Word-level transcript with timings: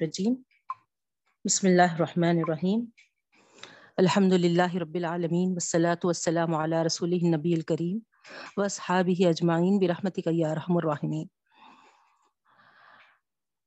الرجیم 0.00 0.34
بسم 1.44 1.66
اللہ 1.66 1.92
الرحمن 1.92 2.38
الرحیم۔ 2.38 2.84
الحمد 3.96 4.32
للہ 4.32 4.74
رب 4.74 4.94
العالمین، 4.94 5.48
والصلاة 5.48 5.94
والسلام 6.04 6.54
علی 6.54 6.76
رسول 6.86 7.12
النبی 7.12 7.54
الکریم 7.54 7.98
واصحابہ 8.56 9.26
اجمعین، 9.28 9.78
برحمتک 9.78 10.28
یا 10.32 10.54
رحم 10.54 10.76
الراحمین 10.76 11.26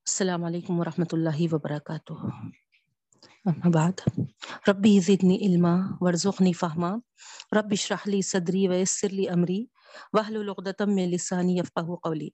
السلام 0.06 0.44
علیکم 0.44 0.80
ورحمۃ 0.80 1.12
اللہ 1.12 1.54
وبرکاتہ۔ 1.54 2.14
اما 3.46 3.70
بعد، 3.70 4.10
ربی 4.68 5.00
زدنی 5.00 5.38
علما، 5.38 5.76
ورزقنی 6.02 6.54
فہما۔ 6.54 6.92
رب 7.60 7.68
اشرح 7.72 8.04
لی 8.06 8.22
صدری 8.22 8.68
ویسر 8.68 9.10
لی 9.10 9.30
امری، 9.30 9.66
واحلل 10.14 10.50
عقدۃ 10.50 10.88
من 10.88 11.04
لسانی 11.04 11.58
یفقهوا 11.58 11.96
قولی۔ 11.96 12.30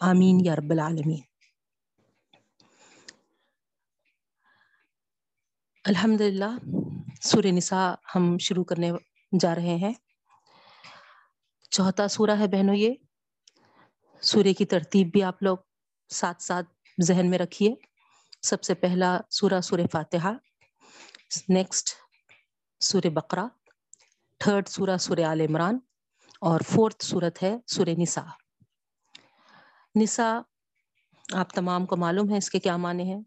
آمین 0.00 0.40
یا 0.44 0.56
رب 0.56 0.70
العالمین۔ 0.70 1.35
الحمد 5.86 6.20
للہ، 6.20 6.44
سورہ 7.22 7.46
نساء 7.46 7.94
ہم 8.14 8.24
شروع 8.38 8.62
کرنے 8.64 8.90
جا 9.40 9.54
رہے 9.54 9.74
ہیں۔ 9.76 9.92
چوتھا 11.70 12.06
سورہ 12.08 12.30
ہے 12.30 12.46
بہنوں، 12.46 12.74
یہ 12.74 12.94
سورہ 14.22 14.52
کی 14.58 14.64
ترتیب 14.64 15.10
بھی 15.12 15.22
آپ 15.22 15.42
لوگ 15.42 15.56
ساتھ 16.10 16.42
ساتھ 16.42 16.66
ذہن 16.98 17.30
میں 17.30 17.38
رکھیے۔ 17.38 17.74
سب 18.42 18.62
سے 18.62 18.74
پہلا 18.74 19.16
سورہ 19.30 19.60
سورہ 19.60 19.86
فاتحہ 19.92 20.32
نیکسٹ 21.48 21.94
سورہ 22.80 23.10
بقرہ 23.10 23.46
تھرڈ 24.40 24.68
سورہ 24.68 24.96
سورہ 24.96 25.24
آل 25.24 25.40
عمران، 25.40 25.78
اور 26.40 26.60
فورتھ 26.60 27.04
صورت 27.04 27.42
ہے 27.42 27.56
سورہ 27.66 27.94
نساء۔ 27.98 28.26
نساء، 29.94 30.38
آپ 31.34 31.54
تمام 31.54 31.86
کو 31.86 31.96
معلوم 31.96 32.30
ہے 32.30 32.36
اس 32.36 32.50
کے 32.50 32.60
کیا 32.60 32.76
معنی 32.76 33.12
ہیں۔ 33.12 33.20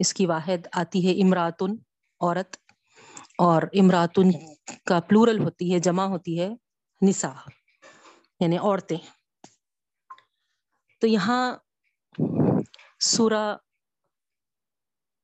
اس 0.00 0.14
کی 0.14 0.26
واحد 0.26 0.66
آتی 0.72 1.06
ہے 1.06 1.12
امراتن 1.22 1.72
عورت 2.20 2.56
اور 3.38 3.62
امراتن 3.72 4.30
کا 4.86 5.00
پلورل 5.00 5.38
ہوتی 5.38 5.72
ہے، 5.72 5.78
جمع 5.78 6.04
ہوتی 6.04 6.40
ہے 6.40 6.48
نساء 7.02 7.34
یعنی 8.40 8.58
عورتیں۔ 8.58 8.96
تو 11.02 11.06
یہاں 11.06 11.42
سورہ 13.00 13.56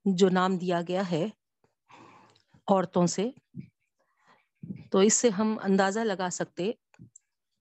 جو 0.05 0.29
نام 0.29 0.57
دیا 0.57 0.81
گیا 0.89 1.11
ہے 1.11 1.25
عورتوں 2.69 3.07
سے، 3.07 3.31
تو 4.91 4.99
اس 4.99 5.15
سے 5.15 5.29
ہم 5.29 5.57
اندازہ 5.63 6.01
لگا 6.01 6.29
سکتے 6.31 6.71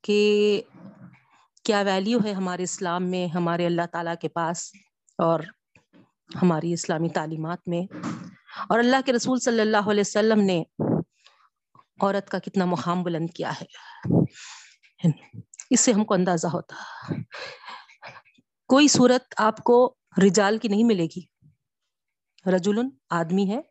کہ 0.03 0.19
کیا 1.63 1.81
ویلیو 1.81 2.19
ہے 2.25 2.31
ہمارے 2.31 2.63
اسلام 2.63 3.09
میں، 3.11 3.27
ہمارے 3.27 3.65
اللہ 3.65 3.85
تعالیٰ 3.91 4.15
کے 4.21 4.29
پاس 4.29 4.71
اور 5.17 5.39
ہماری 6.41 6.73
اسلامی 6.73 7.09
تعلیمات 7.09 7.67
میں۔ 7.67 7.93
اور 8.69 8.79
اللہ 8.79 8.95
کے 9.05 9.13
رسول 9.13 9.39
صلی 9.39 9.61
اللہ 9.61 9.89
علیہ 9.91 10.03
وسلم 10.05 10.41
نے 10.41 10.63
عورت 12.01 12.29
کا 12.29 12.39
کتنا 12.39 12.65
مقام 12.65 13.03
بلند 13.03 13.27
کیا 13.35 13.51
ہے۔ 13.61 13.65
اس 15.69 15.79
سے 15.79 15.91
ہم 15.91 16.05
کو 16.05 16.13
اندازہ 16.13 16.47
ہوتا۔ 16.47 16.75
کوئی 18.67 18.87
صورت 18.87 19.33
آپ 19.37 19.57
کو 19.57 19.95
رجال 20.25 20.57
کی 20.57 20.67
نہیں 20.67 20.83
ملے 20.83 21.03
گی۔ 21.03 21.21
رجل 22.55 22.79
آدمی 23.09 23.49
ہے 23.49 23.61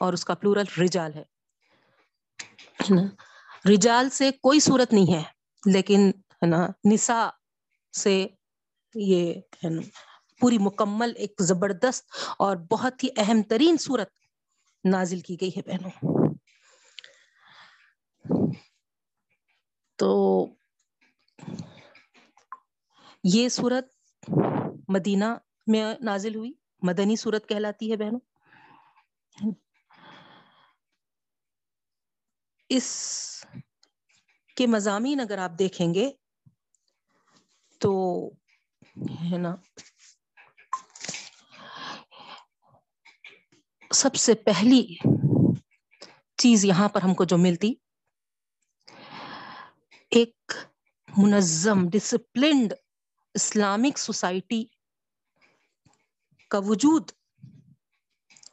اور 0.00 0.12
اس 0.12 0.24
کا 0.24 0.34
پلورل 0.34 0.80
رجال 0.80 1.12
ہے۔ 1.14 1.22
رجال 3.74 4.10
سے 4.10 4.30
کوئی 4.30 4.60
صورت 4.60 4.92
نہیں 4.92 5.14
ہے، 5.14 5.22
لیکن 5.66 6.10
ہے 6.32 6.46
نا 6.46 6.66
نسا 6.92 7.28
سے 7.96 8.26
یہ 8.94 9.34
ہے 9.34 9.68
نا 9.68 9.82
پوری 10.40 10.58
مکمل 10.58 11.12
ایک 11.16 11.42
زبردست 11.42 12.10
اور 12.38 12.56
بہت 12.56 13.04
ہی 13.04 13.08
اہم 13.16 13.42
ترین 13.42 13.76
صورت 13.76 14.08
نازل 14.84 15.20
کی 15.20 15.36
گئی 15.40 15.50
ہے 15.56 15.62
بہنوں۔ 15.62 16.24
تو 19.96 20.46
یہ 23.24 23.48
صورت 23.48 23.84
مدینہ 24.88 25.24
میں 25.66 25.94
نازل 26.00 26.34
ہوئی، 26.34 26.52
مدنی 26.82 27.16
صورت 27.16 27.48
کہلاتی 27.48 27.90
ہے 27.90 27.96
بہنوں۔ 27.96 28.20
اس 32.68 32.88
کے 34.56 34.66
مضامین 34.66 35.20
اگر 35.20 35.38
آپ 35.38 35.50
دیکھیں 35.58 35.94
گے 35.94 36.10
تو 37.78 37.92
ہے 39.32 39.38
نا 39.38 39.56
سب 43.90 44.14
سے 44.14 44.34
پہلی 44.34 44.96
چیز 46.36 46.64
یہاں 46.64 46.88
پر 46.88 47.02
ہم 47.02 47.14
کو 47.14 47.24
جو 47.24 47.38
ملتی، 47.38 47.74
ایک 50.10 50.52
منظم 51.08 51.88
ڈسپلنڈ 51.88 52.72
اسلامک 53.34 53.98
سوسائٹی 53.98 54.64
کا 56.50 56.58
وجود 56.58 57.10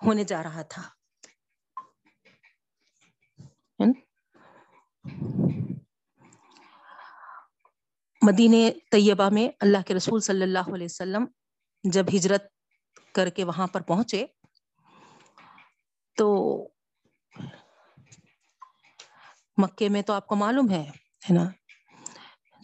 ہونے 0.05 0.23
جا 0.23 0.43
رہا 0.43 0.61
تھا۔ 0.61 0.81
مدینہ 8.21 8.57
طیبہ 8.91 9.29
میں 9.29 9.47
اللہ 9.59 9.77
کے 9.87 9.93
رسول 9.93 10.19
صلی 10.19 10.43
اللہ 10.43 10.73
علیہ 10.73 10.85
وسلم 10.85 11.25
جب 11.83 12.05
ہجرت 12.15 12.43
کر 13.13 13.29
کے 13.29 13.43
وہاں 13.43 13.67
پر 13.67 13.81
پہنچے 13.81 14.25
تو 16.17 16.27
مکے 19.57 19.89
میں 19.89 20.01
تو 20.01 20.13
آپ 20.13 20.27
کو 20.27 20.35
معلوم 20.35 20.69
ہے 20.69 20.91
ہے 21.29 21.33
نا؟ 21.33 21.49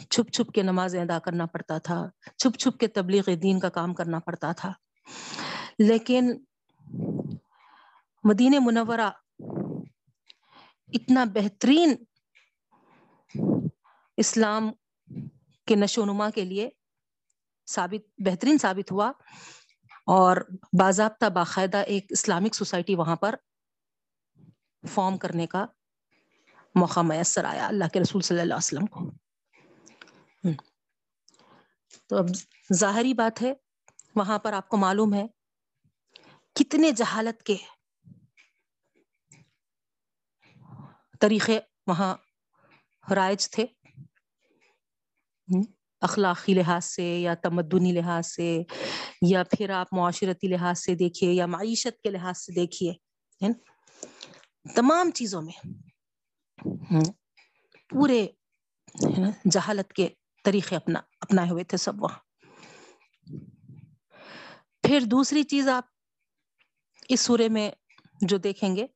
چھپ 0.09 0.31
چھپ 0.33 0.51
کے 0.51 0.61
نماز 0.61 0.95
ادا 0.95 1.19
کرنا 1.19 1.45
پڑتا 1.45 1.77
تھا، 1.77 2.09
چھپ 2.37 2.59
چھپ 2.59 2.79
کے 2.79 2.87
تبلیغ 2.87 3.23
دین 3.43 3.59
کا 3.59 3.69
کام 3.69 3.93
کرنا 3.93 4.19
پڑتا 4.19 4.51
تھا۔ 4.51 4.71
لیکن 5.79 6.43
مدینہ 8.23 8.55
منورہ 8.59 9.11
اتنا 10.93 11.23
بہترین 11.23 11.95
اسلام 14.17 14.71
کے 15.67 15.75
نشو 15.75 16.05
نما 16.05 16.29
کے 16.29 16.45
لیے 16.45 16.69
ثابت، 17.67 18.09
بہترین 18.17 18.57
ثابت 18.57 18.91
ہوا۔ 18.91 19.11
اور 20.11 20.37
باضابطہ 20.79 21.25
باقاعدہ 21.25 21.77
ایک 21.77 22.05
اسلامک 22.09 22.55
سوسائٹی 22.55 22.95
وہاں 22.95 23.15
پر 23.15 23.35
فارم 24.87 25.17
کرنے 25.17 25.47
کا 25.47 25.65
موقع 26.75 26.99
میسر 26.99 27.45
آیا 27.45 27.67
اللہ 27.67 27.83
کے 27.93 27.99
رسول 27.99 28.21
صلی 28.21 28.39
اللہ 28.39 28.53
علیہ 28.53 28.57
وسلم 28.57 28.85
کو۔ 28.85 29.11
تو 32.07 32.17
اب 32.17 32.25
ظاہری 32.73 33.13
بات 33.13 33.41
ہے، 33.41 33.53
وہاں 34.15 34.39
پر 34.39 34.53
آپ 34.53 34.69
کو 34.69 34.77
معلوم 34.77 35.13
ہے 35.13 35.27
کتنے 36.55 36.91
جہالت 36.91 37.43
کے 37.43 37.57
طریقے 41.19 41.59
وہاں 41.87 42.15
رائج 43.15 43.49
تھے۔ 43.49 43.65
اخلاقی 46.01 46.53
لحاظ 46.53 46.85
سے 46.85 47.03
یا 47.03 47.33
تمدنی 47.33 47.91
لحاظ 47.91 48.27
سے 48.27 48.63
یا 49.21 49.43
پھر 49.43 49.69
آپ 49.69 49.87
معاشرتی 49.91 50.47
لحاظ 50.47 50.79
سے 50.79 50.95
دیکھیے 50.95 51.31
یا 51.31 51.45
معیشت 51.45 52.01
کے 52.01 52.09
لحاظ 52.09 52.37
سے 52.37 52.53
دیکھیے 52.53 52.93
تمام 54.75 55.11
چیزوں 55.11 55.41
میں 55.41 55.67
پورے 57.89 58.27
جہالت 59.45 59.93
کے 59.93 60.09
طریقے 60.43 60.75
اپنا، 60.75 61.01
اپنائے 61.21 61.49
ہوئے 61.49 61.63
تھے 61.63 61.77
سب 61.77 62.03
وہاں۔ 62.03 62.19
پھر 64.83 64.99
دوسری 65.05 65.43
چیز 65.43 65.69
آپ 65.69 65.83
اس 67.09 67.19
سورے 67.19 67.49
میں 67.49 67.71
جو 68.21 68.37
دیکھیں 68.37 68.75
گے 68.75 68.87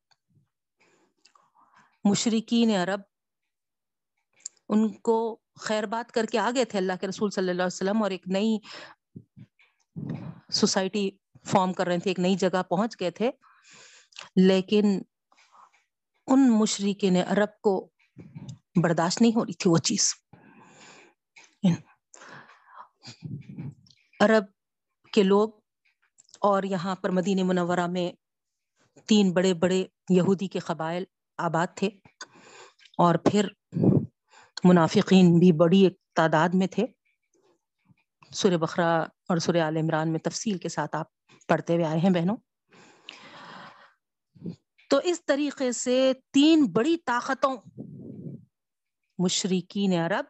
مشرقین 2.03 2.75
عرب 2.75 2.99
ان 4.69 4.93
کو 4.93 5.39
خیر 5.59 5.85
بات 5.85 6.11
کر 6.11 6.25
کے 6.25 6.39
آگے 6.39 6.65
تھے 6.65 6.79
اللہ 6.79 6.93
کے 7.01 7.07
رسول 7.07 7.29
صلی 7.29 7.49
اللہ 7.49 7.61
علیہ 7.61 7.65
وسلم 7.65 8.03
اور 8.03 8.11
ایک 8.11 8.27
نئی 8.27 8.57
سوسائٹی 10.51 11.09
فارم 11.45 11.73
کر 11.73 11.87
رہے 11.87 11.99
تھے، 11.99 12.09
ایک 12.09 12.19
نئی 12.19 12.35
جگہ 12.35 12.63
پہنچ 12.69 12.99
گئے 12.99 13.11
تھے۔ 13.11 13.31
لیکن 14.35 15.01
ان 16.27 16.51
مشرقین 16.51 17.15
عرب 17.15 17.61
کو 17.61 17.89
برداشت 18.83 19.21
نہیں 19.21 19.31
ہو 19.35 19.45
رہی 19.45 19.53
تھی 19.53 19.69
وہ 19.69 19.77
چیز۔ 19.77 20.13
عرب 24.19 24.43
کے 25.13 25.23
لوگ 25.23 25.49
اور 26.41 26.63
یہاں 26.63 26.95
پر 26.95 27.09
مدینہ 27.09 27.43
منورہ 27.43 27.87
میں 27.87 28.11
تین 29.05 29.33
بڑے 29.33 29.53
بڑے 29.53 29.85
یہودی 30.09 30.47
کے 30.47 30.59
قبائل 30.59 31.03
آباد 31.37 31.67
تھے 31.75 31.87
اور 32.97 33.15
پھر 33.15 33.47
منافقین 34.63 35.39
بھی 35.39 35.51
بڑی 35.51 35.83
ایک 35.83 35.93
تعداد 36.15 36.49
میں 36.53 36.67
تھے۔ 36.67 36.85
سورہ 38.31 38.57
بخرا 38.57 38.99
اور 39.03 39.37
سورہ 39.37 39.57
عال 39.57 39.77
عمران 39.77 40.11
میں 40.11 40.19
تفصیل 40.19 40.57
کے 40.57 40.69
ساتھ 40.69 40.95
آپ 40.95 41.07
پڑھتے 41.47 41.73
ہوئے 41.73 41.85
آئے 41.85 41.99
ہیں 41.99 42.09
بہنوں۔ 42.09 42.37
تو 44.89 44.99
اس 45.03 45.25
طریقے 45.25 45.71
سے 45.71 46.11
تین 46.33 46.65
بڑی 46.65 46.97
طاقتوں 46.97 47.57
مشرقین 49.17 49.93
عرب، 49.93 50.25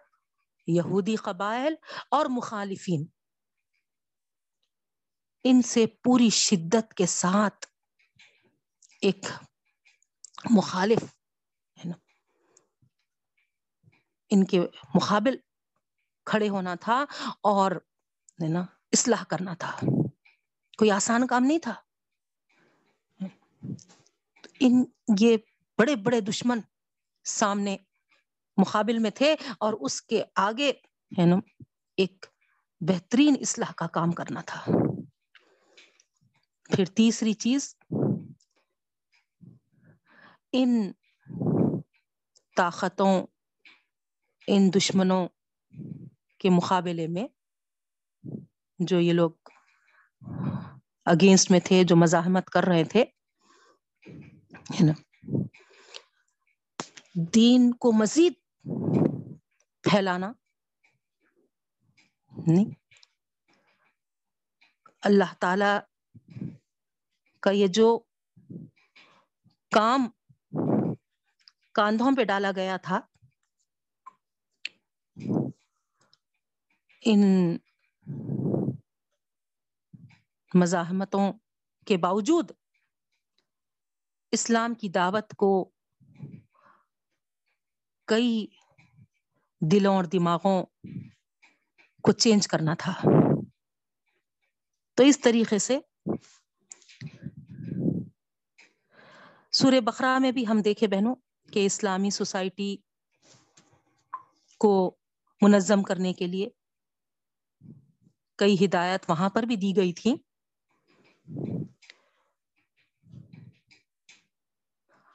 یہودی 0.68 1.16
قبائل 1.16 1.74
اور 2.12 2.25
مخالفین، 2.30 3.06
ان 5.44 5.62
سے 5.62 5.86
پوری 5.88 6.30
شدت 6.30 6.94
کے 6.94 7.06
ساتھ 7.06 7.66
ایک 9.01 9.25
مخالف 10.50 11.04
ہے 11.78 11.89
نا 11.89 11.95
ان 14.30 14.45
کے 14.45 14.60
مقابل 14.95 15.38
کھڑے 16.25 16.50
ہونا 16.50 16.75
تھا 16.75 17.06
اور 17.44 17.72
نا، 18.50 18.66
اصلاح 18.92 19.24
کرنا 19.24 19.54
تھا۔ 19.54 19.77
کوئی 20.77 20.92
آسان 20.92 21.27
کام 21.27 21.44
نہیں 21.44 21.60
تھا۔ 21.60 21.74
ان 24.60 24.83
یہ 25.19 25.38
بڑے 25.77 25.95
بڑے 25.95 26.22
دشمن 26.22 26.60
سامنے 27.24 27.77
مقابل 28.57 29.00
میں 29.00 29.12
تھے 29.12 29.36
اور 29.60 29.74
اس 29.74 30.01
کے 30.01 30.24
آگے 30.36 30.69
ہے 31.19 31.25
نا، 31.25 31.36
ایک 31.98 32.25
بہترین 32.80 33.36
اصلاح 33.42 33.74
کا 33.74 33.88
کام 33.88 34.12
کرنا 34.12 34.42
تھا۔ 34.42 34.66
پھر 36.63 36.86
تیسری 36.86 37.33
چیز، 37.33 37.75
ان 40.51 40.92
طاقتوں 42.56 43.28
ان 44.47 44.69
دشمنوں 44.75 45.27
کے 46.39 46.50
مقابلے 46.50 47.07
میں 47.07 47.27
جو 48.80 49.00
یہ 49.00 49.13
لوگ 49.13 49.31
اگینسٹ 51.06 51.51
میں 51.51 51.59
تھے، 51.59 51.83
جو 51.83 51.95
مزاحمت 51.95 52.50
کر 52.50 52.63
رہے 52.63 52.83
تھے، 52.83 53.03
ہے 54.71 54.86
نا؟ 54.86 54.94
دین 57.33 57.71
کو 57.71 57.92
مزید 57.92 58.33
پھیلانا 59.83 60.31
نہیں۔ 62.47 62.65
اللہ 65.01 65.33
تعالی 65.39 65.74
کا 67.39 67.51
یہ 67.51 67.68
جو 67.68 68.00
کام 69.71 70.07
کاندھوں 71.74 72.12
پہ 72.18 72.24
ڈالا 72.24 72.51
گیا 72.56 72.77
تھا 72.77 73.00
ان 77.06 77.22
مزاحمتوں 80.54 81.34
کے 81.86 81.98
باوجود 81.98 82.52
اسلام 84.31 84.74
کی 84.74 84.90
دعوت 84.90 85.34
کو 85.38 85.69
کئی 88.06 88.46
دلوں 89.62 89.96
اور 89.96 90.04
دماغوں 90.04 90.66
کو 92.04 92.12
چینج 92.12 92.48
کرنا 92.48 92.74
تھا۔ 92.80 92.94
تو 94.96 95.04
اس 95.04 95.19
طریقے 95.19 95.60
سے 95.60 95.80
سورہ 99.52 99.80
بقرہ 99.80 100.19
میں 100.19 100.31
بھی 100.31 100.48
ہم 100.48 100.62
دیکھے 100.62 100.88
بہنوں 100.88 101.16
کہ 101.54 101.66
اسلامی 101.66 102.10
سوسائٹی 102.10 102.78
کو 104.57 104.96
منظم 105.42 105.84
کرنے 105.84 106.13
کے 106.13 106.28
لیے 106.28 106.50
کئی 108.38 108.66
ہدایت 108.66 109.10
وہاں 109.10 109.30
پر 109.30 109.44
بھی 109.44 109.56
دی 109.56 109.76
گئی 109.76 109.94
تھی 109.94 110.16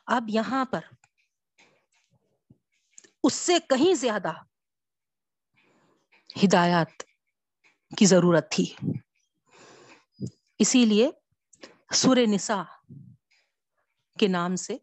اب 0.06 0.24
یہاں 0.28 0.64
پر 0.64 0.80
اس 3.24 3.34
سے 3.34 3.58
کہیں 3.68 3.94
زیادہ 3.94 4.32
ہدایات 6.44 7.02
کی 7.98 8.06
ضرورت 8.06 8.50
تھی۔ 8.50 8.74
اسی 10.58 10.84
لیے 10.84 11.10
سور 11.94 12.16
نساء 12.28 12.62
کے 14.18 14.28
نام 14.28 14.56
سے 14.56 14.76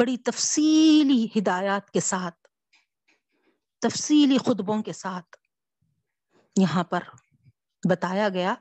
بڑی 0.00 0.16
تفصیلی 0.16 1.26
ہدایات 1.38 1.90
کے 1.90 2.00
ساتھ، 2.00 2.48
تفصیلی 3.78 4.38
خطبوں 4.38 4.82
کے 4.82 4.92
ساتھ 4.92 5.36
یہاں 6.56 6.84
پر 6.84 7.02
بتایا 7.90 8.28
گیا 8.28 8.54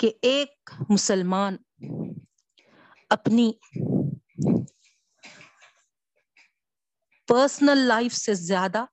کہ 0.00 0.12
ایک 0.22 0.70
مسلمان 0.90 1.56
اپنی 3.10 3.52
پرسنل 7.28 7.78
لائف 7.78 8.14
سے 8.14 8.34
زیادہ 8.34 8.84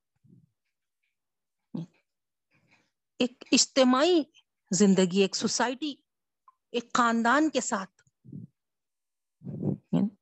ایک 3.19 3.43
اجتماعی 3.51 4.21
زندگی، 4.71 5.21
ایک 5.21 5.35
سوسائٹی 5.35 5.93
ایک 6.71 6.93
خاندان 6.93 7.49
کے 7.49 7.61
ساتھ، 7.61 8.01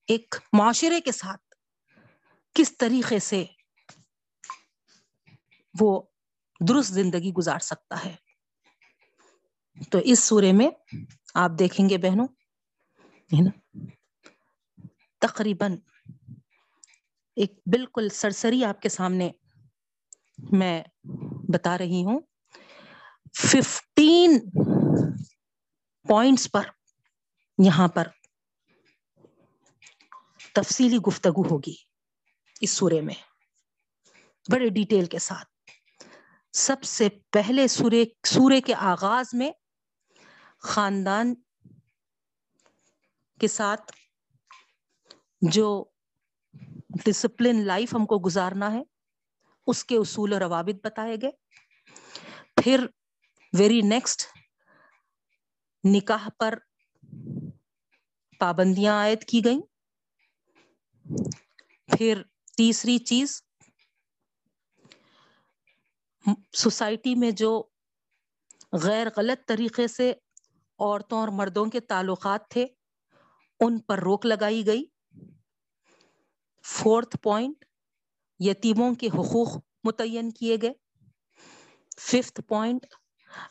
ایک 0.08 0.36
معاشرے 0.54 1.02
کے 1.02 1.12
ساتھ 1.12 1.56
کس 2.56 2.78
طریقے 2.78 3.20
سے 3.20 3.46
وہ 5.80 6.02
درست 6.68 6.90
زندگی 6.90 7.32
گزار 7.32 7.60
سکتا 7.60 8.06
ہے۔ 8.06 8.16
تو 9.92 9.98
اس 10.04 10.20
سورے 10.20 10.52
میں 10.52 10.70
آپ 11.34 11.52
دیکھیں 11.60 11.90
گے 11.90 11.98
بہنوں 11.98 12.28
تقریباً 15.20 15.78
ایک 17.36 17.54
بالکل 17.66 18.10
سرسری 18.10 18.66
آپ 18.66 18.82
کے 18.82 18.90
سامنے 18.90 19.32
میں 20.52 20.84
بتا 21.54 21.78
رہی 21.78 22.04
ہوں۔ 22.04 22.20
ففٹین 23.34 24.40
پوائنٹس 26.08 26.52
پر 26.52 26.64
یہاں 27.58 27.88
پر 27.88 28.08
تفصیلی 30.54 30.98
گفتگو 30.98 31.42
ہوگی 31.52 31.76
اس 32.62 32.72
سورے 32.72 33.02
میں، 33.02 33.16
بڑے 34.52 34.70
ڈیٹیل 34.70 35.06
کے 35.06 35.20
ساتھ۔ 35.20 35.53
سب 36.54 36.84
سے 36.84 37.10
پہلے 37.32 37.68
سورے 37.68 38.04
سورے 38.28 38.62
کے 38.62 38.74
آغاز 38.76 39.26
میں 39.34 39.52
خاندان 40.60 41.34
کے 43.40 43.48
ساتھ 43.48 43.92
جو 45.42 45.86
ڈسپلن 47.06 47.66
لائف 47.66 47.96
ہم 47.96 48.06
کو 48.06 48.20
گزارنا 48.26 48.74
ہے، 48.74 48.82
اس 49.68 49.86
کے 49.86 49.98
اصول 49.98 50.34
و 50.34 50.40
روابط 50.40 50.86
بتائے 50.86 51.16
گئے۔ 51.22 51.32
پھر 52.64 52.86
ویری 53.60 53.82
نیکسٹ 53.82 54.22
نکاح 55.84 56.30
پر 56.40 56.54
پابندیاں 58.40 58.96
عائد 58.96 59.24
کی 59.24 59.42
گئیں۔ 59.46 59.62
پھر 61.98 62.22
تیسری 62.58 62.98
چیز 62.98 63.42
سوسائٹی 66.54 67.16
میں 67.16 67.32
جو 67.32 67.64
غیر 68.72 69.08
غلط 69.18 69.48
طریقے 69.48 69.88
سے 69.88 70.14
عورتوں 70.80 71.20
اور 71.20 71.28
مردوں 71.28 71.66
کے 71.66 71.80
تعلقات 71.80 72.50
تھے، 72.50 72.66
ان 73.60 73.80
پر 73.80 74.00
روک 74.00 74.26
لگائی 74.26 74.66
گئی۔ 74.66 74.86
فورتھ 76.66 77.18
پوائنٹ، 77.18 77.66
یتیموں 78.40 78.96
کے 78.96 79.08
حقوق 79.08 79.58
متعین 79.84 80.32
کیے 80.32 80.58
گئے۔ 80.62 80.74
ففتھ 81.98 82.42
پوائنٹ، 82.42 82.86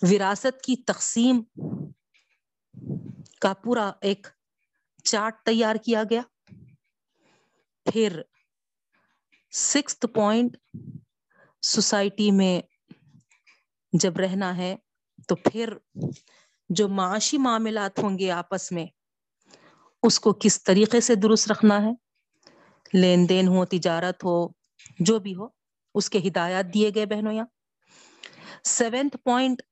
وراثت 0.02 0.62
کی 0.62 0.83
تقسیم 0.83 1.43
کا 3.41 3.52
پورا 3.55 3.93
ایک 4.00 4.26
چارٹ 5.05 5.43
تیار 5.45 5.76
کیا 5.76 6.02
گیا۔ 6.11 6.23
پھر 7.93 8.23
سکس 9.50 9.97
پوائنٹ 10.14 10.57
سوسائٹی 11.62 12.31
میں 12.31 12.61
جب 13.92 14.16
رہنا 14.16 14.57
ہے 14.57 14.76
تو 15.28 15.37
پھر 15.37 15.73
جو 16.71 16.88
معاشی 16.88 17.38
معاملات 17.38 17.99
ہوں 17.99 18.19
گے 18.19 18.31
آپس 18.31 18.73
میں، 18.73 18.87
اس 20.02 20.21
کو 20.21 20.33
کس 20.33 20.62
طریقے 20.62 21.00
سے 21.00 21.14
درست 21.14 21.50
رکھنا 21.52 21.83
ہے؟ 21.83 21.92
لین 22.95 23.28
دین 23.28 23.49
ہو، 23.49 23.64
تجارت 23.64 24.25
ہو، 24.25 24.49
جو 24.99 25.19
بھی 25.19 25.35
ہو، 25.35 25.47
اس 25.95 26.11
کے 26.11 26.19
ہدایات 26.19 26.75
دیے 26.75 26.90
گئے 26.95 27.07
بہنوں 27.07 27.33
یہاں۔ 27.33 27.47
سیونتھ 28.64 29.16
پوائنٹ، 29.16 29.62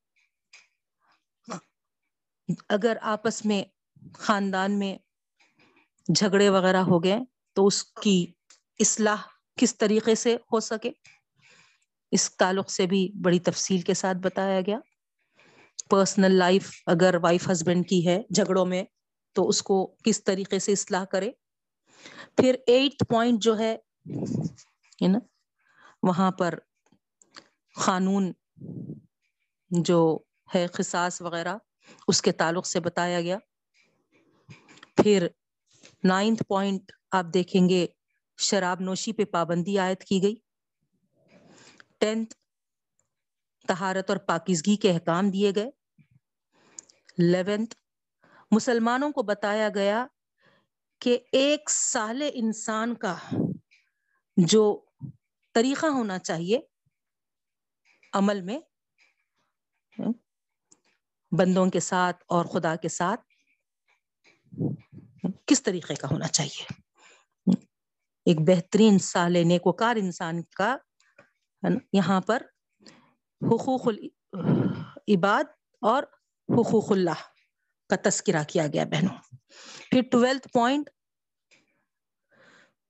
اگر 2.69 2.97
آپس 3.01 3.45
میں 3.45 3.63
خاندان 4.13 4.79
میں 4.79 4.97
جھگڑے 6.15 6.49
وغیرہ 6.49 6.83
ہو 6.83 7.05
گئے 7.05 7.19
تو 7.53 7.67
اس 7.67 7.85
کی 7.85 8.27
اصلاح 8.79 9.17
کس 9.57 9.79
طریقے 9.79 10.15
سے 10.15 10.37
ہو 10.53 10.61
سکے؟ 10.61 10.91
اس 12.11 12.37
تعلق 12.37 12.71
سے 12.71 12.87
بھی 12.87 13.13
بڑی 13.23 13.39
تفصیل 13.39 13.81
کے 13.81 13.95
ساتھ 13.95 14.19
بتایا 14.19 14.61
گیا۔ 14.61 14.79
پرسنل 15.91 16.33
لائف 16.33 16.71
اگر 16.87 17.15
وائف 17.23 17.51
ہسبینڈ 17.53 17.89
کی 17.89 18.07
ہے 18.07 18.23
جھگڑوں 18.31 18.67
میں، 18.67 18.85
تو 19.33 19.49
اس 19.49 19.63
کو 19.63 19.95
کس 20.05 20.25
طریقے 20.25 20.59
سے 20.59 20.73
اصلاح 20.73 21.05
کرے؟ 21.05 21.31
پھر 22.37 22.55
ایٹ 22.67 23.09
پوائنٹ 23.09 23.43
جو 23.43 23.59
ہے 23.59 23.77
نا، 25.01 25.19
وہاں 26.03 26.31
پر 26.31 26.59
قانون 27.85 28.33
جو 29.71 30.19
ہے 30.55 30.67
خساس 30.73 31.23
وغیرہ، 31.23 31.57
اس 32.09 32.23
کے 32.23 32.33
تعلق 32.33 32.67
سے 32.67 32.81
بتایا 32.81 33.21
گیا۔ 33.21 33.39
پھر 34.97 35.29
نائنتھ 36.05 36.43
پوائنٹ 36.43 36.93
آپ 37.11 37.25
دیکھیں 37.35 37.69
گے، 37.69 37.87
شراب 38.39 38.81
نوشی 38.81 39.13
پہ 39.13 39.25
پابندی 39.25 39.79
عائد 39.79 40.03
کی 40.05 40.23
گئی۔ 40.23 40.35
ٹینتھ 42.01 42.35
تہارت 43.69 44.11
اور 44.11 44.19
پاکیزگی 44.19 44.77
کے 44.77 44.91
احکام 44.91 45.31
دیے 45.31 45.53
گئے۔ 45.57 45.71
لیونتھ 47.19 47.75
مسلمانوں 48.51 49.11
کو 49.11 49.23
بتایا 49.23 49.69
گیا 49.75 50.07
کہ 50.99 51.19
ایک 51.33 51.71
سال 51.71 52.23
انسان 52.35 52.95
کا 52.95 53.17
جو 54.37 54.85
طریقہ 55.55 55.87
ہونا 55.87 56.19
چاہیے 56.19 56.61
عمل 58.13 58.41
میں، 58.41 58.59
بندوں 61.39 61.71
کے 61.71 61.81
ساتھ 61.81 62.25
اور 62.29 62.45
خدا 62.45 62.77
کے 62.77 62.89
ساتھ، 62.89 63.21
کس 65.47 65.63
طریقے 65.63 65.95
کا 65.95 66.09
ہونا 66.11 66.29
چاہیے؟ 66.29 66.73
ایک 68.27 68.37
بہترین 68.41 68.99
سال 68.99 69.33
نیکوکار 69.33 69.97
انسان 69.97 70.43
کا 70.43 70.77
یہاں 71.93 72.21
پر 72.21 72.43
حقوق 73.43 73.87
العباد 73.87 75.45
اور 75.81 76.03
حقوق 76.49 76.93
اللہ 76.93 77.21
کا 77.89 78.11
تذکرہ 78.11 78.43
کیا 78.49 78.67
گیا 78.67 78.85
بہنوں۔ 78.85 79.17
پھر 79.91 80.03
ٹویلتھ 80.13 80.49
پوائنٹ، 80.49 80.91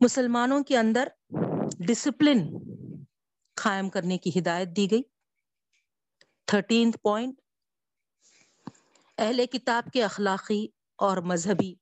مسلمانوں 0.00 0.64
کے 0.64 0.78
اندر 0.78 1.08
ڈسپلن 1.78 2.46
قائم 3.54 3.90
کرنے 3.90 4.18
کی 4.18 4.30
ہدایت 4.38 4.68
دی 4.76 4.90
گئی۔ 4.90 5.02
تھرٹینتھ 6.46 6.98
پوائنٹ، 6.98 7.40
اہل 9.18 9.46
کتاب 9.46 9.84
کے 9.92 10.04
اخلاقی 10.04 10.66
اور 10.96 11.16
مذہبی، 11.16 11.74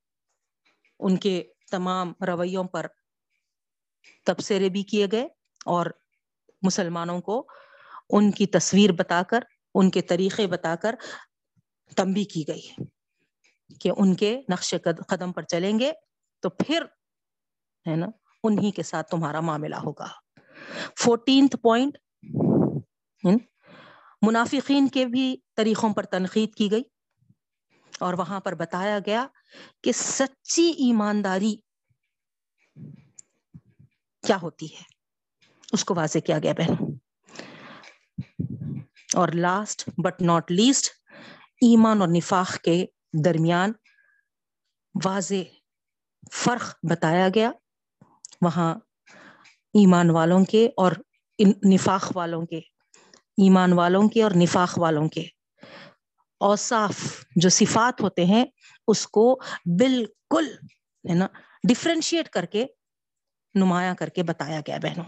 ان 1.01 1.17
کے 1.17 1.45
تمام 1.71 2.13
رویوں 2.27 2.65
پر 2.65 2.87
تبصرے 4.27 4.69
بھی 4.69 4.83
کیے 4.83 5.07
گئے 5.13 5.29
اور 5.67 5.87
مسلمانوں 6.63 7.21
کو 7.21 7.47
ان 8.11 8.31
کی 8.31 8.47
تصویر 8.47 8.93
بتا 8.93 9.23
کر 9.29 9.41
ان 9.75 9.91
کے 9.91 10.03
طریقے 10.03 10.47
بتا 10.47 10.75
کر 10.77 10.95
تمبی 11.97 12.25
کی 12.25 12.45
گئی 12.49 12.69
کہ 13.81 13.91
ان 13.97 14.15
کے 14.15 14.41
نقش 14.49 14.75
قدم 15.09 15.33
پر 15.33 15.43
چلیں 15.43 15.79
گے 15.79 15.93
تو 16.43 16.51
پھر 16.51 16.85
ہے 17.87 17.97
نا، 17.97 18.07
انہی 18.45 18.71
کے 18.71 18.83
ساتھ 18.83 19.11
تمہارا 19.11 19.41
معاملہ 19.41 19.77
ہوگا۔ 19.77 20.07
فورٹینتھ 20.99 21.57
پوائنٹ 21.57 21.99
منافقین 24.23 24.89
کے 24.89 25.07
بھی 25.07 25.37
طریقوں 25.57 25.93
پر 25.95 26.05
تنقید 26.05 26.55
کی 26.55 26.71
گئی 26.71 26.83
اور 28.01 28.15
وہاں 28.15 28.41
پر 28.41 28.55
بتایا 28.55 28.99
گیا 29.07 29.27
کہ 29.85 29.93
سچی 29.93 30.69
ایمانداری 30.79 31.55
کیا 34.23 34.37
ہوتی 34.43 34.67
ہے۔ 34.67 34.98
اس 35.73 35.85
کو 35.85 35.95
واضح 35.95 36.19
کیا 36.19 36.39
گیا 36.39 36.53
بہن۔ 36.53 36.75
اور 39.15 39.29
لاسٹ 39.29 39.89
بٹ 39.97 40.23
ناٹ 40.23 40.53
لیسٹ 40.53 40.91
ایمان 41.61 42.01
اور 42.01 42.09
نفاق 42.09 42.59
کے 42.59 42.87
درمیان 43.25 43.73
واضح 45.05 45.35
فرق 46.33 46.79
بتایا 46.91 47.29
گیا۔ 47.35 47.53
وہاں 48.41 48.75
ایمان 49.75 50.11
والوں 50.11 50.45
کے 50.45 50.69
اور 50.77 50.93
نفاق 51.69 52.13
والوں 52.15 52.47
کے، 52.47 52.59
ایمان 53.19 53.73
والوں 53.73 54.09
کے 54.09 54.23
اور 54.23 54.31
نفاق 54.31 54.79
والوں 54.79 55.09
کے۔ 55.09 55.27
اوصاف 56.41 57.25
جو 57.37 57.49
صفات 57.49 58.01
ہوتے 58.01 58.25
ہیں، 58.25 58.45
اس 58.87 59.07
کو 59.07 59.41
بالکل، 59.79 60.47
ہے 61.09 61.15
نا 61.15 61.27
ڈفرینشیٹ 61.69 62.29
کر 62.29 62.45
کے، 62.45 62.67
نمایاں 63.55 63.95
کر 63.95 64.09
کے 64.09 64.23
بتایا 64.23 64.61
گیا 64.67 64.79
بہنوں۔ 64.83 65.05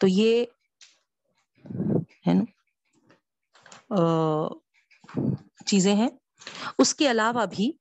تو 0.00 0.06
یہ 0.06 0.44
ہے 2.26 2.34
نا 2.34 2.44
چیزیں 5.66 5.94
ہیں۔ 5.94 6.08
اس 6.78 6.94
کے 6.94 7.10
علاوہ 7.10 7.46
بھی 7.46 7.72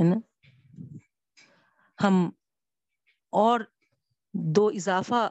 ہے 0.00 0.04
نا، 0.04 0.16
ہم 2.02 2.30
اور 3.32 3.60
دو 4.34 4.68
اضافہ 4.68 5.30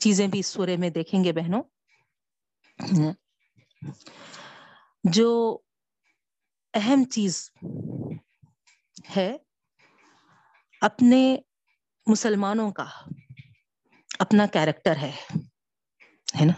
چیزیں 0.00 0.26
بھی 0.26 0.38
اس 0.38 0.46
سورے 0.46 0.76
میں 0.76 0.90
دیکھیں 0.90 1.24
گے 1.24 1.32
بہنوں۔ 1.32 1.62
جو 5.04 5.58
اہم 6.74 7.04
چیز 7.04 7.50
ہے 9.16 9.36
اپنے 10.80 11.38
مسلمانوں 12.06 12.72
کا۔ 12.72 12.88
اپنا 14.22 14.46
کیریکٹر 14.46 14.96
ہے 14.96 15.12
ہے 16.40 16.44
نا؟ 16.44 16.52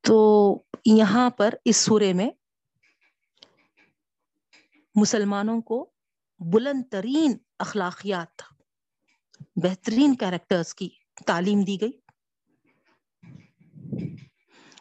تو 0.00 0.18
یہاں 0.84 1.30
پر 1.30 1.54
اس 1.64 1.76
سورے 1.76 2.12
میں 2.12 2.30
مسلمانوں 4.94 5.60
کو 5.60 5.90
بلند 6.38 6.82
ترین 6.90 7.38
اخلاقیات، 7.58 8.42
بہترین 9.56 10.16
کیریکٹرز 10.16 10.74
کی 10.74 10.88
تعلیم 11.26 11.64
دی 11.64 11.80
گئی۔ 11.80 11.92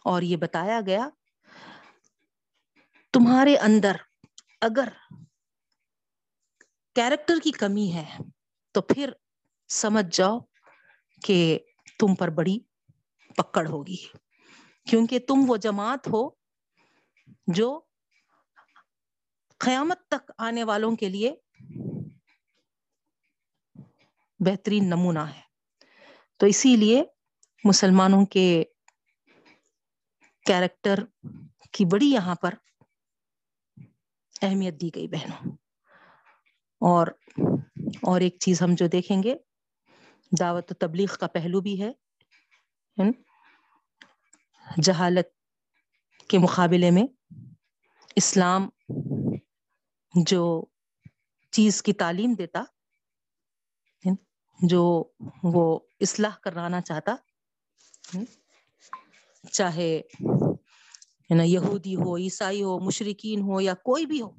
اور 0.04 0.22
یہ 0.22 0.38
بتایا 0.38 0.82
گیا، 0.86 1.10
تمہارے 3.14 3.56
اندر 3.56 3.96
اگر 4.62 4.88
کیریکٹر 6.96 7.34
کی 7.44 7.52
کمی 7.52 7.94
ہے 7.94 8.18
تو 8.72 8.82
پھر 8.82 9.12
سمجھ 9.70 10.06
جاؤ 10.12 10.40
کہ 11.26 11.60
تم 12.00 12.16
پر 12.16 12.28
بڑی 12.28 12.60
پکڑ 13.38 13.68
ہوگی۔ 13.68 13.96
کیونکہ 14.86 15.20
تم 15.20 15.46
وہ 15.48 15.58
جماعت 15.58 16.08
ہو 16.08 16.30
جو 17.48 17.82
قیامت 19.58 20.00
تک 20.08 20.32
آنے 20.38 20.64
والوں 20.64 20.96
کے 20.96 21.10
لیے 21.10 21.36
بہترین 24.40 24.90
نمونہ 24.90 25.20
ہے۔ 25.20 25.42
تو 26.38 26.46
اسی 26.46 26.76
لیے 26.76 27.04
مسلمانوں 27.64 28.26
کے 28.26 28.64
کیریکٹر 30.46 31.04
کی 31.72 31.86
بڑی 31.86 32.12
یہاں 32.12 32.36
پر 32.36 32.54
اہمیت 34.42 34.82
دی 34.82 34.90
گئی 34.96 35.08
بہنوں۔ 35.08 35.52
اور 36.82 37.08
اور 38.02 38.22
ایک 38.22 38.38
چیز 38.40 38.62
ہم 38.62 38.76
جو 38.76 38.88
دیکھیں 38.88 39.24
گے 39.24 39.36
دعوت 40.32 40.72
و 40.72 40.76
تبلیغ 40.76 41.16
کا 41.20 41.28
پہلو 41.28 41.62
بھی 41.62 41.82
ہے۔ 41.82 41.92
جہالت 44.84 45.28
کے 46.30 46.38
مقابلے 46.38 46.92
میں 46.92 47.04
اسلام 48.16 48.70
جو 50.14 50.44
چیز 51.54 51.82
کی 51.84 51.94
تعلیم 51.94 52.34
دیتا 52.38 52.64
جو 54.60 54.84
وہ 55.44 55.64
اصلاح 56.00 56.38
کرانا 56.42 56.82
چاہتا 56.82 57.16
چاہے 59.52 59.92
نا 61.36 61.44
یہودی 61.44 61.96
ہو 61.96 62.18
عیسائی 62.18 62.64
ہو 62.64 62.80
مشرقین 62.80 63.42
ہو 63.42 63.62
یا 63.62 63.74
کوئی 63.84 64.06
بھی 64.06 64.22
ہو 64.22 64.30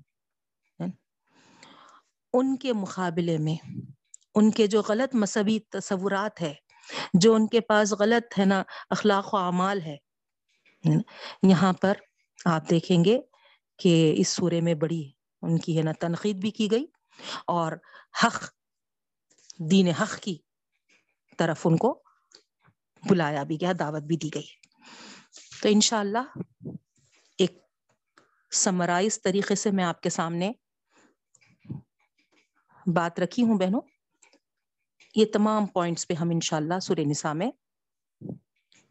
ان 2.35 2.57
کے 2.57 2.73
مقابلے 2.73 3.39
میں 3.39 3.57
ان 4.39 4.51
کے 4.51 4.67
جو 4.67 4.83
غلط 4.83 5.15
مذہبی 5.15 5.59
تصورات 5.61 6.41
ہے، 6.41 6.55
جو 7.15 7.35
ان 7.35 7.47
کے 7.47 7.61
پاس 7.61 7.93
غلط 7.93 8.39
ہے 8.39 8.45
نا، 8.45 8.63
اخلاق 8.91 9.35
و 9.35 9.37
اعمال 9.37 9.83
ہے 9.83 9.97
یہاں 11.43 11.73
پر 11.73 11.95
آپ 12.45 12.71
دیکھیں 12.71 13.05
گے 13.05 13.21
کہ 13.77 14.15
اس 14.17 14.29
سورے 14.29 14.61
میں 14.61 14.75
بڑی 14.75 15.03
ان 15.43 15.59
کی 15.59 15.79
ہے 15.79 15.83
نا 15.83 15.93
تنقید 15.93 16.37
بھی 16.37 16.51
کی 16.51 16.71
گئی 16.71 16.87
اور 17.47 17.73
حق، 18.25 18.45
دین 19.71 19.89
حق 19.89 20.19
کی 20.19 20.37
طرف 21.39 21.67
ان 21.67 21.77
کو 21.77 22.03
بلایا 23.09 23.43
بھی 23.43 23.61
گیا، 23.61 23.73
دعوت 23.79 24.03
بھی 24.03 24.17
دی 24.17 24.31
گئی۔ 24.35 24.47
تو 25.63 25.69
انشاءاللہ 25.69 26.25
ایک 27.39 27.59
سمرائز 28.53 29.23
طریقے 29.23 29.55
سے 29.55 29.71
میں 29.71 29.85
آپ 29.85 30.01
کے 30.01 30.11
سامنے 30.11 30.53
بات 32.87 33.21
رکھی 33.21 33.43
ہوں 33.43 33.59
بہنوں۔ 33.59 33.81
یہ 35.19 35.25
تمام 35.33 35.67
پوائنٹس 35.67 36.07
پہ 36.09 36.15
ہم 36.15 36.31
انشاءاللہ 36.31 36.79
سورہ 36.83 37.05
نساء 37.07 37.33
میں 37.33 37.51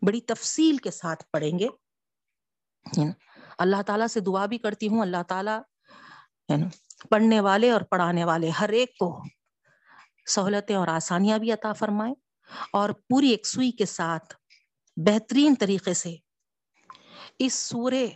بڑی 0.02 0.22
تفصیل 0.22 0.78
کے 0.78 0.92
ساتھ 0.92 1.24
پڑھیں 1.32 1.60
گے۔ 1.60 1.68
اللہ 3.58 3.82
تعالیٰ 3.82 4.08
سے 4.08 4.20
دعا 4.20 4.46
بھی 4.46 4.58
کرتی 4.58 4.88
ہوں، 4.88 5.02
اللہ 5.02 5.24
تعالیٰ 5.28 5.60
پڑھنے 7.10 7.40
والے 7.40 7.72
اور 7.72 7.82
پڑھانے 7.82 8.24
والے 8.24 8.50
ہر 8.50 8.70
ایک 8.70 8.98
کو 8.98 9.24
سہولتیں 10.26 10.76
اور 10.76 10.88
آسانیاں 10.88 11.38
بھی 11.40 11.52
عطا 11.52 11.74
فرمائے 11.74 12.14
اور 12.74 12.90
پوری 12.90 13.30
ایک 13.30 13.48
سوئی 13.48 13.72
کے 13.72 13.86
ساتھ 13.86 14.34
بہترین 14.98 15.56
طریقے 15.60 15.94
سے 15.94 16.16
اس 17.40 17.54
سورے 17.54 18.08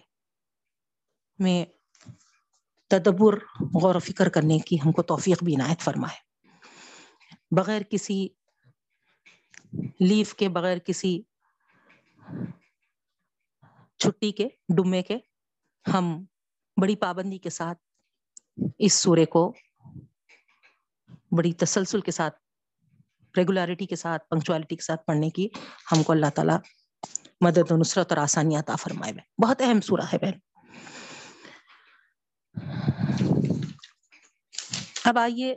میں 1.39 1.65
تدبر، 2.91 3.37
غور 3.73 3.95
و 3.95 3.99
فکر 3.99 4.29
کرنے 4.29 4.59
کی 4.59 4.77
ہم 4.85 4.91
کو 4.91 5.01
توفیق 5.03 5.43
بھی 5.43 5.55
عنایت 5.55 5.81
فرمائے۔ 5.81 6.30
بغیر 7.51 7.81
کسی 7.81 8.27
لیف 9.99 10.33
کے، 10.35 10.49
بغیر 10.49 10.77
کسی 10.77 11.21
چھٹی 13.99 14.31
کے 14.31 14.47
ڈمے 14.77 15.01
کے 15.01 15.17
ہم 15.93 16.25
بڑی 16.81 16.95
پابندی 16.95 17.37
کے 17.37 17.49
ساتھ 17.49 17.79
اس 18.79 18.93
سورے 18.93 19.25
کو 19.25 19.53
بڑی 21.37 21.53
تسلسل 21.53 22.01
کے 22.01 22.11
ساتھ 22.11 22.35
ریگولیرٹی 23.37 23.85
کے 23.85 23.95
ساتھ 23.95 24.29
پنکچوالٹی 24.29 24.75
کے 24.75 24.83
ساتھ 24.83 25.05
پڑھنے 25.05 25.29
کی 25.29 25.47
ہم 25.91 26.03
کو 26.03 26.13
اللہ 26.13 26.29
تعالیٰ 26.35 26.57
مدد 27.41 27.71
و 27.71 27.77
نصرت 27.77 28.11
اور 28.11 28.17
آسانی 28.17 28.55
عطا 28.55 28.75
فرمائے 28.75 29.13
بہن۔ 29.13 29.47
بہت 29.47 29.61
اہم 29.61 29.81
سورہ 29.81 30.05
ہے 30.13 30.17
بہن۔ 30.17 30.39
اب 35.05 35.17
آئیے 35.17 35.55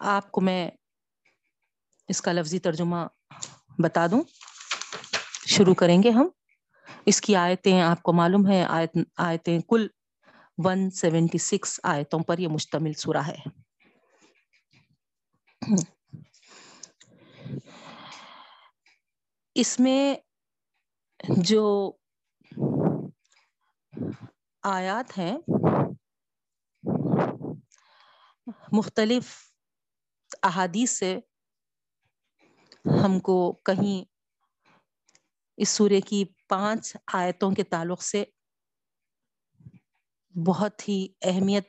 آپ 0.00 0.32
کو 0.32 0.40
میں 0.40 0.70
اس 2.08 2.22
کا 2.22 2.32
لفظی 2.32 2.58
ترجمہ 2.58 2.96
بتا 3.78 4.06
دوں۔ 4.06 4.22
شروع 5.46 5.74
کریں 5.74 6.02
گے 6.02 6.10
ہم۔ 6.10 6.28
اس 7.06 7.20
کی 7.20 7.36
آیتیں 7.36 7.82
آپ 7.82 8.02
کو 8.02 8.12
معلوم 8.12 8.50
ہے 8.50 8.64
آیت، 8.64 8.96
آیتیں 9.16 9.60
کل 9.68 9.86
ون 10.58 10.90
سیونٹی 10.90 11.38
سکس 11.38 11.80
آیتوں 11.82 12.20
پر 12.20 12.38
یہ 12.38 12.48
مشتمل 12.48 12.92
سورہ 12.92 13.16
ہے۔ 13.16 13.36
اس 19.54 19.80
میں 19.80 20.14
جو 21.28 21.92
آیات 24.62 25.18
ہیں، 25.18 25.38
مختلف 28.72 29.55
احادیث 30.46 30.98
سے 30.98 31.18
ہم 33.02 33.18
کو 33.20 33.36
کہیں 33.64 34.04
اس 35.58 35.68
سورے 35.68 36.00
کی 36.00 36.24
پانچ 36.48 36.96
آیتوں 37.14 37.50
کے 37.50 37.62
تعلق 37.64 38.02
سے 38.02 38.24
بہت 40.34 40.88
ہی 40.88 41.06
اہمیت 41.22 41.68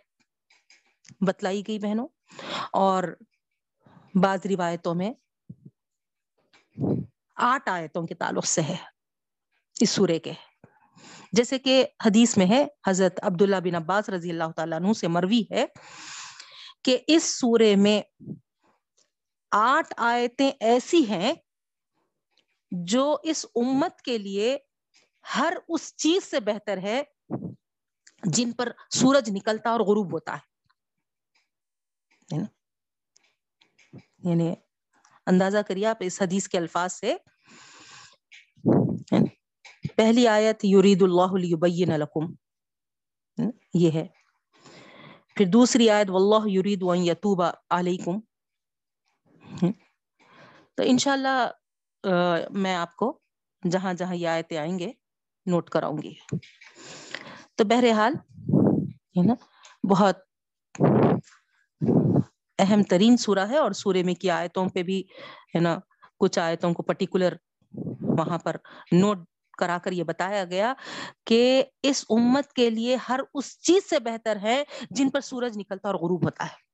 بتلائی 1.22 1.62
گئی 1.67 1.79
بہنوں، 1.79 2.07
اور 2.74 3.03
بعض 4.15 4.46
روایتوں 4.46 4.96
میں 4.96 5.12
آٹھ 7.38 7.69
آیتوں 7.69 8.05
کے 8.07 8.15
تعلق 8.15 8.46
سے 8.46 8.62
ہے 8.62 8.75
اس 9.75 9.89
سورے 9.89 10.19
کے۔ 10.19 10.34
جیسے 11.31 11.60
کہ 11.60 11.84
حدیث 12.05 12.38
میں 12.38 12.46
ہے، 12.46 12.63
حضرت 12.88 13.19
عبداللہ 13.24 13.55
بن 13.63 13.75
عباس 13.75 14.10
رضی 14.10 14.29
اللہ 14.29 14.51
تعالیٰ 14.55 14.79
عنہ 14.79 14.93
سے 14.93 15.07
مروی 15.07 15.41
ہے 15.51 15.65
کہ 16.84 16.98
اس 17.07 17.24
سورے 17.34 17.75
میں 17.75 18.01
آٹھ 19.51 19.94
آیتیں 19.98 20.51
ایسی 20.60 21.08
ہیں 21.08 21.34
جو 22.72 23.18
اس 23.24 23.46
امت 23.56 24.01
کے 24.01 24.18
لیے 24.18 24.58
ہر 25.36 25.54
اس 25.70 25.96
چیز 25.96 26.24
سے 26.24 26.39
بہتر 26.39 26.77
ہے 26.77 27.04
جن 28.24 28.51
پر 28.51 28.72
سورج 28.90 29.29
نکلتا 29.33 29.70
اور 29.70 29.79
غروب 29.79 30.14
ہوتا 30.14 30.36
ہے۔ 30.36 30.57
یعنی 34.24 34.53
اندازہ 35.25 35.57
کریے 35.68 35.86
آپ 35.86 35.98
اس 36.00 36.22
حدیث 36.22 36.48
کے 36.48 36.57
الفاظ 36.57 36.94
سے۔ 36.94 37.16
پہلی 39.96 40.27
آیت 40.27 40.66
یورید 40.66 41.01
اللہ 41.01 41.33
لیبین 41.33 42.00
لکم۔ 42.00 42.33
یہ 43.74 43.92
ہے۔ 43.92 44.07
پھر 45.36 45.46
دوسری 45.46 45.90
آیت، 45.90 46.10
واللہ 46.10 46.50
یرید 46.50 46.83
ان 46.83 46.98
یتوب 46.98 47.44
علیکم۔ 47.70 48.26
تو 50.75 50.83
انشاءاللہ 50.86 52.48
میں 52.53 52.75
آپ 52.75 52.96
کو 52.96 53.20
جہاں 53.72 53.94
جہاں 53.94 54.16
یہ 54.16 54.27
آیتیں 54.27 54.57
آئیں 54.57 54.79
گے، 54.79 54.92
نوٹ 55.46 55.70
کراؤں 55.70 55.98
گی۔ 55.98 56.14
تو 57.55 57.64
بہرحال، 57.64 58.14
ہے 59.18 59.25
نا، 59.27 59.33
بہت 59.90 60.18
اہم 62.60 62.83
ترین 62.83 63.18
سورہ 63.18 63.48
ہے 63.50 63.57
اور 63.57 63.72
سورے 63.72 64.03
میں 64.03 64.14
کی 64.14 64.29
آیتوں 64.31 64.70
پہ 64.70 64.83
بھی، 64.83 65.03
ہے 65.55 65.60
نا، 65.60 65.77
کچھ 66.20 66.40
آیتوں 66.40 66.74
کو 66.74 66.83
پرٹیکولر 66.83 67.33
وہاں 68.01 68.38
پر 68.38 68.55
نوٹ 68.92 69.18
کرا 69.57 69.77
کر 69.83 69.92
یہ 69.92 70.03
بتایا 70.03 70.46
گیا 70.46 70.74
کہ 71.25 71.64
اس 71.83 72.05
امت 72.10 72.53
کے 72.53 72.70
لیے 72.70 72.96
ہر 73.10 73.20
اس 73.33 73.60
چیز 73.62 73.90
سے 73.90 74.00
بہتر 74.00 74.38
ہے 74.42 74.64
جن 74.90 75.10
پر 75.10 75.22
سورج 75.22 75.57
نکلتا 75.57 75.90
اور 75.90 75.96
غروب 75.96 76.25
ہوتا 76.25 76.46
ہے۔ 76.46 76.66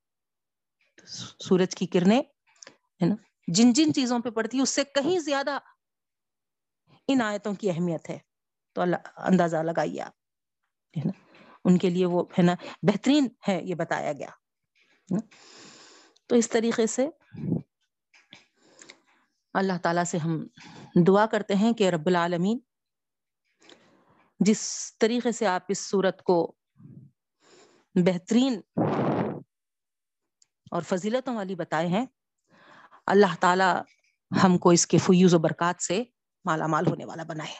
سورج 1.39 1.75
کی 1.75 1.85
کرنیں 1.85 2.21
ہے 3.03 3.09
نا؟ 3.09 3.15
جن 3.47 3.73
جن 3.73 3.93
چیزوں 3.93 4.19
پہ 4.19 4.29
پڑتی 4.29 4.57
ہے 4.57 4.63
اس 4.63 4.69
سے 4.69 4.83
کہیں 4.83 5.19
زیادہ 5.19 5.57
ان 7.07 7.21
آیتوں 7.21 7.53
کی 7.53 7.69
اہمیت 7.69 8.09
ہے۔ 8.09 8.19
تو 8.73 8.81
اللہ، 8.81 8.95
اندازہ 9.17 9.57
لگائیے 9.57 10.01
آپ، 10.01 10.13
ہے 10.97 11.01
نا؟ 11.05 11.11
ان 11.65 11.77
کے 11.77 11.89
لیے 11.89 12.05
وہ، 12.05 12.23
ہے 12.37 12.43
نا، 12.43 12.53
بہترین 12.81 13.27
ہے، 13.47 13.59
یہ 13.63 13.75
بتایا 13.75 14.13
گیا 14.13 14.29
تو 16.27 16.35
اس 16.35 16.49
طریقے 16.49 16.87
سے 16.87 17.09
اللہ 19.53 19.77
تعالیٰ 19.83 20.03
سے 20.03 20.17
ہم 20.17 20.47
دعا 21.07 21.25
کرتے 21.25 21.55
ہیں 21.55 21.73
کہ 21.73 21.89
رب 21.89 22.07
العالمین، 22.07 22.59
جس 24.39 24.61
طریقے 24.97 25.31
سے 25.31 25.47
آپ 25.47 25.61
اس 25.67 25.89
صورت 25.89 26.23
کو 26.23 26.55
بہترین 27.95 28.61
اور 30.71 30.81
فضیلتوں 30.81 31.35
والی 31.35 31.55
بتائے 31.55 31.87
ہیں 31.87 32.05
اللہ 33.07 33.35
تعالی 33.39 33.81
ہم 34.43 34.57
کو 34.57 34.69
اس 34.69 34.87
کے 34.87 34.97
فیوز 34.97 35.33
و 35.33 35.39
برکات 35.39 35.83
سے 35.83 36.03
مالا 36.45 36.67
مال 36.67 36.87
ہونے 36.87 37.05
والا 37.05 37.23
بنائے 37.23 37.53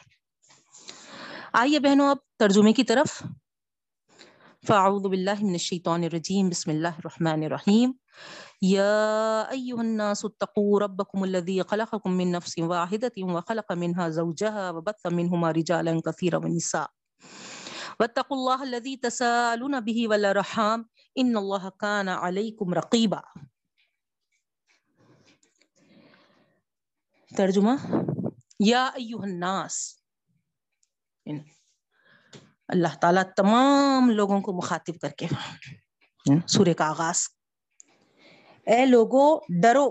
آئیے 1.52 1.78
بہنوں، 1.78 2.10
اب 2.10 2.16
ترجمے 2.38 2.72
کی 2.72 2.84
طرف۔ 2.84 3.22
فاعوذ 4.66 5.02
باللہ 5.02 5.30
من 5.40 5.50
الشیطان 5.50 6.02
الرجیم، 6.02 6.48
بسم 6.48 6.70
اللہ 6.70 6.88
الرحمن 6.88 7.42
الرحیم۔ 7.44 7.92
یا 8.60 9.40
ایوہ 9.50 9.78
الناس 9.78 10.24
اتقوا 10.24 10.80
ربکم 10.80 11.22
الذی 11.22 11.62
خلقکم 11.62 12.16
من 12.16 12.32
نفس 12.32 12.58
واحدت 12.58 13.18
وخلق 13.22 13.72
منها 13.72 14.08
زوجها 14.08 14.70
وبث 14.70 15.06
منهما 15.06 15.52
رجالا 15.52 16.10
كثيرا 16.10 16.36
ونساء۔ 16.36 16.86
واتقوا 18.00 18.36
الله 18.38 18.62
الذي 18.62 18.96
تسالون 18.96 19.70
به 19.70 20.04
والارحام۔ 20.06 20.82
ان 21.14 21.36
الله 21.36 21.68
كان 21.78 22.08
عليكم 22.08 22.74
رقيبا 22.74 23.20
ترجمہ، 27.36 27.70
یا 28.60 28.90
الناس 28.94 29.96
یعنی 31.26 31.40
اللہ 32.68 32.88
تعالیٰ 33.00 33.22
تمام 33.36 34.10
لوگوں 34.10 34.40
کو 34.40 34.52
مخاطب 34.52 35.00
کر 35.00 35.10
کے 35.10 35.26
یعنی 36.26 36.40
سورے 36.46 36.74
کا 36.74 36.88
آغاز۔ 36.88 37.28
اے 38.66 38.86
لوگو، 38.86 39.38
ڈرو۔ 39.62 39.90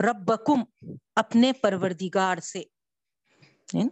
ربکم، 0.00 0.88
اپنے 1.16 1.52
پروردگار 1.52 2.38
سے۔ 2.38 2.58
یعنی 3.72 3.88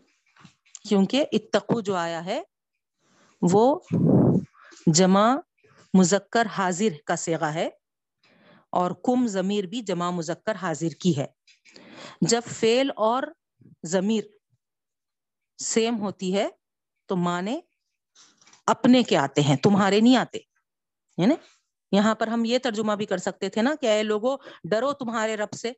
کیونکہ 0.88 1.24
اتقو 1.32 1.80
جو 1.80 1.94
آیا 1.94 2.24
ہے، 2.24 2.42
وہ 3.42 3.80
جمع، 4.86 5.36
مذکر، 5.94 6.46
حاضر 6.46 6.88
کا 7.06 7.16
سیغا 7.16 7.54
ہے۔ 7.54 7.70
اور 8.74 8.90
کم 8.90 9.26
ضمیر 9.26 9.64
بھی 9.64 9.80
جمع 9.80 10.10
مذکر 10.10 10.54
حاضر 10.54 10.88
کی 11.00 11.16
ہے۔ 11.16 11.26
جب 12.20 12.40
فیل 12.46 12.90
اور 12.96 13.22
ضمیر 13.82 14.24
سیم 15.58 16.00
ہوتی 16.00 16.36
ہے، 16.36 16.48
تو 17.06 17.16
مانے 17.16 17.60
اپنے 18.66 19.02
کے 19.02 19.16
آتے 19.16 19.40
ہیں، 19.40 19.56
تمہارے 19.56 20.00
نہیں 20.00 20.16
آتے۔ 20.16 20.38
ہے 21.20 21.26
نا 21.26 21.34
یہاں 21.92 22.14
پر 22.14 22.26
ہم 22.26 22.44
یہ 22.44 22.58
ترجمہ 22.58 22.92
بھی 22.92 23.06
کر 23.06 23.18
سکتے 23.18 23.48
تھے 23.48 23.62
نا 23.62 23.74
کہ 23.80 23.86
اے 23.86 24.02
لوگو 24.02 24.36
ڈرو 24.70 24.92
تمہارے 24.92 25.36
رب 25.36 25.52
سے۔ 25.52 25.72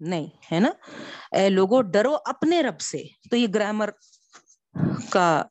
نہیں، 0.00 0.26
ہے 0.52 0.60
نا؟ 0.60 0.70
اے 1.36 1.48
لوگو 1.48 1.82
ڈرو 1.82 2.16
اپنے 2.24 2.62
رب 2.62 2.80
سے۔ 2.80 3.02
تو 3.30 3.36
یہ 3.36 3.46
گرامر 3.54 3.90
کا 5.10 5.44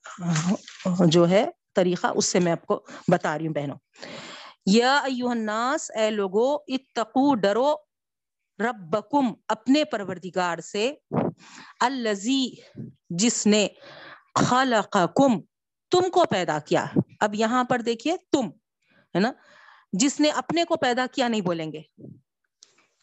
جو 1.06 1.30
ہے 1.30 1.50
طریقہ، 1.76 2.08
اس 2.16 2.26
سے 2.26 2.40
میں 2.40 2.52
آپ 2.52 2.66
کو 2.66 2.86
بتا 3.12 3.38
رہی 3.38 3.48
ہوں 3.48 3.54
بہنوں۔ 3.54 3.78
یا 4.66 4.98
ایوہ 4.98 5.30
الناس، 5.30 5.92
اے 5.96 6.10
لوگو، 6.10 6.56
اتقو، 6.56 7.36
ڈرو 7.36 7.76
ربکم 8.60 9.34
اپنے 9.48 9.84
پروردگار 9.84 10.58
سے 10.58 10.94
الزی 11.80 12.54
جس 13.10 13.48
نے 13.48 13.68
خلقکم 14.36 15.42
تم 15.92 16.10
کو 16.10 16.26
پیدا 16.30 16.60
کیا۔ 16.60 16.86
اب 17.20 17.36
یہاں 17.36 17.64
پر 17.64 17.80
دیکھیے، 17.80 18.16
تم، 18.32 18.48
ہے 19.16 19.20
نا؟ 19.20 19.32
جس 19.94 20.20
نے 20.20 20.30
اپنے 20.30 20.64
کو 20.64 20.76
پیدا 20.76 21.06
کیا 21.12 21.28
نہیں 21.28 21.42
بولیں 21.42 21.72
گے۔ 21.72 21.82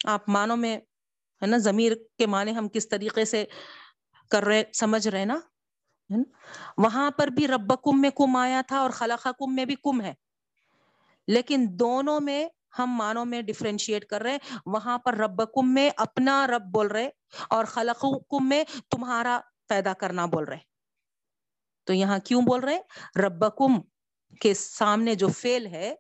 آپ 0.05 0.29
مانو 0.29 0.57
میں، 0.57 0.77
ہے 1.43 1.47
نا، 1.47 1.57
ضمیر 1.57 1.93
کے 2.19 2.27
معنی 2.27 2.57
ہم 2.57 2.69
کس 2.69 2.89
طریقے 2.89 3.25
سے 3.25 3.45
کر 4.31 4.45
رہے، 4.45 4.63
سمجھ 4.75 5.09
رہے 5.09 5.25
نا؟ 5.25 5.39
وہاں 6.79 7.11
پر 7.11 7.27
بھی 7.27 7.49
رب 7.49 7.73
کم 7.83 8.01
میں 8.01 8.11
کم 8.11 8.37
آیا 8.37 8.63
تھا 8.67 8.79
اور 8.79 8.91
خلاقہ 8.91 9.29
کم 9.29 9.55
میں 9.55 9.65
بھی 9.65 9.75
کم 9.75 10.01
ہے۔ 10.01 10.15
لیکن 11.29 11.67
دونوں 11.71 12.21
میں 12.21 12.49
ہم 12.79 12.91
مانوں 12.91 13.25
میں 13.25 13.43
ڈفرینشیٹ 13.43 14.05
کر 14.05 14.23
رہے 14.23 14.31
ہیں۔ 14.31 14.39
وہاں 14.67 14.99
پر 14.99 15.15
رب 15.15 15.39
کم 15.55 15.75
میں 15.75 15.91
اپنا 15.97 16.47
رب 16.47 16.63
بول 16.73 16.87
رہے 16.87 17.09
اور 17.51 17.65
خلق 17.65 18.05
کم 18.31 18.49
میں 18.49 18.65
تمہارا 18.91 19.41
پیدا 19.69 19.93
کرنا 19.93 20.27
بول 20.27 20.45
رہے 20.45 20.59
تو 21.85 21.93
یہاں 21.93 22.19
کیوں 22.19 22.43
بول 22.43 22.61
رہے 22.61 22.79
رب 23.21 23.45
کم 23.57 23.81
کے 24.41 24.55
سامنے 24.55 25.15
جو 25.15 25.29
فیل 25.29 25.67
ہے 25.67 25.95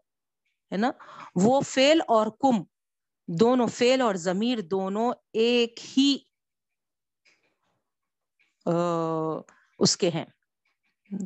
نا، 0.70 0.90
وہ 1.34 1.60
فیل 1.60 2.00
اور 2.08 2.26
کم، 2.26 2.62
دونوں 3.28 3.66
فیل 3.66 4.00
اور 4.00 4.14
ضمیر 4.14 4.60
دونوں 4.60 5.12
ایک 5.32 5.78
ہی 5.96 6.18
اس 9.78 9.96
کے 9.96 10.10
ہیں۔ 10.10 10.24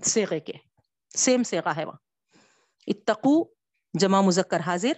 سیغے 0.04 0.40
کے 0.40 0.52
سیم 1.16 1.42
سیغا 1.42 1.76
ہے 1.76 1.84
وہاں۔ 1.84 1.98
اتقو 2.86 3.61
جمع 3.94 4.20
مذکر 4.20 4.60
حاضر، 4.60 4.92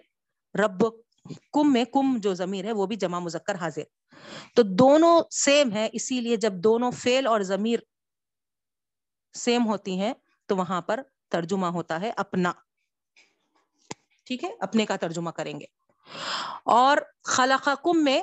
رب 0.58 0.84
کم 1.52 1.72
میں 1.72 1.84
کم 1.84 2.16
جو 2.16 2.34
ضمیر 2.34 2.64
ہے 2.64 2.72
وہ 2.72 2.86
بھی 2.86 2.96
جمع 2.96 3.18
مذکر 3.18 3.54
حاضر۔ 3.54 3.82
تو 4.56 4.62
دونوں 4.62 5.22
سیم 5.30 5.72
ہے 5.72 5.88
اسی 5.92 6.20
لیے 6.20 6.36
جب 6.36 6.52
دونوں 6.52 6.90
فیل 6.90 7.26
اور 7.26 7.40
ضمیر 7.40 7.78
سیم 9.34 9.66
ہوتی 9.66 10.00
ہیں، 10.00 10.14
تو 10.46 10.56
وہاں 10.56 10.82
پر 10.82 11.00
ترجمہ 11.30 11.66
ہوتا 11.66 12.00
ہے 12.00 12.12
اپنا۔ 12.16 12.52
ٹھیک 14.24 14.44
ہے؟ 14.44 14.50
اپنے 14.60 14.86
کا 14.86 14.96
ترجمہ 14.96 15.30
کریں 15.30 15.60
گے۔ 15.60 15.64
اور 16.64 16.96
خلقہ 17.24 17.70
کم 17.84 18.04
میں، 18.04 18.22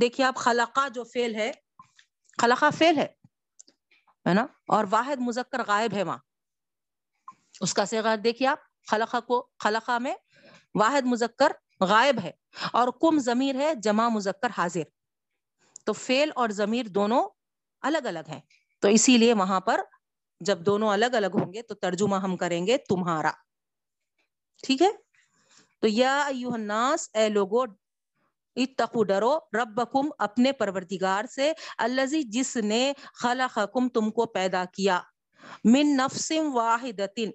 دیکھیے 0.00 0.26
آپ 0.26 0.36
خلقہ 0.36 0.88
جو 0.88 1.04
فیل 1.04 1.34
ہے 1.34 1.52
خلقہ 2.42 2.66
فیل 2.78 2.98
ہے 2.98 3.06
ہے 4.28 4.34
نا؟ 4.34 4.46
اور 4.68 4.84
واحد 4.90 5.16
مذکر 5.16 5.62
غائب 5.66 5.94
ہے 5.94 6.02
وہاں۔ 6.02 6.18
اس 7.60 7.74
کا 7.74 7.84
سیغا 7.84 8.14
دیکھیے 8.24 8.48
آپ۔ 8.48 8.71
خلقہ 8.90 9.20
کو 9.20 9.48
خلقہ 9.58 9.98
میں 9.98 10.14
واحد 10.74 11.02
مذکر 11.02 11.52
غائب 11.80 12.18
ہے 12.22 12.30
اور 12.72 12.88
کم 13.00 13.18
ضمیر 13.18 13.54
ہے 13.54 13.74
جمع 13.74 14.08
مذکر 14.08 14.48
حاضر۔ 14.58 14.82
تو 15.84 15.92
فیل 15.92 16.30
اور 16.34 16.48
ضمیر 16.48 16.86
دونوں 16.88 17.28
الگ 17.80 17.98
الگ 17.98 18.28
ہیں۔ 18.28 18.40
تو 18.80 18.88
اسی 18.88 19.18
لیے 19.18 19.34
وہاں 19.34 19.60
پر 19.60 19.80
جب 20.40 20.58
دونوں 20.58 20.88
الگ 20.88 21.06
الگ 21.06 21.26
ہوں 21.34 21.52
گے 21.52 21.62
تو 21.62 21.74
ترجمہ 21.74 22.16
ہم 22.16 22.36
کریں 22.36 22.66
گے 22.66 22.78
تمہارا۔ 22.78 23.30
ٹھیک 24.62 24.82
ہے؟ 24.82 24.88
تو 25.80 25.88
یا 25.88 26.22
ایوہ 26.22 26.52
الناس، 26.52 27.10
اے 27.14 27.28
لوگو، 27.28 27.62
اتقو، 28.56 29.04
ڈرو۔ 29.04 29.38
ربکم 29.52 30.08
اپنے 30.18 30.52
پروردگار 30.52 31.24
سے، 31.24 31.52
اللذی 31.78 32.22
جس 32.22 32.56
نے 32.56 32.92
خلقکم 33.14 33.88
تم 33.88 34.10
کو 34.10 34.26
پیدا 34.26 34.64
کیا۔ 34.72 35.00
من 35.64 35.96
نفس 35.96 36.32
واحدتن 36.52 37.30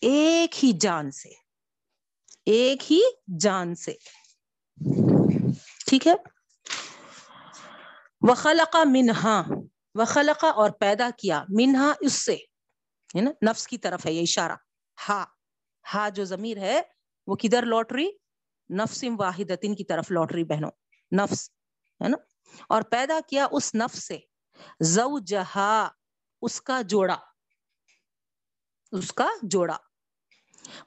ایک 0.00 0.64
ہی 0.64 0.72
جان 0.80 1.10
سے، 1.10 1.28
ایک 2.46 2.92
ہی 2.92 3.00
جان 3.40 3.74
سے۔ 3.74 3.92
ٹھیک 5.86 6.06
ہے؟ 6.06 6.14
وخلق 8.20 8.76
منہا 8.76 9.42
وخلق 9.94 10.44
اور 10.44 10.70
پیدا 10.70 11.10
کیا 11.18 11.44
منہا 11.48 11.92
اس 12.00 12.12
سے۔ 12.12 12.34
ہے 13.16 13.20
نا؟ 13.20 13.30
نفس 13.50 13.66
کی 13.66 13.78
طرف 13.78 14.06
ہے 14.06 14.12
یہ 14.12 14.22
اشارہ۔ 14.22 14.52
ہا 15.08 15.24
ہا 15.94 16.08
جو 16.08 16.24
ضمیر 16.24 16.56
ہے، 16.56 16.80
وہ 17.26 17.36
کدھر 17.36 17.62
لوٹ 17.62 17.92
رہی 17.92 18.08
نفس 18.70 19.04
واحدتن 19.18 19.74
کی 19.74 19.84
طرف 19.84 20.10
لوٹ 20.10 20.32
رہی 20.32 20.44
بہنوں۔ 20.44 20.70
نفس، 21.16 21.50
ہے 22.02 22.08
نا؟ 22.08 22.16
اور 22.68 22.82
پیدا 22.82 23.18
کیا 23.28 23.46
اس 23.52 23.74
نفس 23.74 24.06
سے۔ 24.08 24.18
زوجہا 24.80 25.88
اس 26.42 26.62
کا 26.62 26.82
جوڑا۔ 26.82 27.16
اس 28.92 29.12
کا 29.12 29.28
جوڑا۔ 29.42 29.76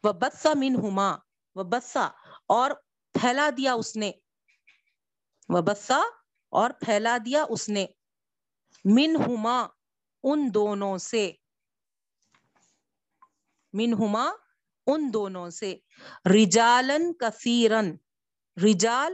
وہ 0.04 0.12
بدسا 0.13 0.54
من 0.56 0.76
ہما 0.76 1.15
وہ 1.56 1.63
بدسا 1.63 2.08
اور 2.48 2.72
پھیلا 3.15 3.50
دیا 3.58 3.74
اس 3.74 3.96
نے 3.96 4.12
وہ 5.50 5.62
بدسا 5.62 6.02
اور 6.54 6.69
پھیلا 6.80 7.17
دیا 7.26 7.46
اس 7.50 7.69
نے 7.69 7.86
من 8.86 9.15
ہما 9.15 9.67
ان 10.24 10.50
دونوں 10.54 10.98
سے 10.98 11.32
من 13.74 13.93
ہما 13.93 14.30
ان 14.88 15.10
دونوں 15.13 15.50
سے، 15.50 15.76
رجالن 16.26 17.13
کثیرن، 17.13 17.96
رجال 18.58 19.13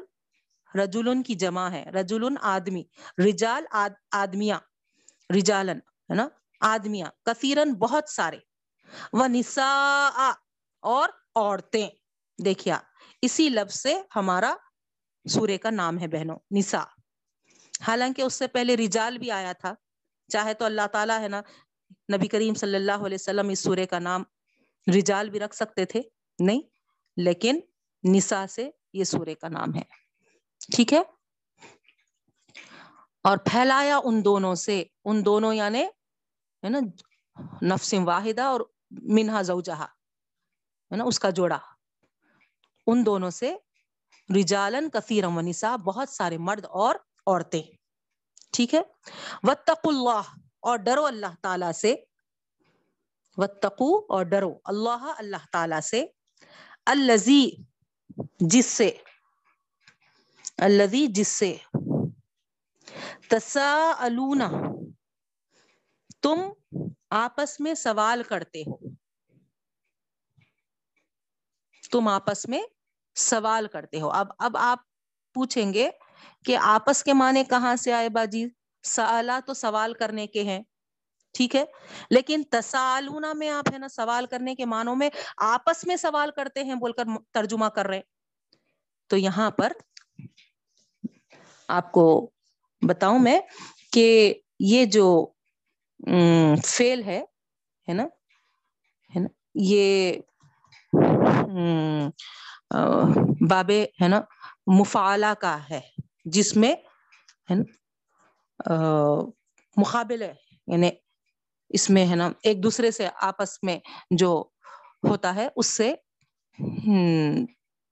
رجولن 0.73 1.23
کی 1.23 1.35
جمع 1.35 1.69
ہے 1.69 1.83
رجولن 1.83 2.35
آدمی، 2.41 2.83
رجال 3.17 3.63
آد 3.71 3.89
آدمیاں 4.11 4.59
رجالن، 5.29 5.79
ہے 6.09 6.15
نا 6.15 6.27
آدمیاں 6.61 7.09
کثیرن 7.25 7.73
بہت 7.73 8.09
سارے 8.09 8.37
وہ 9.13 9.27
نسا 9.27 9.69
اور 10.79 11.09
عورتیں۔ 11.35 11.89
دیکھیا 12.45 12.79
اسی 13.21 13.49
لفظ 13.49 13.81
سے 13.81 14.01
ہمارا 14.15 14.55
سورے 15.29 15.57
کا 15.57 15.69
نام 15.69 15.99
ہے 15.99 16.07
بہنوں 16.07 16.39
نسا 16.51 16.83
حالانکہ 17.87 18.21
اس 18.21 18.33
سے 18.33 18.47
پہلے 18.47 18.77
رجال 18.77 19.17
بھی 19.17 19.31
آیا 19.31 19.51
تھا، 19.51 19.73
چاہے 20.27 20.53
تو 20.53 20.65
اللہ 20.65 20.87
تعالیٰ 20.91 21.19
ہے 21.19 21.27
نا، 21.27 21.41
نبی 22.15 22.27
کریم 22.27 22.53
صلی 22.53 22.75
اللہ 22.75 22.91
علیہ 22.91 23.17
وسلم 23.19 23.49
اس 23.49 23.59
سورے 23.59 23.85
کا 23.85 23.99
نام 23.99 24.23
رجال 24.97 25.29
بھی 25.29 25.39
رکھ 25.39 25.55
سکتے 25.55 25.85
تھے، 25.85 26.01
نہیں، 26.39 26.61
لیکن 27.17 27.59
نسا 28.03 28.47
سے 28.47 28.69
یہ 28.93 29.03
سورے 29.03 29.35
کا 29.35 29.47
نام 29.47 29.75
ہے۔ 29.75 29.81
ٹھیک 30.75 30.93
ہے؟ 30.93 31.01
اور 33.23 33.37
پھیلایا 33.37 33.99
ان 34.03 34.25
دونوں 34.25 34.55
سے، 34.55 34.83
ان 35.05 35.25
دونوں 35.25 35.53
یعنی 35.53 35.83
ہے 36.63 36.69
نا، 36.69 36.79
نفس 37.63 37.93
واحدہ 37.93 38.41
اور 38.41 38.61
منہا 38.91 39.41
زوجہا۔ 39.41 39.85
ہے 40.91 40.97
نا، 40.97 41.03
اس 41.03 41.19
کا 41.19 41.29
جوڑا۔ 41.29 41.59
ان 42.87 43.05
دونوں 43.05 43.29
سے 43.29 43.55
رجالن 44.39 44.89
کثیرم 44.89 45.37
و 45.37 45.41
نسا 45.41 45.75
بہت 45.75 46.09
سارے 46.09 46.37
مرد 46.37 46.65
اور 46.65 46.95
عورتیں۔ 47.27 47.63
ٹھیک 48.53 48.73
ہے؟ 48.75 48.81
وتق 49.43 49.79
اللہ 49.83 50.21
اور 50.59 50.77
ڈرو 50.77 51.05
اللہ 51.05 51.25
تعالی 51.41 51.73
سے۔ 51.73 51.95
وتقو 53.37 53.97
اور 53.97 54.23
ڈرو 54.23 54.59
اللہ 54.65 55.13
اللہ 55.17 55.37
تعالی 55.51 55.81
سے۔ 55.81 56.05
الزی 56.85 57.49
جس 58.39 58.65
سے۔ 58.65 58.97
الزی 60.57 61.07
جس 61.07 61.27
سے۔ 61.27 61.57
تسا 63.29 64.07
تم 66.21 66.39
آپس 67.09 67.59
میں 67.59 67.73
سوال 67.73 68.23
کرتے 68.23 68.61
ہو۔ 68.61 68.98
تم 71.91 72.07
آپس 72.07 72.47
میں 72.49 72.61
سوال 73.15 73.67
کرتے 73.67 74.01
ہو۔ 74.01 74.09
اب 74.09 74.27
اب 74.39 74.57
آپ 74.57 74.79
پوچھیں 75.33 75.73
گے 75.73 75.89
کہ 76.45 76.57
آپس 76.57 77.03
کے 77.03 77.13
معنی 77.13 77.43
کہاں 77.43 77.75
سے 77.75 77.93
آئے 77.93 78.09
باجی؟ 78.09 78.45
سالا 78.83 79.39
تو 79.45 79.53
سوال 79.53 79.93
کرنے 79.93 80.27
کے 80.27 80.43
ہیں، 80.43 80.61
ٹھیک 81.33 81.55
ہے؟ 81.55 81.65
لیکن 82.09 82.43
تسالونا 82.49 83.33
میں 83.33 83.49
آپ 83.49 83.73
ہے 83.73 83.77
نا 83.77 83.87
سوال 83.87 84.25
کرنے 84.25 84.55
کے 84.55 84.65
معنوں 84.65 84.95
میں 84.95 85.09
آپس 85.37 85.85
میں 85.87 85.95
سوال 85.95 86.31
کرتے 86.31 86.63
ہیں 86.63 86.75
بول 86.75 86.91
کر 86.91 87.03
ترجمہ 87.31 87.65
کر 87.65 87.87
رہے 87.87 88.01
تو 89.07 89.17
یہاں 89.17 89.51
پر 89.51 89.71
آپ 91.67 91.91
کو 91.91 92.31
بتاؤں 92.81 93.19
میں 93.19 93.39
کہ 93.91 94.33
یہ 94.59 94.85
جو 94.85 95.25
فیل 96.65 97.03
ہے 97.03 97.23
ہے 97.87 97.93
نا؟ 97.93 98.03
ہے 99.15 99.19
نا؟ 99.19 99.27
یہ 99.55 100.13
بابے 103.49 103.85
ہے 104.01 104.07
نا، 104.07 104.21
مفعلہ 104.79 105.33
کا 105.41 105.57
ہے، 105.69 105.79
جس 106.25 106.55
میں، 106.57 106.73
ہے 107.49 107.55
نا 107.55 107.63
مقابل 109.77 110.21
ہے 110.21 110.33
یعنی 110.67 110.89
اس 111.69 111.89
میں، 111.89 112.05
ہے 112.07 112.15
نا، 112.15 112.29
ایک 112.43 112.63
دوسرے 112.63 112.91
سے 112.91 113.07
آپس 113.21 113.57
میں 113.63 113.77
جو 114.11 114.31
ہوتا 115.09 115.35
ہے، 115.35 115.47
اس 115.55 115.67
سے 115.67 115.93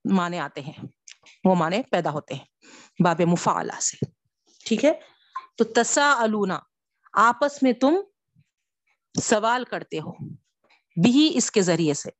مانے 0.04 0.38
آتے 0.40 0.60
ہیں، 0.60 0.78
وہ 1.44 1.54
مانے 1.54 1.82
پیدا 1.90 2.10
ہوتے 2.10 2.34
ہیں، 2.34 2.46
باب 3.04 3.20
مفعلہ 3.26 3.80
سے، 3.80 4.04
ٹھیک 4.66 4.84
ہے؟ 4.84 4.92
تو 5.56 5.64
تسا 5.64 6.26
آپس 7.12 7.62
میں 7.62 7.72
تم 7.72 7.94
سوال 9.14 9.64
کرتے 9.64 9.98
ہو، 9.98 10.12
بھی 10.96 11.30
اس 11.34 11.50
کے 11.50 11.62
ذریعے 11.62 11.94
سے۔ 11.94 12.10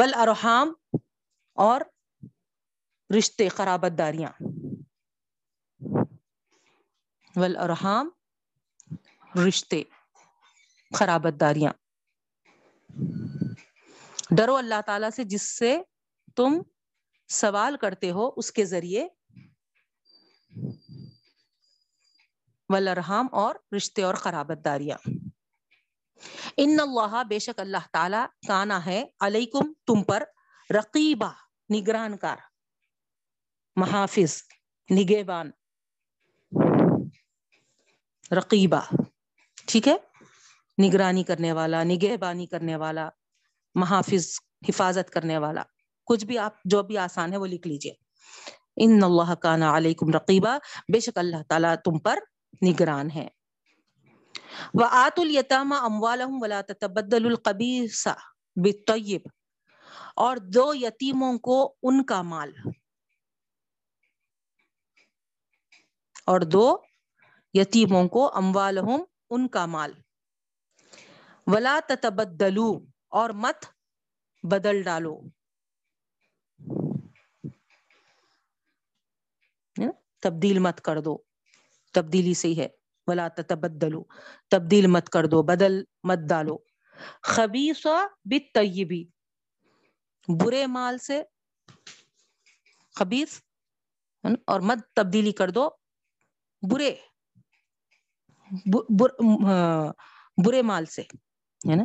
ول 0.00 0.14
ارحام 0.14 0.72
اور 1.54 1.80
رشتے 3.18 3.48
خرابت 3.48 3.98
داریاں 3.98 4.30
ول 7.36 7.56
ارحام 7.56 8.10
رشتے 9.48 9.82
خرابت 10.94 11.40
داریاں 11.40 11.72
ڈرو 14.30 14.56
اللہ 14.56 14.80
تعالی 14.86 15.06
سے 15.16 15.24
جس 15.24 15.42
سے 15.58 15.78
تم 16.36 16.62
سوال 17.28 17.76
کرتے 17.76 18.10
ہو، 18.10 18.30
اس 18.36 18.52
کے 18.52 18.64
ذریعے 18.64 19.08
ولرحام 22.68 23.26
اور 23.32 23.54
رشتے 23.76 24.02
اور 24.02 24.14
خرابت 24.14 24.64
داریاں 24.64 24.98
ان 26.56 26.76
اللہ 26.80 27.22
بے 27.28 27.38
شک 27.38 27.60
اللہ 27.60 27.86
تعالی 27.92 28.46
کانا 28.48 28.86
ہے 28.86 29.04
علیکم 29.20 29.72
تم 29.86 30.02
پر 30.02 30.22
رقیبہ 30.74 31.32
نگران 31.74 32.16
کار 32.16 32.36
محافظ، 33.76 34.42
نگہبان، 34.90 35.50
رقیبہ، 38.32 38.80
ٹھیک 39.66 39.88
ہے؟ 39.88 39.96
نگرانی 40.82 41.24
کرنے 41.24 41.52
والا، 41.52 41.82
نگہبانی 41.82 42.46
کرنے 42.46 42.76
والا، 42.76 43.08
محافظ، 43.74 44.40
حفاظت 44.68 45.10
کرنے 45.10 45.38
والا، 45.38 45.62
کچھ 46.04 46.24
بھی 46.24 46.38
آپ، 46.38 46.52
جو 46.64 46.82
بھی 46.82 46.98
آسان 46.98 47.32
ہے 47.32 47.36
وہ 47.36 47.46
لکھ 47.46 47.66
لیجیے۔ 47.66 47.92
ان 48.76 49.02
اللہ 49.02 49.34
کانا 49.34 49.76
علیکم 49.76 50.12
رقیبہ، 50.12 50.58
بے 50.92 51.00
شک 51.00 51.18
اللہ 51.18 51.42
تعالیٰ 51.48 51.74
تم 51.84 51.98
پر 51.98 52.18
نگران 52.66 53.10
ہے۔ 53.10 53.28
وآت 54.74 55.18
الیتام 55.18 55.72
اموالہم 55.72 56.42
ولا 56.42 56.60
تتبدل 56.60 57.26
القبیث 57.26 58.06
بالطیب 58.56 59.20
اور 60.16 60.36
دو 60.36 60.72
یتیموں 60.74 61.38
کو 61.38 61.74
ان 61.82 62.04
کا 62.04 62.22
مال. 62.22 62.52
اور 66.26 66.40
دو 66.40 66.76
یتیموں 67.54 68.08
کو 68.08 68.30
اموالہم 68.36 69.04
ان 69.30 69.48
کا 69.48 69.66
مال. 69.66 69.92
ولا 71.46 71.78
تتبدلو 71.88 72.70
اور 73.08 73.30
مت 73.30 73.66
بدل 74.42 74.82
ڈالو. 74.82 75.20
تبدیل 80.22 80.58
مت 80.58 80.80
کر 80.80 81.00
دو. 81.00 81.18
تبدیلی 81.94 82.34
سے 82.34 82.48
ہی 82.48 82.58
ہے. 82.58 82.68
ولا 83.06 83.28
تتبدلو 83.28 84.02
تبدیل 84.50 84.86
مت 84.86 85.08
کر 85.08 85.26
دو، 85.26 85.42
بدل 85.42 85.82
مت 86.04 86.18
ڈالو۔ 86.28 86.56
خبیص 87.22 87.86
بالطیبی، 88.30 89.04
برے 90.40 90.66
مال 90.66 90.98
سے 90.98 91.22
خبیص 92.94 93.40
اور 94.46 94.60
مت 94.60 94.78
تبدیلی 94.96 95.32
کر 95.32 95.50
دو، 95.50 95.68
برے 96.70 96.94
برے 100.44 100.62
مال 100.62 100.86
سے 100.86 101.02
ہے 101.02 101.76
نا 101.76 101.84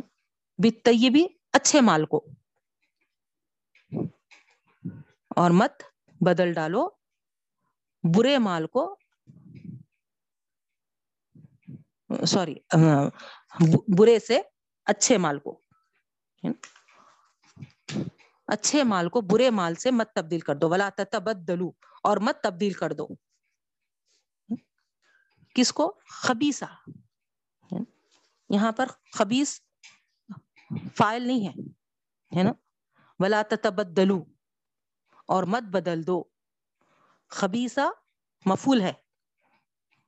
بالطیبی، 0.62 1.24
اچھے 1.52 1.80
مال 1.80 2.04
کو۔ 2.06 2.24
اور 5.36 5.50
مت 5.50 5.82
بدل 6.20 6.52
ڈالو، 6.52 6.88
برے 8.14 8.38
مال 8.38 8.66
کو 8.66 8.84
سوری 12.26 12.54
برے 13.98 14.18
سے 14.18 14.40
اچھے 14.84 15.18
مال 15.18 15.38
کو 15.38 15.60
اچھے 18.46 18.82
مال 18.84 19.08
کو 19.08 19.20
برے 19.20 19.50
مال 19.50 19.74
سے 19.74 19.90
مت 19.90 20.12
تبدیل 20.14 20.40
کر 20.40 20.54
دو، 20.54 20.68
ولا 20.70 20.88
تتبدلو، 20.88 21.70
اور 22.02 22.16
مت 22.16 22.42
تبدیل 22.42 22.72
کر 22.72 22.92
دو۔ 22.92 23.06
کس 25.54 25.72
کو؟ 25.72 26.00
خبیصہ 26.08 26.64
یہاں 28.50 28.72
پر 28.72 28.86
خبیص 29.14 29.60
فائل 30.96 31.26
نہیں 31.26 31.48
ہے 31.48 31.52
ہے 32.38 32.42
نا؟ 32.42 32.52
ولا 33.18 33.42
تتبدلو، 33.42 34.24
اور 35.26 35.44
مت 35.44 35.62
بدل 35.62 36.06
دو۔ 36.06 36.22
خبیصہ 37.30 37.88
مفول 38.46 38.80
ہے، 38.80 38.92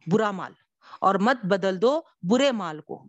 برا 0.06 0.30
مال۔ 0.30 0.52
اور 1.00 1.14
مت 1.14 1.36
بدل 1.44 1.82
دو 1.82 2.00
برے 2.22 2.52
مال 2.52 2.80
کو۔ 2.80 3.04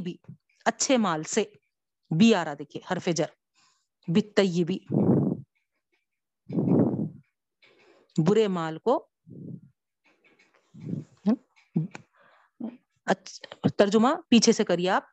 بھی 0.00 0.16
اچھے 0.64 0.96
مال 0.96 1.22
سے۔ 1.22 1.44
بی 2.18 2.34
آ 2.34 2.44
رہا 2.44 2.54
دیکھیے، 2.58 2.92
حرف 2.92 3.08
جر۔ 3.16 3.26
بھی 4.64 4.78
برے 8.26 8.48
مال 8.48 8.78
کو۔ 8.78 9.08
ترجمہ 13.76 14.08
پیچھے 14.28 14.52
سے 14.52 14.64
کریے 14.64 14.90
آپ۔ 14.90 15.04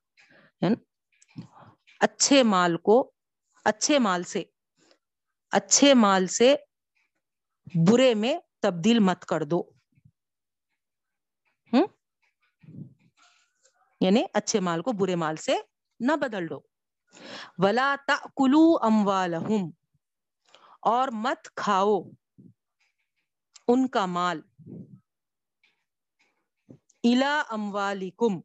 اچھے 1.99 2.43
مال 2.43 2.77
کو، 2.77 3.11
اچھے 3.65 3.99
مال 3.99 4.23
سے۔ 4.23 4.43
اچھے 5.51 5.93
مال 5.93 6.27
سے 6.27 6.55
برے 7.75 8.15
میں 8.15 8.39
تبدیل 8.61 8.99
مت 8.99 9.25
کر 9.25 9.43
دو۔ 9.43 9.61
ہوں 11.73 11.87
یعنی 14.01 14.23
اچھے 14.33 14.59
مال 14.59 14.81
کو 14.81 14.91
برے 14.91 15.15
مال 15.15 15.35
سے 15.35 15.57
نہ 15.99 16.11
بدل 16.11 16.49
دو۔ 16.49 16.59
ولا 17.57 17.95
کلو 18.35 18.77
اموالہم 18.81 19.69
اور 20.81 21.07
مت 21.13 21.49
کھاؤ 21.55 22.01
ان 23.67 23.87
کا 23.87 24.05
مال۔ 24.05 24.41
الا 27.03 27.43
اموالکم 27.49 28.39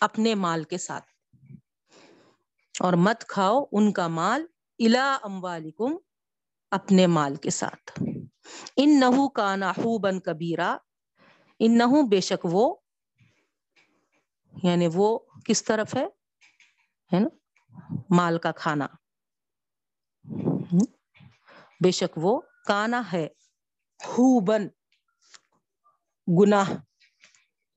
اپنے 0.00 0.34
مال 0.34 0.64
کے 0.64 0.78
ساتھ۔ 0.78 1.10
اور 2.80 2.92
مت 2.92 3.24
کھاؤ 3.28 3.64
ان 3.72 3.92
کا 3.92 4.08
مال۔ 4.08 4.46
الا 4.78 5.18
اموالکم 5.22 5.92
اپنے 6.70 7.06
مال 7.06 7.36
کے 7.36 7.50
ساتھ۔ 7.50 8.02
ان 8.76 9.00
نحو 9.00 9.28
کا 9.28 9.56
نحو 9.56 9.98
بن 9.98 10.20
کبیرا 10.20 10.76
ان 11.58 11.78
نحو 11.78 12.06
بے 12.06 12.20
شک 12.20 12.46
وہ 12.52 12.76
یعنی 14.62 14.88
وہ 14.94 15.18
کس 15.44 15.64
طرف 15.64 15.94
ہے؟ 15.94 16.06
نا؟ 17.12 17.28
مال 18.10 18.38
کا 18.38 18.52
کھانا۔ 18.52 18.86
بے 21.84 21.90
شک 21.90 22.18
وہ 22.22 22.40
کانا 22.66 23.02
ہے۔ 23.12 23.28
بن 24.46 24.66
گناہ 26.40 26.70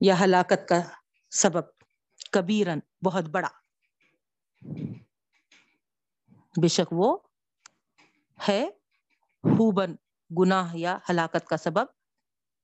یا 0.00 0.20
ہلاکت 0.20 0.68
کا 0.68 0.80
سبب 1.30 1.62
کبیرن 2.32 2.78
بہت 3.04 3.24
بڑا۔ 3.24 3.48
بے 6.62 6.68
شک 6.68 6.92
وہ 6.92 7.18
ہے۔ 8.48 8.70
ہوبن 9.44 9.96
گناہ 10.38 10.76
یا 10.76 10.98
ہلاکت 11.08 11.46
کا 11.48 11.56
سبب 11.56 11.86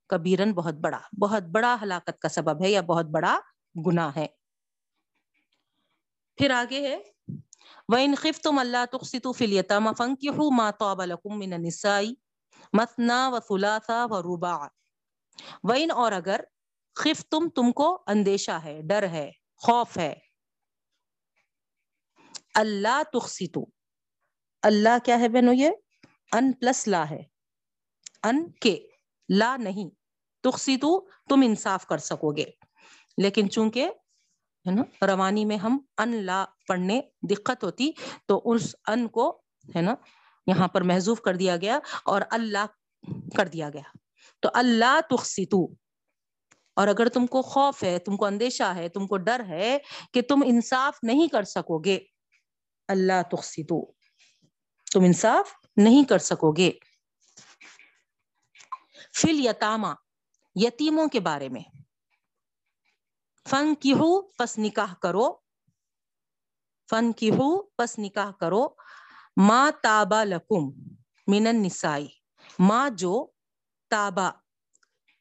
کبیرن 0.06 0.52
بہت 0.52 0.74
بڑا 0.74 1.00
بہت 1.22 1.42
بڑا 1.42 1.76
ہلاکت 1.82 2.18
کا 2.18 2.28
سبب 2.28 2.64
ہے 2.64 2.70
یا 2.70 2.80
بہت 2.80 3.06
بڑا 3.06 3.40
گناہ 3.86 4.10
ہے۔ 4.16 4.26
پھر 6.36 6.50
آگے 6.50 6.80
ہے۔ 6.80 6.96
وَإِنْ 7.88 8.16
خِفْتُمْ 8.16 8.60
أَلَّا 8.60 8.84
تُقْسِطُوا 8.84 9.32
فِي 9.32 9.44
الْيَتَامَى 9.44 9.92
فَانكِحُوا 9.98 10.50
مَا 10.52 10.70
طَابَ 10.70 11.04
لَكُم 11.06 11.38
مِّنَ 11.38 11.54
النِّسَاءِ 11.54 12.06
مثنا 12.72 13.28
و 13.28 13.38
ثلاثا 13.40 14.04
و 14.10 14.22
ربا 14.22 14.66
وین 15.64 15.90
اور 15.90 16.12
اگر 16.12 16.40
خف 16.94 17.24
تم 17.30 17.72
کو 17.72 18.02
اندیشہ 18.06 18.58
ہے، 18.64 18.80
ڈر 18.82 19.02
ہے، 19.02 19.30
خوف 19.56 19.98
ہے 19.98 20.14
اللہ 22.54 23.02
تخصیتو 23.12 23.83
اللہ 24.64 24.98
کیا 25.04 25.20
ہے 25.20 25.28
بہنو 25.28 25.52
یہ؟ 25.52 25.70
ان 26.32 26.52
پلس 26.52 26.88
لا 26.88 27.10
ہے۔ 27.10 27.22
ان 28.22 28.50
کے۔ 28.50 28.86
لا 29.28 29.56
نہیں۔ 29.56 29.90
تخصیتو 30.42 31.00
تم 31.00 31.40
انصاف 31.44 31.86
کر 31.86 31.98
سکو 31.98 32.36
گے۔ 32.36 32.44
لیکن 33.18 33.50
چونکہ، 33.50 33.84
ہے 34.66 34.70
نا، 34.70 35.06
روانی 35.06 35.44
میں 35.44 35.56
ہم 35.56 35.78
ان 35.98 36.14
لا 36.14 36.44
پڑھنے 36.68 37.00
دقت 37.30 37.64
ہوتی، 37.64 37.90
تو 38.26 38.42
اس 38.44 38.76
ان 38.88 39.08
کو، 39.08 39.42
ہے 39.76 39.80
نا، 39.80 39.94
یہاں 40.46 40.68
پر 40.68 40.80
محضوف 40.80 41.20
کر 41.20 41.36
دیا 41.36 41.56
گیا 41.56 41.78
اور 42.04 42.22
اللہ 42.30 42.66
کر 43.36 43.48
دیا 43.48 43.70
گیا۔ 43.74 43.96
تو 44.40 44.48
اللہ 44.54 45.00
تخصیتو 45.10 45.68
اور 46.76 46.88
اگر 46.88 47.08
تم 47.08 47.26
کو 47.26 47.42
خوف 47.42 47.82
ہے، 47.82 47.98
تم 47.98 48.16
کو 48.16 48.24
اندیشہ 48.24 48.74
ہے، 48.76 48.88
تم 48.88 49.06
کو 49.06 49.16
ڈر 49.16 49.42
ہے 49.48 49.78
کہ 50.12 50.22
تم 50.22 50.42
انصاف 50.46 50.98
نہیں 51.02 51.28
کر 51.28 51.42
سکو 51.42 51.78
گے، 51.78 51.98
اللہ 52.88 53.22
تخصیتو 53.30 54.03
تم 54.94 55.00
انصاف 55.04 55.52
نہیں 55.76 56.04
کر 56.08 56.18
سکو 56.18 56.52
گے۔ 56.52 56.70
فل 59.14 59.40
یتاما 59.46 59.94
یتیموں 60.54 61.06
کے 61.06 61.20
بارے 61.20 61.48
میں۔ 61.48 61.62
فن 63.48 63.74
کی 63.74 63.92
ہو 63.92 64.22
پس 64.22 64.58
نکاح 64.58 64.94
کرو۔ 64.94 65.36
فن 66.90 67.12
کی 67.12 67.30
ہو 67.30 67.62
پس 67.62 67.98
نکاح 67.98 68.30
کرو۔ 68.30 68.68
ماں 69.36 69.70
تابا 69.82 70.24
لکم 70.24 70.64
من 71.26 71.46
النسائی 71.46 72.08
ماں 72.58 72.90
جو 72.90 73.26
تابا 73.90 74.30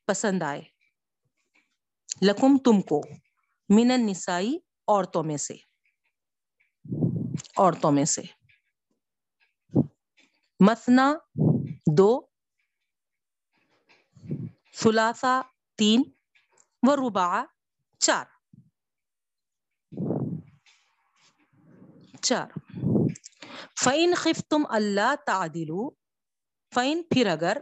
پسند 0.08 0.44
آئے۔ 0.44 0.62
لکم 2.22 2.58
تم 2.58 2.82
کو 2.82 3.02
من 3.70 3.92
النسائی 3.92 4.58
عورتوں 4.88 5.24
میں 5.24 5.38
سے۔ 5.38 5.56
عورتوں 7.58 7.92
میں 7.92 8.06
سے۔ 8.06 8.22
مسنا 10.60 11.14
دو 11.98 12.28
سلاسا 14.74 15.42
تین 15.78 16.04
و 16.88 16.96
ربا 16.96 17.44
چار۔ 18.00 18.26
چار۔ 22.22 22.48
فعین 23.84 24.14
خف 24.16 24.42
تم 24.50 24.64
اللہ 24.70 25.16
تعدلو 25.26 25.90
فعین 26.74 27.04
پھر 27.04 27.28
اگر 27.28 27.58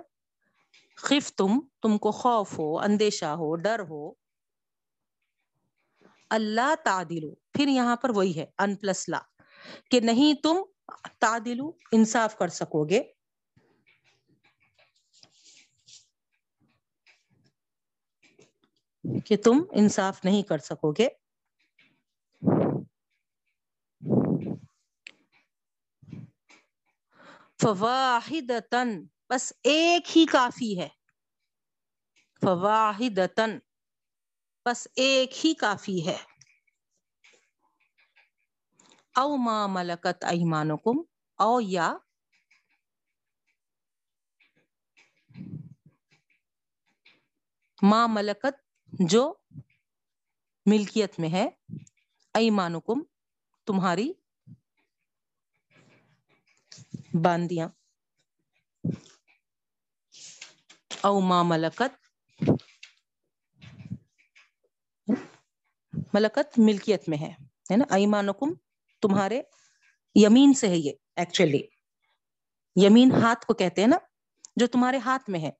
خف 0.97 1.31
تم 1.33 1.59
تم 1.81 1.97
کو 1.97 2.11
خوف 2.11 2.59
ہو، 2.59 2.79
اندیشہ 2.79 3.25
ہو، 3.25 3.55
ڈر 3.55 3.79
ہو 3.79 4.11
اللہ 6.29 6.75
تعدلو 6.83 7.35
پھر 7.35 7.67
یہاں 7.67 7.95
پر 7.95 8.09
وہی 8.09 8.39
ہے، 8.39 8.45
ان 8.57 8.75
پلس 8.75 9.09
لا، 9.09 9.19
کہ 9.91 9.99
نہیں 9.99 10.33
تم 10.33 10.57
تعدلو 11.19 11.71
انصاف 11.91 12.37
کر 12.37 12.47
سکو 12.47 12.89
گے۔ 12.89 13.03
کہ 19.25 19.37
تم 19.37 19.63
انصاف 19.71 20.25
نہیں 20.25 20.43
کر 20.43 20.57
سکو 20.57 20.91
گے۔ 20.91 21.07
فواہد 27.61 28.51
بس 29.29 29.53
ایک 29.63 30.17
ہی 30.17 30.25
کافی 30.25 30.79
ہے۔ 30.79 30.89
فواہد 32.41 33.19
بس 34.65 34.87
ایک 34.95 35.45
ہی 35.45 35.53
کافی 35.53 36.07
ہے۔ 36.07 36.17
او 39.15 39.37
ما 39.37 39.67
ملکت 39.67 40.23
ایمانکم 40.23 40.97
او 41.39 41.61
یا 41.61 41.87
ما 47.81 48.05
ملکت 48.07 48.55
جو 49.09 49.23
ملکیت 50.65 51.19
میں 51.19 51.29
ہے 51.29 51.47
ایمانکم 52.33 53.03
تمہاری 53.67 54.11
باندیاں. 57.23 57.67
او 61.03 61.19
ما 61.19 61.41
ملکت 61.43 61.99
ملکت 66.13 66.59
ملکیت 66.59 67.09
میں 67.09 67.17
ہے 67.17 67.77
نا؟ 67.77 67.85
ایمانکم 67.95 68.53
تمہارے 69.01 69.41
یمین 70.15 70.53
سے 70.53 70.67
ہے 70.67 70.77
یہ 70.77 70.91
ایکچولی 71.15 71.61
یمین 72.75 73.11
ہاتھ 73.11 73.45
کو 73.45 73.53
کہتے 73.53 73.81
ہیں 73.81 73.87
نا، 73.87 73.97
جو 74.55 74.67
تمہارے 74.67 74.97
ہاتھ 74.97 75.29
میں 75.29 75.39
ہے 75.39 75.51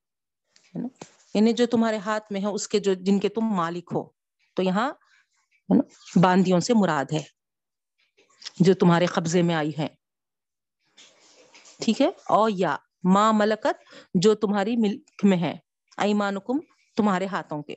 یعنی 1.34 1.54
جو 1.54 1.66
تمہارے 1.66 1.98
ہاتھ 1.98 2.32
میں 2.32 2.42
ہے، 2.42 2.48
اس 2.48 2.68
کے 2.68 2.80
جو، 2.80 2.94
جن 2.94 3.20
کے 3.20 3.30
تم 3.30 3.42
مالک 3.42 3.90
ہو۔ 3.94 4.10
تو 4.54 4.64
یہاں 4.64 4.94
باندیوں 6.24 6.60
سے 6.60 6.74
مراد 6.74 7.06
ہے، 7.14 7.24
جو 8.60 8.74
تمہارے 8.74 9.06
قبضے 9.06 9.42
میں 9.42 9.56
آئی 9.56 9.72
ہے 9.78 9.88
ٹھیک 11.80 12.02
ہے؟ 12.02 12.10
او 12.30 12.50
یا 12.50 12.76
ماں 13.04 13.34
ملکت، 13.34 13.84
جو 14.14 14.36
تمہاری 14.36 14.78
ملک 14.78 15.26
میں 15.26 15.38
ہے۔ 15.38 15.58
ایمانکم 15.98 16.60
تمہارے 16.98 17.26
ہاتھوں 17.26 17.64
کے۔ 17.64 17.76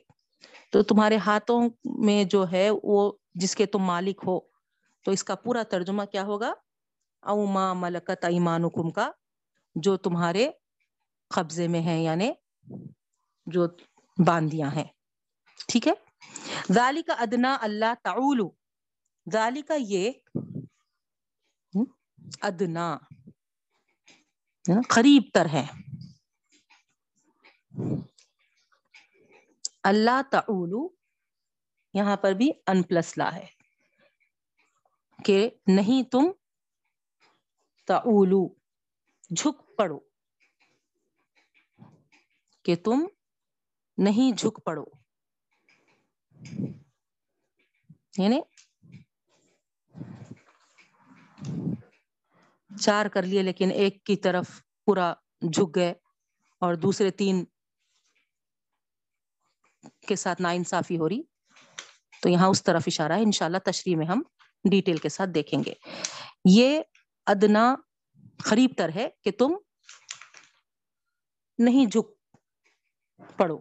تو 0.71 0.83
تمہارے 0.83 1.17
ہاتھوں 1.17 1.69
میں 1.85 2.23
جو 2.23 2.45
ہے، 2.51 2.69
وہ 2.83 3.11
جس 3.35 3.55
کے 3.55 3.65
تم 3.65 3.79
مالک 3.79 4.23
ہو 4.27 4.39
تو 5.05 5.11
اس 5.11 5.23
کا 5.23 5.35
پورا 5.35 5.63
ترجمہ 5.63 6.03
کیا 6.03 6.23
ہوگا؟ 6.23 6.53
او 7.23 7.45
ما 7.45 7.73
ملکت 7.73 8.25
ایمانکم 8.25 8.89
کا، 8.91 9.11
جو 9.75 9.97
تمہارے 9.97 10.49
قبضے 11.29 11.67
میں 11.67 11.85
ہے 11.85 11.97
یعنی 12.03 12.31
جو 13.47 13.67
باندیاں 14.27 14.71
ہیں۔ 14.75 14.83
ٹھیک 15.67 15.87
ہے؟ 15.87 15.93
ذالی 16.73 17.01
کا 17.03 17.13
ادنا 17.13 17.57
اللہ 17.61 17.93
تعولو 18.03 18.49
ذالی 19.33 19.61
کا 19.61 19.73
یہ 19.79 20.11
ادنا 22.41 22.97
یعنی 24.67 24.81
قریب 24.89 25.23
تر 25.33 25.45
ہے 25.53 25.65
اللہ 29.83 30.21
تعولو 30.31 30.87
یہاں 31.93 32.17
پر 32.17 32.31
بھی 32.31 32.51
ان 32.67 32.83
پلس 32.83 33.17
لا 33.17 33.35
ہے۔ 33.35 33.54
کہ 35.25 35.49
نہیں 35.67 36.03
تم 36.03 36.31
تعولو، 37.87 38.53
جھک 39.35 39.77
پڑو۔ 39.77 39.99
کہ 42.63 42.75
تم 42.75 43.07
نہیں 43.97 44.31
جھک 44.31 44.59
پڑو۔ 44.65 44.83
یعنی 48.17 48.41
چار 52.81 53.05
کر 53.05 53.23
لیے 53.23 53.43
لیکن 53.43 53.71
ایک 53.71 54.03
کی 54.03 54.15
طرف 54.15 54.45
پورا 54.85 55.13
جھک 55.53 55.75
گئے 55.75 55.91
اور 56.59 56.75
دوسرے 56.75 57.11
تین 57.11 57.45
کے 60.07 60.15
ساتھ 60.15 60.41
نا 60.41 60.49
انصافی 60.49 60.97
ہو 60.97 61.09
رہی۔ 61.09 61.21
تو 62.21 62.29
یہاں 62.29 62.49
اس 62.49 62.63
طرف 62.63 62.83
اشارہ 62.87 63.13
ہے۔ 63.13 63.21
انشاءاللہ 63.21 63.57
تشریح 63.57 63.95
میں 63.95 64.05
ہم 64.05 64.23
ڈیٹیل 64.71 64.97
کے 64.97 65.09
ساتھ 65.09 65.29
دیکھیں 65.29 65.63
گے۔ 65.65 65.73
یہ 66.45 66.81
ادنا 67.25 67.75
قریب 68.49 68.71
تر 68.77 68.89
ہے 68.95 69.09
کہ 69.21 69.31
تم 69.31 69.53
نہیں 71.57 71.85
جھک 71.85 72.07
پڑھو 73.37 73.57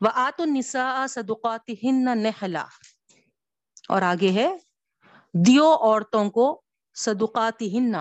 وہ 0.00 0.08
آت 0.14 0.40
النسا 0.40 1.06
صدقات 1.08 1.70
نہلا 1.92 2.66
اور 3.88 4.02
آگے 4.02 4.30
ہے، 4.32 4.56
دیو 5.46 5.74
عورتوں 5.74 6.30
کو 6.30 6.62
صدقات 6.94 7.62
ہن 7.62 7.94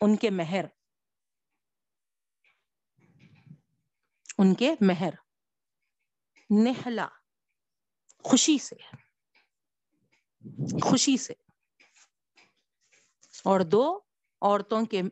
ان 0.00 0.16
کے 0.16 0.30
مہر۔ 0.30 0.64
ان 4.38 4.54
کے 4.54 4.74
مہر۔ 4.80 5.14
نہلا 6.50 7.08
خوشی 8.24 8.58
سے 8.58 8.76
خوشی 10.82 11.16
سے۔ 11.16 11.34
اور 13.44 13.60
دو، 13.60 14.00
عورتوں 14.42 14.86
کے، 14.86 15.02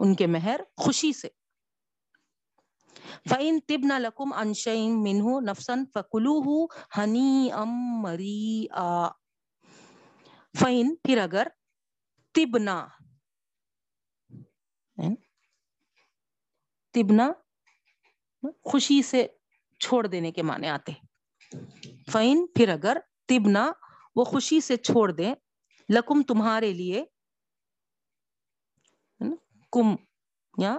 ان 0.00 0.14
کے 0.14 0.26
مہر 0.26 0.60
خوشی 0.76 1.12
سے۔ 1.12 1.28
فعین 3.30 3.60
تب 3.60 3.80
نہ 3.82 3.92
لکم 3.98 4.32
انشین 4.32 5.02
منہ 5.02 5.50
نفسن 5.50 5.84
فکلو 5.94 6.66
ہنی 6.98 7.50
ام 7.52 7.70
مری 8.02 8.66
آ 8.70 9.08
فعین 10.60 10.96
پھر 10.96 11.18
اگر 11.18 11.46
تبنا 12.34 12.88
تبنا 16.94 17.24
یعنی 17.24 18.70
خوشی 18.70 19.02
سے 19.02 19.26
چھوڑ 19.80 20.06
دینے 20.06 20.32
کے 20.32 20.42
معنی 20.42 20.68
آتے۔ 20.68 20.92
فعین 22.10 22.46
پھر 22.54 22.68
اگر 22.68 22.96
تبنا 23.26 23.72
وہ 24.16 24.24
خوشی 24.24 24.60
سے 24.60 24.76
چھوڑ 24.76 25.12
دیں، 25.12 25.34
لکم 25.88 26.22
تمہارے 26.22 26.72
لیے 26.72 27.04
کم، 29.70 29.96
یا 30.58 30.76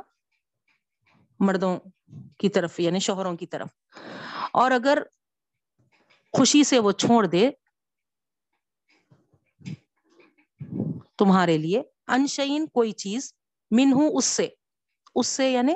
مردوں 1.39 1.79
کی 2.39 2.49
طرف 2.49 2.79
یعنی 2.79 2.99
شوہروں 2.99 3.37
کی 3.37 3.47
طرف۔ 3.47 3.67
اور 4.53 4.71
اگر 4.71 4.97
خوشی 6.37 6.63
سے 6.63 6.79
وہ 6.79 6.91
چھوڑ 6.91 7.25
دے، 7.25 7.49
تمہارے 11.17 11.57
لیے 11.57 11.81
انشین 12.07 12.67
کوئی 12.67 12.91
چیز 12.91 13.33
من 13.71 13.93
ہوں 13.93 14.09
اس 14.13 14.25
سے 14.25 14.47
اس 15.15 15.27
سے 15.27 15.51
یعنی 15.51 15.73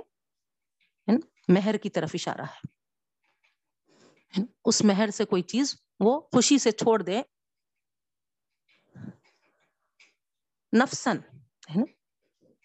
مہر 1.47 1.77
کی 1.77 1.89
طرف 1.89 2.09
اشارہ 2.13 2.41
ہے۔ 2.41 2.76
اس 4.65 4.81
مہر 4.81 5.09
سے 5.09 5.25
کوئی 5.25 5.41
چیز 5.41 5.75
وہ 5.99 6.19
خوشی 6.21 6.57
سے 6.59 6.71
چھوڑ 6.71 7.01
دے۔ 7.01 7.21
نفسن 10.73 11.17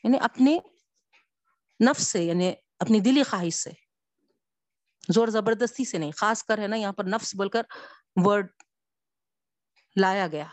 یعنی 0.04 0.18
اپنے 0.20 0.58
نفس 1.90 2.06
سے 2.06 2.22
یعنی 2.24 2.52
اپنی 2.78 3.00
دلی 3.00 3.22
خواہش 3.22 3.54
سے۔ 3.54 3.70
زور 5.14 5.28
زبردستی 5.28 5.84
سے 5.84 5.98
نہیں، 5.98 6.12
خاص 6.12 6.44
کر 6.44 6.58
ہے 6.58 6.66
نا 6.66 6.76
یہاں 6.76 6.92
پر 6.92 7.04
نفس 7.04 7.34
بول 7.34 7.48
کر 7.48 7.62
ورڈ 8.16 8.46
لایا 9.96 10.26
گیا۔ 10.26 10.46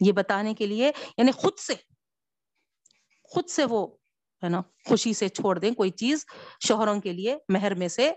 یہ 0.00 0.12
بتانے 0.12 0.54
کے 0.54 0.66
لیے 0.66 0.92
یعنی 1.18 1.32
خود 1.32 1.58
سے 1.58 1.74
خود 3.22 3.48
سے 3.48 3.64
وہ 3.64 3.96
ہے 4.44 4.48
نا، 4.48 4.60
خوشی 4.88 5.12
سے 5.12 5.28
چھوڑ 5.28 5.58
دیں 5.58 5.70
کوئی 5.70 5.90
چیز 5.90 6.26
شوہروں 6.60 7.00
کے 7.00 7.12
لیے 7.12 7.36
مہر 7.48 7.74
میں 7.74 7.88
سے۔ 7.88 8.12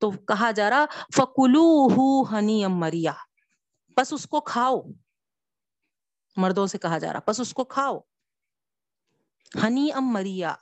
تو 0.00 0.10
کہا 0.10 0.50
جا 0.50 0.70
رہا 0.70 0.84
فکلو 1.16 2.22
ہنی 2.22 2.64
ام 2.64 2.78
مریا 2.78 3.12
بس 3.96 4.12
اس 4.12 4.26
کو 4.26 4.40
کھاؤ۔ 4.40 4.80
مردوں 6.36 6.66
سے 6.66 6.78
کہا 6.78 6.98
جا 6.98 7.12
رہا، 7.12 7.20
بس 7.28 7.40
اس 7.40 7.52
کو 7.54 7.64
کھاؤ۔ 7.64 7.98
ہنی 9.62 9.92
ام 9.92 10.12
مریا 10.12 10.54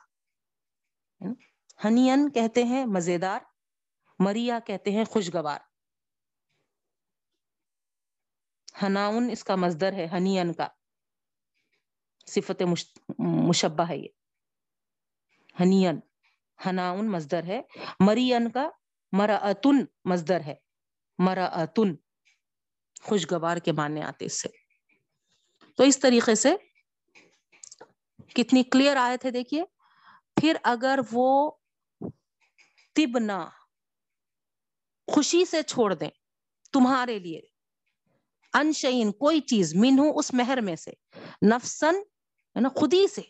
ہنی 1.85 2.11
ان 2.11 2.31
کہتے 2.31 2.65
ہیں 2.65 2.87
مزیدار 2.87 3.41
مریا 4.19 4.59
کہتے 4.67 4.91
ہیں 4.91 5.05
خوشگوار۔ 5.05 5.61
ہناؤن 8.83 9.29
اس 9.33 9.45
کا 9.45 9.55
مزدر 9.57 9.93
ہے 9.93 10.07
ہنی 10.13 10.39
ان 10.39 10.53
کا۔ 10.53 10.69
صفت 12.27 12.63
مشبہ 13.19 13.89
ہے 13.89 13.97
یہ۔ 13.99 14.09
ہنین 15.61 16.01
ہناؤن 16.67 17.11
مزدر 17.11 17.43
ہے۔ 17.45 17.61
مرین 18.01 18.51
کا 18.51 18.69
مراتن 19.13 19.85
مزدر 20.05 20.41
ہے۔ 20.41 20.55
مراتن 21.19 21.95
خوشگوار 23.03 23.57
کے 23.57 23.73
معنی 23.73 24.03
آتے 24.03 24.25
اس 24.25 24.41
سے۔ 24.43 24.49
تو 25.79 25.83
اس 25.83 25.99
طریقے 26.01 26.35
سے 26.35 26.55
کتنی 28.37 28.63
کلیئر 28.63 28.97
آئے 28.97 29.17
تھے 29.17 29.31
دیکھیے۔ 29.31 29.65
پھر 30.41 30.57
اگر 30.65 30.99
وہ 31.13 31.51
تبنا 32.97 33.49
خوشی 35.09 35.45
سے 35.45 35.63
چھوڑ 35.63 35.95
دیں 35.95 36.11
تمہارے 36.73 37.19
لیے 37.19 37.41
انشین 38.53 39.13
کوئی 39.13 39.41
چیز 39.41 39.75
من 39.75 40.01
اس 40.15 40.35
مہر 40.35 40.61
میں 40.61 40.77
سے 40.77 40.91
نفسن 41.47 41.87
یعنی 41.87 42.03
ہے 42.57 42.61
نا 42.61 42.69
خود 42.69 42.95
ہی 42.95 43.09
سے 43.09 43.23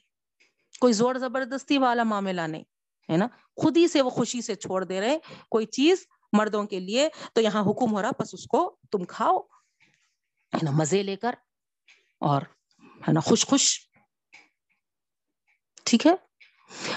کوئی 0.80 0.92
زور 0.92 1.14
زبردستی 1.16 1.78
والا 1.78 2.02
معاملہ 2.04 2.46
نہیں، 2.46 2.64
ہے 3.08 3.16
نا؟ 3.16 3.26
خود 3.56 3.76
ہی 3.76 3.86
سے 3.88 4.02
وہ 4.02 4.10
خوشی 4.10 4.40
سے 4.42 4.54
چھوڑ 4.56 4.82
دے 4.84 5.00
رہے 5.00 5.16
کوئی 5.50 5.66
چیز 5.68 6.06
مردوں 6.32 6.64
کے 6.66 6.80
لیے، 6.80 7.08
تو 7.32 7.40
یہاں 7.40 7.62
حکم 7.62 7.92
ہو 7.92 8.02
رہا، 8.02 8.10
بس 8.18 8.34
اس 8.34 8.46
کو 8.46 8.60
تم 8.92 9.04
کھاؤ، 9.08 9.38
ہے 10.52 10.64
نا؟ 10.64 10.70
مزے 10.70 11.02
لے 11.02 11.16
کر 11.16 11.34
اور، 12.20 12.42
ہے 13.00 13.12
نا؟ 13.12 13.20
خوش 13.20 13.46
خوش، 13.46 13.66
ٹھیک 15.86 16.06
ہے؟ 16.06 16.14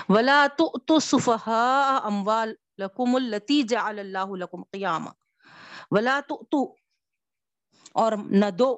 ولا 0.10 0.46
تو 0.58 0.72
تو 0.80 0.98
اموال 2.04 2.54
لکم 2.80 3.16
التی 3.16 3.62
جعل 3.70 4.00
اللہ 4.00 4.34
لکم 4.36 4.64
قیام 4.64 5.08
ولا 5.92 6.20
تو 6.28 6.42
تو 6.52 6.64
اور 7.96 8.12
نہ 8.32 8.50
دو، 8.60 8.70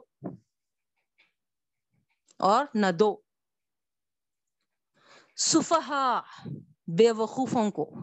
اور 2.40 2.66
نہ 2.74 2.92
دو۔ 3.00 3.16
صفحا 5.40 6.22
بے 6.98 7.12
وقوفوں 7.12 7.72
کو۔ 7.72 7.94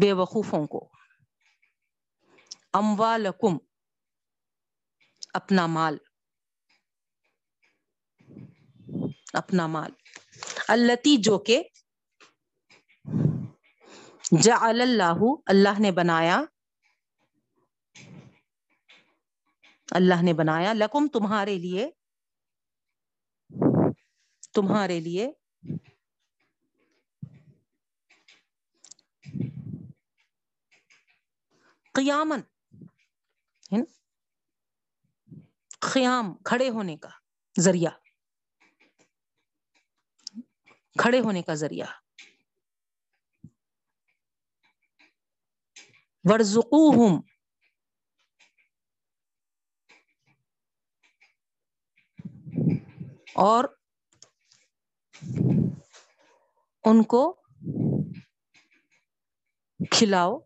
بے 0.00 0.12
وقوفوں 0.12 0.66
کو۔ 0.66 0.90
اموالکم، 2.72 3.58
اپنا 5.34 5.66
مال۔ 5.66 5.98
اپنا 9.34 9.66
مال۔ 9.66 9.90
التی 10.68 11.16
جو 11.16 11.38
کہ 11.38 11.62
جعل 14.42 14.80
اللہ 14.80 15.14
اللہ 15.46 15.80
نے 15.80 15.92
بنایا۔ 15.92 16.42
اللہ 19.90 20.22
نے 20.22 20.32
بنایا 20.32 20.72
لکم 20.72 21.08
تمہارے 21.08 21.58
لیے۔ 21.58 21.90
تمہارے 24.54 25.00
لیے۔ 25.00 25.30
قیامن 31.94 32.40
قیام 35.80 36.34
کھڑے 36.44 36.68
ہونے 36.70 36.96
کا 36.96 37.08
ذریعہ۔ 37.60 37.90
کھڑے 40.98 41.20
ہونے 41.20 41.42
کا 41.42 41.54
ذریعہ۔ 41.54 41.86
ورژ 46.24 46.58
اور 53.34 53.64
ان 56.84 57.02
کو 57.02 57.42
کھلاؤ۔ 59.90 60.38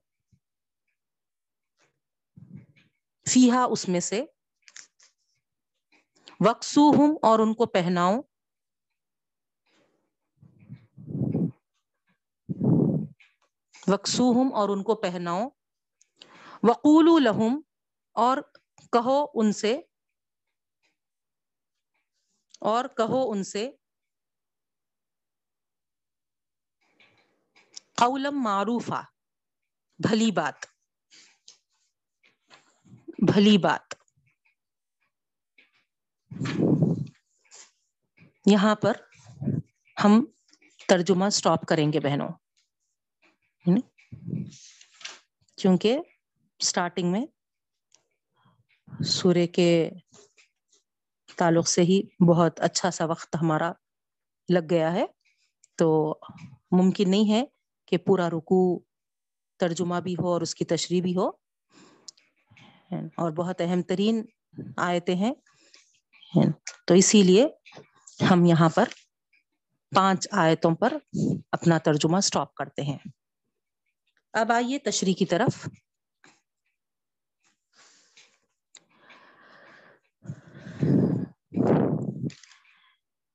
فیحا 3.31 3.65
اس 3.71 3.89
میں 3.89 4.01
سے۔ 4.01 4.25
وقسو 6.41 6.81
ہوں 6.81 7.17
اور 7.23 7.39
ان 7.39 7.55
کو 7.55 7.67
پہناؤ۔ 7.67 8.21
وقسو 13.89 14.23
ہوں 14.23 14.53
اور 14.53 14.69
ان 14.69 14.83
کو 14.83 14.95
پہناؤ۔ 14.95 15.49
وقول 16.63 17.25
لہم 17.25 17.61
اور 18.15 18.39
کہو 18.93 19.25
ان 19.35 19.53
سے۔ 19.53 19.81
اور 22.61 22.85
کہو 22.97 23.31
ان 23.31 23.45
سے۔ 23.45 23.71
قولم 27.97 28.43
معروف 28.43 28.91
بھلی 29.99 30.31
بات۔ 30.31 30.67
بھلی 33.27 33.59
بات۔ 33.59 33.95
یہاں 38.47 38.75
پر 38.75 38.93
ہم 40.05 40.25
ترجمہ 40.89 41.29
سٹاپ 41.29 41.67
کریں 41.67 41.93
گے 41.93 42.01
بہنوں۔ 42.01 42.29
کیونکہ 45.59 45.99
سٹارٹنگ 46.61 47.13
میں 47.13 47.27
سورے 49.05 49.47
کے 49.47 49.91
تعلق 51.37 51.69
سے 51.69 51.83
ہی 51.83 52.03
بہت 52.29 52.61
اچھا 52.61 52.91
سا 52.91 53.05
وقت 53.05 53.37
ہمارا 53.43 53.73
لگ 54.49 54.71
گیا 54.71 54.93
ہے، 54.93 55.05
تو 55.79 56.19
ممکن 56.71 57.11
نہیں 57.11 57.31
ہے 57.33 57.45
کہ 57.87 57.97
پورا 57.97 58.31
رکو 58.31 58.81
ترجمہ 59.59 60.01
بھی 60.01 60.15
ہو 60.15 60.33
اور 60.33 60.41
اس 60.41 60.55
کی 60.55 60.65
تشریح 60.65 61.03
بھی 61.03 61.17
ہو۔ 61.17 61.29
اور 62.93 63.31
بہت 63.31 63.61
اہم 63.61 63.83
ترین 63.83 64.25
آیتیں 64.77 65.15
ہیں۔ 65.15 65.33
تو 66.87 66.95
اسی 66.95 67.23
لیے 67.23 67.47
ہم 68.31 68.45
یہاں 68.45 68.69
پر 68.69 68.85
پانچ 69.95 70.29
آیتوں 70.33 70.75
پر 70.75 70.93
اپنا 71.53 71.79
ترجمہ 71.79 72.21
سٹاپ 72.21 72.55
کرتے 72.55 72.83
ہیں۔ 72.83 72.99
اب 74.33 74.53
آئیے 74.53 74.79
تشریح 74.79 75.15
کی 75.19 75.27
طرف۔ 75.27 75.69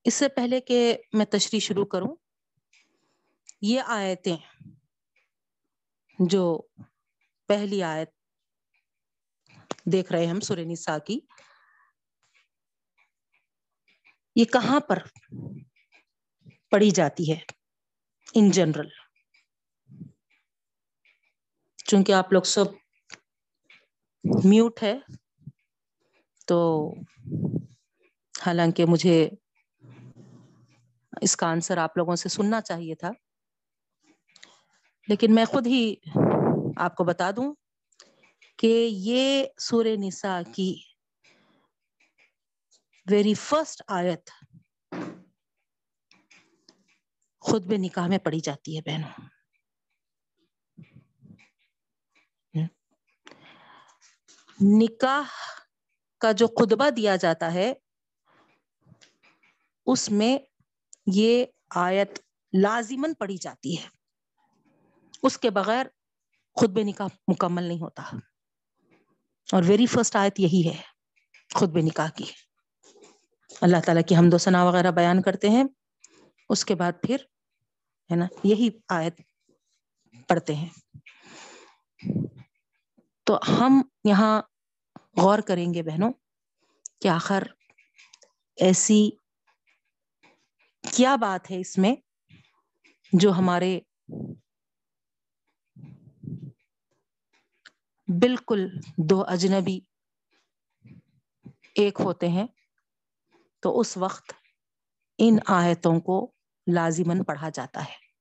اس 0.03 0.13
سے 0.13 0.27
پہلے 0.27 0.61
کہ 0.61 0.97
میں 1.13 1.25
تشریح 1.25 1.59
شروع 1.59 1.85
کروں 1.85 2.15
یہ 3.61 3.81
آیتیں 3.85 4.37
جو 6.19 6.61
پہلی 7.47 7.83
آیت 7.83 8.09
دیکھ 9.91 10.11
رہے 10.11 10.25
ہم 10.25 10.39
سورہ 10.39 10.59
نساء 10.59 10.97
کی، 10.97 11.19
یہ 14.35 14.45
کہاں 14.45 14.79
پر 14.79 14.99
پڑھی 16.71 16.89
جاتی 16.89 17.31
ہے؟ 17.31 17.39
ان 18.33 18.51
جنرل 18.51 18.89
چونکہ 21.85 22.11
آپ 22.11 22.33
لوگ 22.33 22.41
سب 22.41 22.65
میوٹ 24.45 24.83
ہے، 24.83 24.93
تو 26.47 26.59
حالانکہ 28.45 28.85
مجھے 28.85 29.29
اس 31.21 31.35
کا 31.35 31.47
آنسر 31.47 31.77
آپ 31.77 31.97
لوگوں 31.97 32.15
سے 32.15 32.29
سننا 32.29 32.61
چاہیے 32.61 32.95
تھا۔ 32.95 33.11
لیکن 35.11 35.35
میں 35.35 35.45
خود 35.45 35.67
ہی 35.67 35.95
آپ 36.77 36.95
کو 36.95 37.03
بتا 37.03 37.31
دوں 37.31 37.55
کہ 38.57 38.87
یہ 38.91 39.45
سور 39.57 39.85
نسا 39.85 40.41
کی 40.55 40.81
ویری 43.09 43.33
فرسٹ 43.33 43.81
آیت 43.87 44.29
خود 47.39 47.65
بے 47.65 47.77
نکاح 47.77 48.07
میں 48.07 48.17
پڑھی 48.17 48.39
جاتی 48.39 48.77
ہے 48.77 48.81
بہنوں۔ 48.81 49.25
نکاح 54.61 55.29
کا 56.19 56.31
جو 56.31 56.47
خطبہ 56.47 56.89
دیا 56.89 57.15
جاتا 57.15 57.53
ہے، 57.53 57.73
اس 59.85 60.11
میں 60.11 60.37
یہ 61.07 61.45
آیت 61.75 62.19
لازمن 62.61 63.13
پڑھی 63.13 63.37
جاتی 63.37 63.79
ہے۔ 63.79 64.00
اس 65.23 65.37
کے 65.37 65.49
بغیر 65.49 65.85
خطب 66.61 66.79
نکاح 66.79 67.07
مکمل 67.27 67.63
نہیں 67.63 67.81
ہوتا۔ 67.81 68.03
اور 69.51 69.63
ویری 69.67 69.85
فرسٹ 69.85 70.15
آیت 70.15 70.39
یہی 70.39 70.69
ہے 70.69 70.81
خطب 71.55 71.77
نکاح 71.77 72.09
کی۔ 72.09 72.25
اللہ 73.61 73.77
تعالیٰ 73.85 74.03
کی 74.07 74.15
حمد 74.15 74.33
و 74.33 74.37
ثنا 74.37 74.63
وغیرہ 74.63 74.91
بیان 74.91 75.21
کرتے 75.21 75.49
ہیں۔ 75.49 75.63
اس 76.49 76.65
کے 76.65 76.75
بعد 76.75 76.91
پھر، 77.03 77.15
ہے 78.11 78.15
نا، 78.15 78.25
یہی 78.43 78.69
آیت 78.89 79.21
پڑھتے 80.27 80.55
ہیں۔ 80.55 80.69
تو 83.23 83.39
ہم 83.49 83.81
یہاں 84.03 84.41
غور 85.21 85.39
کریں 85.39 85.73
گے 85.73 85.83
بہنوں 85.83 86.13
کہ 87.01 87.07
آخر 87.07 87.43
ایسی 88.55 89.09
کیا 90.95 91.15
بات 91.15 91.51
ہے 91.51 91.59
اس 91.59 91.77
میں 91.77 91.95
جو 93.13 93.31
ہمارے 93.31 93.79
بالکل 98.19 98.67
دو 98.97 99.23
اجنبی 99.27 99.79
ایک 101.75 101.97
ہوتے 101.99 102.27
ہیں، 102.27 102.47
تو 103.59 103.79
اس 103.79 103.97
وقت 103.97 104.33
ان 105.17 105.37
آیتوں 105.47 105.99
کو 105.99 106.31
لازمن 106.73 107.23
پڑھا 107.23 107.49
جاتا 107.49 107.83
ہے۔ 107.83 108.11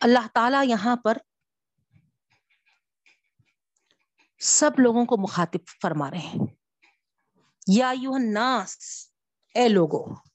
اللہ 0.00 0.26
تعالی 0.34 0.70
یہاں 0.70 0.96
پر 0.96 1.16
سب 4.38 4.70
لوگوں 4.78 5.06
کو 5.06 5.16
مخاطب 5.16 5.58
فرما 5.82 6.10
رہے 6.10 6.18
ہیں۔ 6.18 6.46
یا 7.66 7.92
یو 8.02 8.18
ناس 8.18 8.78
اے 9.54 9.68
لوگو 9.68 10.27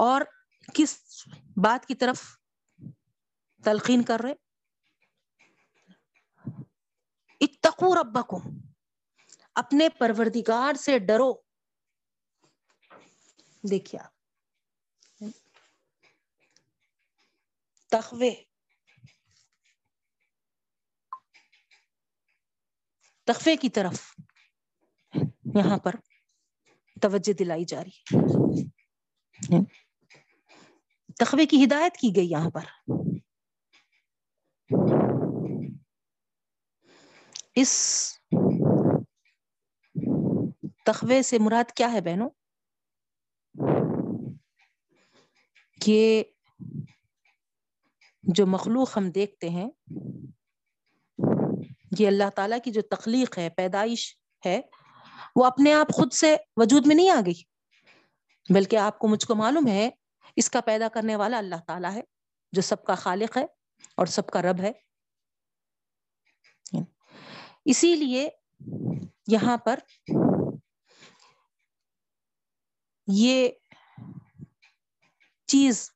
اور 0.00 0.20
کس 0.74 1.24
بات 1.56 1.86
کی 1.86 1.94
طرف 1.94 2.22
تلقین 3.64 4.02
کر 4.02 4.20
رہے؟ 4.22 4.34
اتقو 7.40 7.94
ربکم، 7.94 8.48
اپنے 9.54 9.88
پروردگار 9.88 10.74
سے 10.74 10.98
ڈرو۔ 10.98 11.32
دیکھیا 13.70 14.08
تخوے 17.90 18.30
تخفے 23.26 23.56
کی 23.56 23.68
طرف 23.68 24.00
یہاں 25.54 25.78
پر 25.78 25.94
توجہ 27.02 27.32
دلائی 27.32 27.64
جا 27.64 27.84
رہی 27.84 27.90
ہے۔ 27.90 28.18
تخوے 31.20 31.46
کی 31.46 31.64
ہدایت 31.64 31.96
کی 31.96 32.12
گئی 32.16 32.30
یہاں 32.30 32.50
پر۔ 32.50 32.92
اس 37.54 38.12
تخوے 40.86 41.22
سے 41.22 41.38
مراد 41.38 41.72
کیا 41.72 41.92
ہے 41.92 42.00
بہنوں؟ 42.00 42.30
کہ 45.80 46.24
جو 48.22 48.46
مخلوق 48.46 48.96
ہم 48.96 49.10
دیکھتے 49.10 49.48
ہیں، 49.48 49.70
یہ 51.98 52.06
اللہ 52.06 52.30
تعالیٰ 52.34 52.58
کی 52.64 52.70
جو 52.70 52.82
تخلیق 52.82 53.38
ہے، 53.38 53.50
پیدائش 53.50 54.18
ہے، 54.46 54.60
وہ 55.36 55.44
اپنے 55.44 55.72
آپ 55.72 55.88
خود 55.92 56.12
سے 56.12 56.36
وجود 56.56 56.86
میں 56.86 56.96
نہیں 56.96 57.10
آ 57.10 57.20
گئی، 57.26 57.42
بلکہ 58.54 58.76
آپ 58.76 58.98
کو 58.98 59.08
مجھ 59.08 59.26
کو 59.26 59.34
معلوم 59.34 59.68
ہے 59.68 59.90
اس 60.36 60.50
کا 60.50 60.60
پیدا 60.60 60.88
کرنے 60.88 61.16
والا 61.16 61.38
اللہ 61.38 61.60
تعالیٰ 61.66 61.92
ہے، 61.92 62.00
جو 62.52 62.62
سب 62.62 62.84
کا 62.84 62.94
خالق 62.94 63.36
ہے 63.36 63.44
اور 63.94 64.06
سب 64.06 64.26
کا 64.26 64.42
رب 64.42 64.60
ہے۔ 64.60 64.72
اسی 67.64 67.96
لیے 67.96 68.28
یہاں 69.26 69.56
پر 69.56 69.78
یہ 73.06 73.48
چیز 75.46 75.92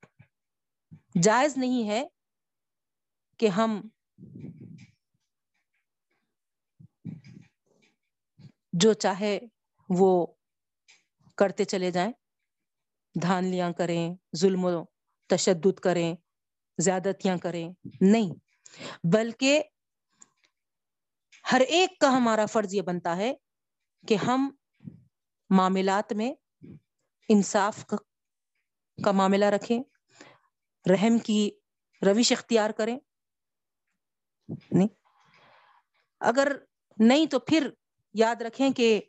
جائز 1.22 1.56
نہیں 1.56 1.88
ہے 1.88 2.08
کہ 3.38 3.48
ہم 3.48 3.80
جو 8.72 8.92
چاہے 8.92 9.38
وہ 9.88 10.26
کرتے 11.36 11.64
چلے 11.64 11.90
جائیں۔ 11.90 12.12
دھان 13.22 13.44
لیاں 13.44 13.72
کریں، 13.72 14.14
ظلم 14.36 14.64
و 14.64 14.84
تشدد 15.26 15.80
کریں، 15.80 16.14
زیادتیاں 16.78 17.36
کریں۔ 17.36 17.72
نہیں، 18.00 18.34
بلکہ 19.12 19.62
ہر 21.52 21.60
ایک 21.60 21.98
کا 21.98 22.16
ہمارا 22.16 22.46
فرض 22.46 22.74
یہ 22.74 22.82
بنتا 22.82 23.16
ہے 23.16 23.34
کہ 24.08 24.14
ہم 24.14 24.50
معاملات 25.50 26.12
میں 26.12 26.34
انصاف 27.28 27.86
کا 29.04 29.12
معاملہ 29.12 29.44
رکھیں، 29.44 29.82
رحم 30.90 31.18
کی 31.18 31.50
روش 32.02 32.32
اختیار 32.32 32.70
کریں۔ 32.70 32.98
نہیں، 34.70 34.88
اگر 36.20 36.52
نہیں 36.98 37.26
تو 37.26 37.38
پھر 37.38 37.70
یاد 38.14 38.42
رکھیں 38.42 38.70
کہ 38.70 39.00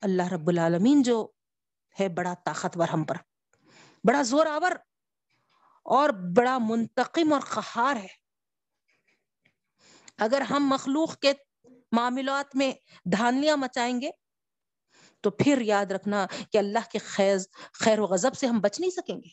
اللہ 0.00 0.32
رب 0.32 0.48
العالمین 0.48 1.02
جو 1.02 1.32
ہے 2.00 2.08
بڑا 2.08 2.34
طاقتور 2.44 2.88
ہم 2.88 3.04
پر۔ 3.04 3.16
بڑا 4.04 4.22
زور 4.22 4.46
آور 4.46 4.72
اور 5.82 6.08
بڑا 6.36 6.58
منتقم 6.58 7.32
اور 7.32 7.40
خہار 7.40 7.96
ہے۔ 7.96 8.28
اگر 10.18 10.40
ہم 10.40 10.68
مخلوق 10.68 11.18
کے 11.18 11.32
معاملات 11.92 12.56
میں 12.56 12.72
دھانیاں 13.04 13.56
مچائیں 13.56 14.00
گے 14.00 14.10
تو 15.20 15.30
پھر 15.30 15.60
یاد 15.60 15.86
رکھنا 15.86 16.26
کہ 16.52 16.58
اللہ 16.58 16.78
کے 16.92 16.98
خیز 16.98 17.48
خیر 17.72 17.98
و 17.98 18.04
غضب 18.04 18.34
سے 18.34 18.46
ہم 18.46 18.60
بچ 18.60 18.80
نہیں 18.80 18.90
سکیں 18.90 19.16
گے۔ 19.16 19.28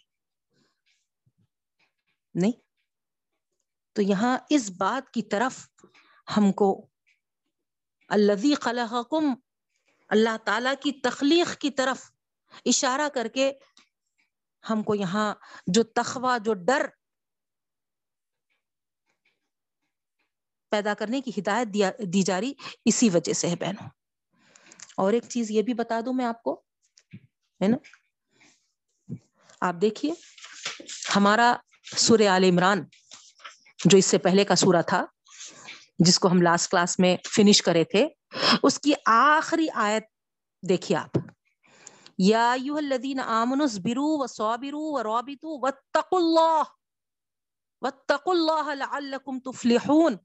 نہیں؟ 2.33 2.51
تو 3.93 4.01
یہاں 4.01 4.37
اس 4.49 4.71
بات 4.77 5.11
کی 5.11 5.21
طرف 5.21 5.69
ہم 6.37 6.51
کو 6.51 6.87
الذي 8.07 8.53
خلقكم 8.53 9.33
اللہ 10.09 10.37
تعالی 10.37 10.69
کی 10.83 10.91
تخلیق 10.91 11.57
کی 11.57 11.69
طرف 11.69 12.11
اشارہ 12.65 13.09
کر 13.13 13.27
کے 13.33 13.51
ہم 14.69 14.83
کو 14.83 14.95
یہاں 14.95 15.35
جو 15.67 15.83
تخوا 15.83 16.37
جو 16.37 16.53
ڈر 16.53 16.85
پیدا 20.69 20.93
کرنے 20.93 21.21
کی 21.21 21.31
ہدایت 21.37 21.67
دیا، 21.67 21.91
دی 21.99 22.21
جا 22.21 22.41
رہی، 22.41 22.53
اسی 22.85 23.09
وجہ 23.09 23.33
سے 23.33 23.49
ہے 23.49 23.55
بہنوں۔ 23.55 23.89
اور 24.97 25.13
ایک 25.13 25.23
چیز 25.29 25.51
یہ 25.51 25.61
بھی 25.61 25.73
بتا 25.73 25.99
دوں 26.05 26.13
میں 26.13 26.25
آپ 26.25 26.43
کو، 26.43 26.63
ہے 27.61 27.67
نا؟ 27.67 27.77
آپ 29.61 29.75
دیکھیے، 29.81 30.13
ہمارا 31.15 31.55
سورہ 31.97 32.27
آل 32.27 32.43
عمران، 32.43 32.85
جو 33.85 33.97
اس 33.97 34.05
سے 34.05 34.17
پہلے 34.17 34.45
کا 34.45 34.55
سورہ 34.55 34.81
تھا، 34.87 35.05
جس 35.99 36.19
کو 36.19 36.27
ہم 36.27 36.41
لاسٹ 36.41 36.71
کلاس 36.71 36.99
میں 36.99 37.17
فنش 37.35 37.61
کرے 37.61 37.83
تھے، 37.83 38.07
اس 38.63 38.79
کی 38.79 38.93
آخری 39.05 39.67
آیت 39.75 40.03
دیکھیے 40.69 40.97
آپ۔ 40.97 41.17
یا 42.17 42.51
ایوہ 42.51 42.77
الذین 42.77 43.19
آمنوا 43.19 43.65
اصبروا 43.65 44.17
وصابروا 44.19 44.91
ورابطوا 44.99 45.57
واتقوا 45.63 46.19
اللہ 46.19 46.63
واتقوا 47.81 48.33
اللہ 48.33 48.73
لعلکم 48.75 49.39
تفلحون. 49.39 50.15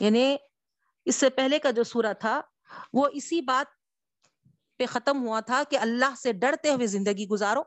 یعنی 0.00 0.36
اس 1.06 1.16
سے 1.16 1.30
پہلے 1.30 1.58
کا 1.58 1.70
جو 1.70 1.84
سورہ 1.84 2.12
تھا، 2.20 2.40
وہ 2.92 3.06
اسی 3.12 3.40
بات 3.40 3.72
پہ 4.76 4.86
ختم 4.86 5.22
ہوا 5.26 5.40
تھا 5.40 5.62
کہ 5.70 5.78
اللہ 5.78 6.14
سے 6.22 6.32
ڈرتے 6.32 6.70
ہوئے 6.70 6.86
زندگی 6.86 7.26
گزارو. 7.28 7.62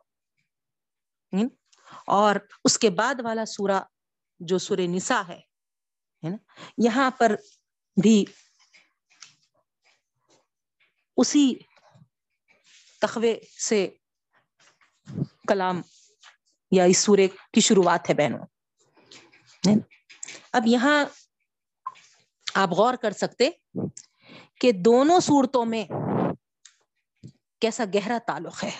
اور 2.07 2.35
اس 2.63 2.77
کے 2.79 2.89
بعد 2.89 3.15
والا 3.23 3.45
سورہ 3.45 3.79
جو 4.39 4.57
سورہ 4.57 4.87
نساء 4.89 5.21
ہے 5.27 6.29
نا 6.29 6.37
یہاں 6.77 7.09
پر 7.17 7.35
بھی 7.97 8.23
اسی 11.17 11.53
تخوے 13.01 13.39
سے 13.67 13.89
کلام 15.47 15.81
یا 16.71 16.83
اس 16.83 16.97
سورے 16.97 17.27
کی 17.27 17.61
شروعات 17.61 18.09
ہے 18.09 18.15
بہنوں۔ 18.15 18.45
اب 20.51 20.63
یہاں 20.65 21.05
آپ 22.55 22.69
غور 22.69 22.93
کر 22.93 23.11
سکتے 23.11 23.49
کہ 24.61 24.71
دونوں 24.71 25.19
صورتوں 25.19 25.65
میں 25.65 25.85
کیسا 27.61 27.83
گہرا 27.93 28.17
تعلق 28.27 28.63
ہے۔ 28.63 28.71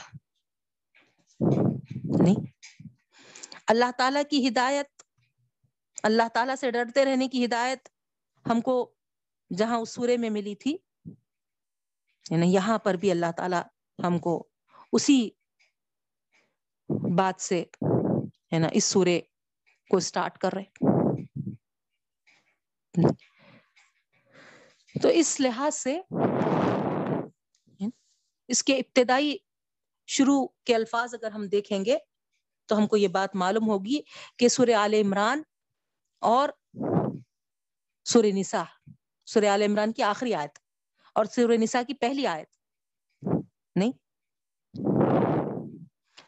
نہیں۔ 2.03 2.47
اللہ 3.67 3.91
تعالیٰ 3.97 4.21
کی 4.29 4.47
ہدایت، 4.47 5.03
اللہ 6.03 6.27
تعالیٰ 6.33 6.55
سے 6.55 6.71
ڈرتے 6.71 7.05
رہنے 7.05 7.27
کی 7.27 7.45
ہدایت 7.45 7.89
ہم 8.49 8.61
کو 8.61 8.93
جہاں 9.57 9.77
اس 9.77 9.89
سورے 9.89 10.17
میں 10.17 10.29
ملی 10.29 10.55
تھی 10.55 10.77
یعنی 12.29 12.53
یہاں 12.53 12.77
پر 12.77 12.93
بھی 12.93 13.11
اللہ 13.11 13.31
تعالیٰ 13.37 13.61
ہم 13.99 14.17
کو 14.19 14.33
اسی 14.93 15.29
بات 17.17 17.41
سے، 17.41 17.63
ہے 18.53 18.59
نا، 18.59 18.67
اس 18.71 18.83
سورے 18.83 19.19
کو 19.91 19.97
اسٹارٹ 19.97 20.37
کر 20.37 20.53
رہے 20.53 20.85
تو 24.95 25.09
اس 25.09 25.39
لحاظ 25.39 25.75
سے، 25.75 25.99
اس 28.49 28.63
کے 28.63 28.77
ابتدائی 28.77 29.35
شروع 30.09 30.45
کے 30.65 30.75
الفاظ 30.75 31.13
اگر 31.13 31.31
ہم 31.31 31.47
دیکھیں 31.47 31.83
گے، 31.85 31.97
تو 32.69 32.77
ہم 32.77 32.87
کو 32.87 32.97
یہ 32.97 33.07
بات 33.07 33.35
معلوم 33.35 33.69
ہوگی 33.69 33.99
کہ 34.39 34.47
سورہ 34.47 34.75
آل 34.77 34.93
عمران 34.93 35.41
اور 36.21 36.49
سورہ 38.05 38.31
نساء، 38.33 38.63
سورہ 39.27 39.45
آل 39.45 39.61
عمران 39.61 39.93
کی 39.93 40.03
آخری 40.03 40.33
آیت 40.33 40.59
اور 41.15 41.25
سورہ 41.25 41.57
نساء 41.57 41.81
کی 41.87 41.93
پہلی 41.93 42.27
آیت۔ 42.27 42.56
نہیں۔ 43.77 43.91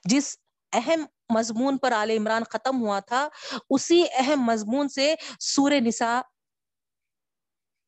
جس 0.06 0.38
اہم 0.74 1.06
مضمون 1.36 1.78
پر 1.78 1.92
آل 1.92 2.10
عمران 2.10 2.44
ختم 2.44 2.82
ہوا 2.82 3.00
تھا، 3.00 3.28
اسی 3.70 4.04
اہم 4.14 4.42
مضمون 4.42 4.90
سے 4.90 5.16
سورہ 5.40 5.74
نساء 5.74 6.22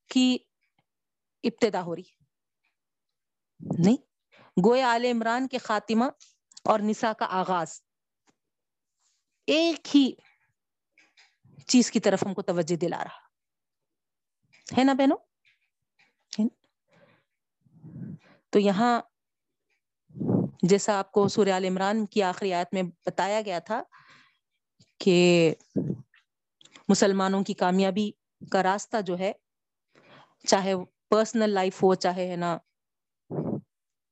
کی 0.09 0.37
ابتدا 1.43 1.81
ہو 1.81 1.95
رہی۔ 1.95 2.03
نہیں، 3.59 3.97
گویا 4.65 4.87
عال 4.87 5.05
عمران 5.05 5.47
کے 5.47 5.57
خاتمہ 5.57 6.05
اور 6.63 6.79
نساء 6.79 7.13
کا 7.13 7.25
آغاز۔ 7.29 7.81
ایک 9.47 9.95
ہی 9.95 10.13
چیز 11.67 11.91
کی 11.91 11.99
طرف 11.99 12.23
ہم 12.23 12.33
کو 12.33 12.41
توجہ 12.41 12.75
دلا 12.75 13.03
رہا۔ 13.03 13.31
ہے 14.77 14.83
نا 14.83 14.93
بہنوں؟ 14.93 15.17
تو 18.49 18.59
یہاں 18.59 19.01
جیسا 20.61 20.99
آپ 20.99 21.11
کو 21.11 21.27
سورہ 21.27 21.49
عال 21.49 21.65
عمران 21.65 22.05
کی 22.05 22.23
آخری 22.23 22.53
آیت 22.53 22.73
میں 22.73 22.83
بتایا 22.83 23.41
گیا 23.45 23.59
تھا 23.59 23.83
کہ 24.97 25.53
مسلمانوں 26.89 27.43
کی 27.43 27.53
کامیابی 27.53 28.11
کا 28.51 28.63
راستہ 28.63 29.01
جو 29.01 29.19
ہے 29.19 29.31
چاہے 30.47 30.73
پرسنل 31.09 31.49
لائف 31.49 31.83
ہو 31.83 31.95
چاہے 31.95 32.27
ہے 32.31 32.35
نا 32.35 32.57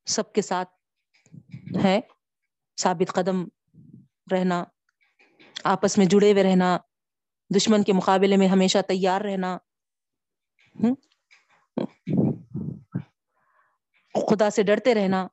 سب 0.07 0.33
کے 0.33 0.41
ساتھ 0.41 0.69
ہے۔ 1.83 1.99
ثابت 2.77 3.13
قدم 3.13 3.43
رہنا 4.31 4.63
آپس 5.63 5.97
میں 5.97 6.05
جڑے 6.05 6.31
ہوئے 6.31 6.43
رہنا 6.43 6.77
دشمن 7.55 7.83
کے 7.83 7.93
مقابلے 7.93 8.37
میں 8.37 8.47
ہمیشہ 8.47 8.77
تیار 8.87 9.21
رہنا۔ 9.21 9.57
خدا 14.15 14.49
سے 14.49 14.63
ڈرتے 14.63 14.95
رہنا۔ 14.95 15.27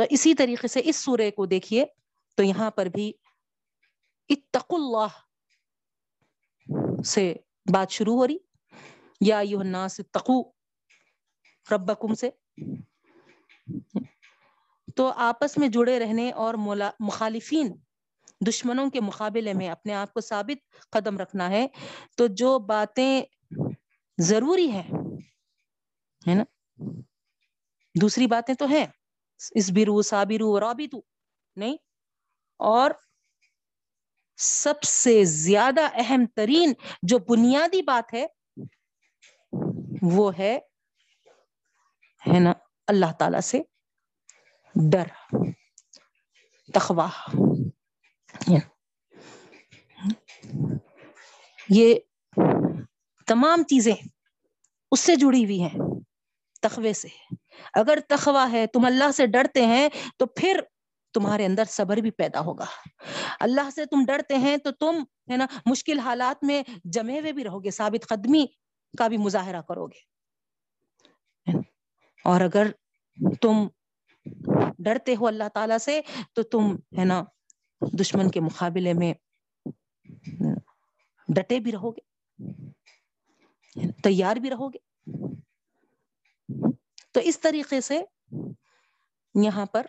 تو 0.00 0.06
اسی 0.10 0.34
طریقے 0.34 0.68
سے 0.68 0.80
اس 0.84 0.96
سورے 0.96 1.30
کو 1.30 1.46
دیکھیے 1.46 1.84
تو 2.36 2.42
یہاں 2.42 2.70
پر 2.70 2.86
بھی 2.86 3.12
اتق 4.28 4.74
اللہ 4.74 5.06
سے 7.02 7.34
بات 7.72 7.90
شروع 7.90 8.14
ہو 8.14 8.26
رہی۔ 8.26 8.36
یا 9.20 9.38
الناس 9.38 10.00
اتقو 10.00 10.42
ربکم 11.70 12.14
سے۔ 12.14 12.30
تو 14.96 15.12
آپس 15.16 15.58
میں 15.58 15.68
جڑے 15.68 15.98
رہنے 15.98 16.32
اور 16.32 16.54
مخالفین 17.00 17.76
دشمنوں 18.46 18.90
کے 18.90 19.00
مقابلے 19.00 19.52
میں 19.52 19.68
اپنے 19.68 19.94
آپ 19.94 20.14
کو 20.14 20.20
ثابت 20.20 20.90
قدم 20.90 21.18
رکھنا 21.18 21.50
ہے۔ 21.50 21.66
تو 22.16 22.26
جو 22.26 22.58
باتیں 22.58 23.22
ضروری 24.18 24.70
ہیں، 24.70 24.90
ہے 26.28 26.34
نا؟ 26.34 26.44
دوسری 28.00 28.26
باتیں 28.26 28.54
تو 28.54 28.66
ہیں۔ 28.66 28.86
اس 29.54 29.70
برو 29.70 30.02
صابرو 30.02 30.60
رابطو 30.60 31.00
نہیں؟ 31.56 31.76
اور 32.56 32.90
سب 34.36 34.82
سے 34.82 35.24
زیادہ 35.24 35.80
اہم 35.94 36.26
ترین 36.26 36.72
جو 37.02 37.18
بنیادی 37.18 37.82
بات 37.82 38.14
ہے، 38.14 38.26
وہ 40.02 40.38
ہے 40.38 40.58
ہے 42.26 42.38
نا، 42.40 42.52
اللہ 42.86 43.12
تعالی 43.18 43.40
سے 43.40 43.62
ڈر 44.74 45.34
تخوا 46.74 47.08
یہ 51.68 51.94
تمام 53.26 53.62
چیزیں 53.62 53.94
اس 54.90 55.00
سے 55.00 55.16
جڑی 55.16 55.44
ہوئی 55.44 55.62
ہیں۔ 55.62 55.89
تخوے 56.60 56.92
سے 56.92 57.08
اگر 57.74 57.98
تخوا 58.08 58.48
ہے، 58.52 58.66
تم 58.66 58.84
اللہ 58.84 59.10
سے 59.10 59.26
ڈرتے 59.26 59.66
ہیں 59.66 59.88
تو 60.16 60.26
پھر 60.26 60.60
تمہارے 61.14 61.44
اندر 61.46 61.64
صبر 61.68 61.96
بھی 61.96 62.10
پیدا 62.10 62.40
ہوگا۔ 62.40 62.64
اللہ 63.40 63.70
سے 63.74 63.86
تم 63.86 64.04
ڈرتے 64.06 64.38
ہیں 64.38 64.56
تو 64.56 64.70
تم 64.70 65.02
ہے 65.30 65.36
نا 65.36 65.46
مشکل 65.66 65.98
حالات 65.98 66.44
میں 66.44 66.62
جمے 66.84 67.20
ہوئے 67.20 67.32
بھی 67.32 67.44
رہو 67.44 67.64
گے، 67.64 67.70
ثابت 67.70 68.08
قدمی 68.08 68.46
کا 68.98 69.08
بھی 69.08 69.16
مظاہرہ 69.16 69.60
کرو 69.60 69.86
گے۔ 69.86 70.00
اور 72.24 72.40
اگر 72.40 72.66
تم 73.40 73.68
ڈرتے 74.78 75.16
ہو 75.16 75.26
اللہ 75.26 75.48
تعالی 75.54 75.78
سے 75.80 76.00
تو 76.32 76.42
تم 76.42 76.76
ہے 76.98 77.04
نا 77.04 77.24
دشمن 78.00 78.30
کے 78.30 78.40
مقابلے 78.40 78.92
میں 78.92 79.14
ڈٹے 81.28 81.58
بھی 81.58 81.72
رہو 81.72 81.90
گے، 81.90 82.00
تیار 84.02 84.36
بھی 84.36 84.50
رہو 84.50 84.68
گے۔ 84.68 84.78
تو 87.12 87.20
اس 87.20 87.40
طریقے 87.40 87.80
سے 87.80 88.02
یہاں 89.34 89.66
پر 89.66 89.86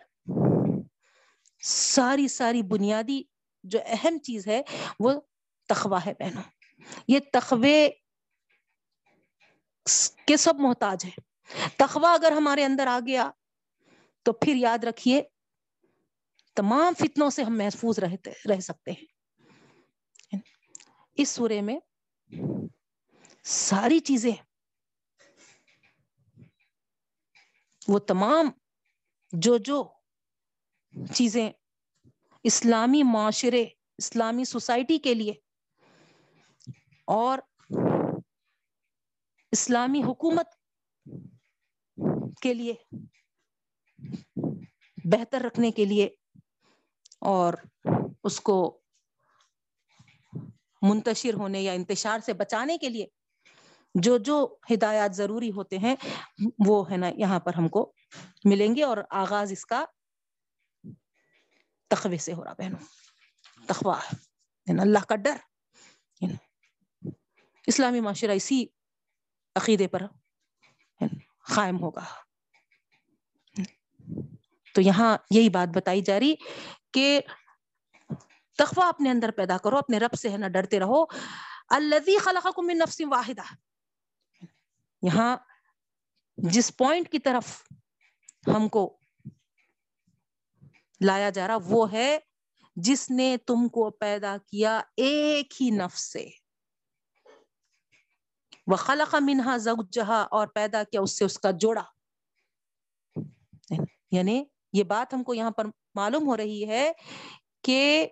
ساری 1.62 2.28
ساری 2.28 2.62
بنیادی 2.62 3.22
جو 3.62 3.78
اہم 3.86 4.18
چیز 4.18 4.46
ہے 4.46 4.62
وہ 5.00 5.12
تخوا 5.68 6.06
ہے 6.06 6.12
بہنوں۔ 6.18 6.42
یہ 7.08 7.18
تخوے 7.32 7.88
کے 10.26 10.36
سب 10.36 10.54
محتاج 10.58 11.04
ہے 11.04 11.10
تخوا 11.76 12.12
اگر 12.12 12.32
ہمارے 12.32 12.64
اندر 12.64 12.86
آ 12.86 13.00
گیا 13.06 13.30
تو 14.22 14.32
پھر 14.32 14.54
یاد 14.54 14.84
رکھیے، 14.84 15.22
تمام 16.56 16.94
فتنوں 16.94 17.30
سے 17.30 17.42
ہم 17.42 17.58
محفوظ 17.58 17.98
رہتے، 17.98 18.30
رہ 18.48 18.60
سکتے 18.60 18.90
ہیں۔ 18.90 19.06
اس 21.14 21.28
سورے 21.28 21.60
میں 21.60 21.78
ساری 23.42 23.98
چیزیں 23.98 24.32
وہ 27.88 27.98
تمام 27.98 28.50
جو 29.32 29.56
جو 29.58 29.84
چیزیں 31.14 31.50
اسلامی 32.44 33.02
معاشرے، 33.02 33.64
اسلامی 33.98 34.44
سوسائٹی 34.44 34.98
کے 34.98 35.14
لیے 35.14 35.32
اور 37.04 37.38
اسلامی 39.52 40.02
حکومت 40.02 40.46
کے 42.42 42.54
لیے 42.54 42.74
بہتر 45.04 45.42
رکھنے 45.42 45.70
کے 45.70 45.84
لیے 45.84 46.08
اور 47.20 47.54
اس 48.24 48.40
کو 48.40 48.80
منتشر 50.82 51.34
ہونے 51.34 51.60
یا 51.60 51.72
انتشار 51.72 52.18
سے 52.18 52.32
بچانے 52.32 52.78
کے 52.78 52.88
لیے 52.88 53.06
جو 53.94 54.18
جو 54.18 54.56
ہدایات 54.72 55.14
ضروری 55.14 55.52
ہوتے 55.52 55.78
ہیں، 55.78 55.96
وہ 56.66 56.90
ہے 56.90 56.96
نا 56.96 57.06
یہاں 57.08 57.40
پر 57.40 57.54
ہم 57.54 57.68
کو 57.68 57.92
ملیں 58.44 58.76
گے 58.76 58.84
اور 58.84 58.96
آغاز 59.10 59.52
اس 59.52 59.66
کا 59.66 59.84
تخوے 61.88 62.16
سے 62.16 62.32
ہو 62.32 62.44
رہا 62.44 62.52
بہنوں۔ 62.52 62.78
تخوا 63.66 64.00
یعنی 64.66 64.80
اللہ 64.80 64.98
کا 64.98 65.16
ڈر۔ 65.16 65.36
یعنی 66.20 66.34
اسلامی 67.66 68.00
معاشرہ 68.00 68.30
اسی 68.30 68.66
عقیدے 69.56 69.88
پر 69.88 70.00
یعنی 71.00 71.18
قائم 71.54 71.80
ہوگا۔ 71.80 72.04
تو 74.74 74.80
یہاں 74.80 75.16
یہی 75.30 75.48
بات 75.48 75.76
بتائی 75.76 76.00
جا 76.00 76.20
رہی 76.20 76.34
کہ 76.92 77.20
تخوا 78.58 78.88
اپنے 78.88 79.10
اندر 79.10 79.30
پیدا 79.30 79.58
کرو، 79.58 79.78
اپنے 79.78 79.98
رب 79.98 80.14
سے 80.14 80.30
ہے 80.30 80.36
نا 80.36 80.48
ڈرتے 80.48 80.80
رہو۔ 80.80 81.04
الذي 81.68 82.16
خلقكم 82.16 82.66
من 82.66 82.78
نفس 82.78 83.02
واحدہ۔ 83.10 83.71
یہاں 85.02 85.36
جس 86.36 86.76
پوائنٹ 86.76 87.08
کی 87.08 87.18
طرف 87.18 87.72
ہم 88.46 88.68
کو 88.68 88.98
لایا 91.00 91.30
جا 91.30 91.46
رہا 91.46 91.56
وہ 91.64 91.92
ہے 91.92 92.18
جس 92.76 93.10
نے 93.10 93.36
تم 93.46 93.68
کو 93.68 93.90
پیدا 93.90 94.36
کیا 94.46 94.80
ایک 94.96 95.62
ہی 95.62 95.70
نفس 95.70 96.12
سے۔ 96.12 96.28
وہ 98.66 98.76
خلق 98.76 99.14
منہا 99.20 99.56
زوجہا 99.56 100.22
اور 100.30 100.46
پیدا 100.46 100.84
کیا 100.84 101.00
اس 101.00 101.18
سے 101.18 101.24
اس 101.24 101.38
کا 101.38 101.50
جوڑا۔ 101.50 101.82
یعنی 104.10 104.44
یہ 104.72 104.84
بات 104.84 105.14
ہم 105.14 105.22
کو 105.22 105.34
یہاں 105.34 105.50
پر 105.50 105.64
معلوم 105.94 106.26
ہو 106.26 106.36
رہی 106.36 106.68
ہے 106.68 106.92
کہ 107.62 108.06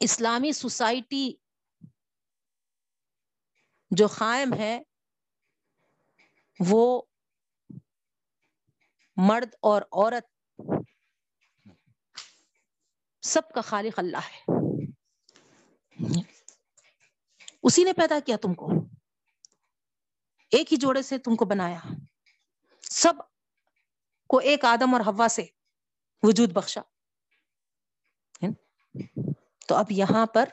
اسلامی 0.00 0.52
سوسائٹی 0.52 1.34
جو 3.90 4.06
قائم 4.06 4.54
ہے 4.54 4.82
وہ 6.66 7.02
مرد 9.16 9.54
اور 9.62 9.82
عورت 9.82 10.26
سب 13.22 13.42
کا 13.54 13.60
خالق 13.60 13.98
اللہ 13.98 14.16
ہے۔ 14.16 14.44
اسی 17.62 17.84
نے 17.84 17.92
پیدا 17.92 18.14
کیا 18.26 18.36
تم 18.42 18.54
کو۔ 18.54 18.68
ایک 20.50 20.72
ہی 20.72 20.76
جوڑے 20.76 21.02
سے 21.02 21.18
تم 21.18 21.36
کو 21.36 21.44
بنایا۔ 21.44 21.80
سب 22.80 23.12
کو 24.28 24.38
ایک 24.38 24.64
آدم 24.64 24.94
اور 24.94 25.00
ہوا 25.00 25.28
سے 25.28 25.42
وجود 26.22 26.52
بخشا۔ 26.52 26.80
تو 29.68 29.74
اب 29.74 29.86
یہاں 29.90 30.26
پر 30.26 30.48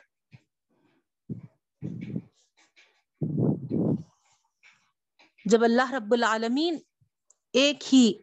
جب 5.49 5.63
اللہ 5.63 5.91
رب 5.91 6.13
العالمین 6.13 6.77
ایک 7.53 7.93
ہی 7.93 8.13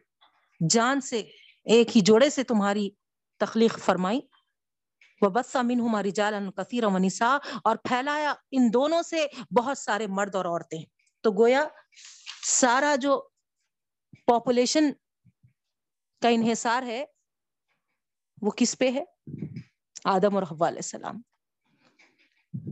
جان 0.69 1.01
سے، 1.01 1.19
ایک 1.63 1.97
ہی 1.97 2.01
جوڑے 2.01 2.29
سے 2.29 2.43
تمہاری 2.43 2.89
تخلیق 3.37 3.79
فرمائی 3.79 4.19
وہ 5.21 5.29
بس 5.29 5.55
امین 5.55 5.79
ہماری 5.79 6.11
جال 6.11 6.51
کثیر 6.51 6.85
و 6.85 6.97
نسا 6.97 7.37
اور 7.63 7.75
پھیلایا 7.75 8.33
ان 8.51 8.73
دونوں 8.73 9.01
سے 9.01 9.25
بہت 9.57 9.77
سارے 9.77 10.07
مرد 10.07 10.35
اور 10.35 10.45
عورتیں۔ 10.45 10.83
تو 11.21 11.31
گویا 11.31 11.67
سارا 12.43 12.95
جو 12.95 13.27
پاپولیشن 14.25 14.91
کا 16.21 16.27
انحصار 16.27 16.83
ہے، 16.83 17.05
وہ 18.41 18.51
کس 18.51 18.77
پہ 18.77 18.91
ہے؟ 18.91 19.03
آدم 20.03 20.35
اور 20.35 20.43
حوا 20.43 20.67
علیہ 20.67 20.77
السلام۔ 20.77 21.21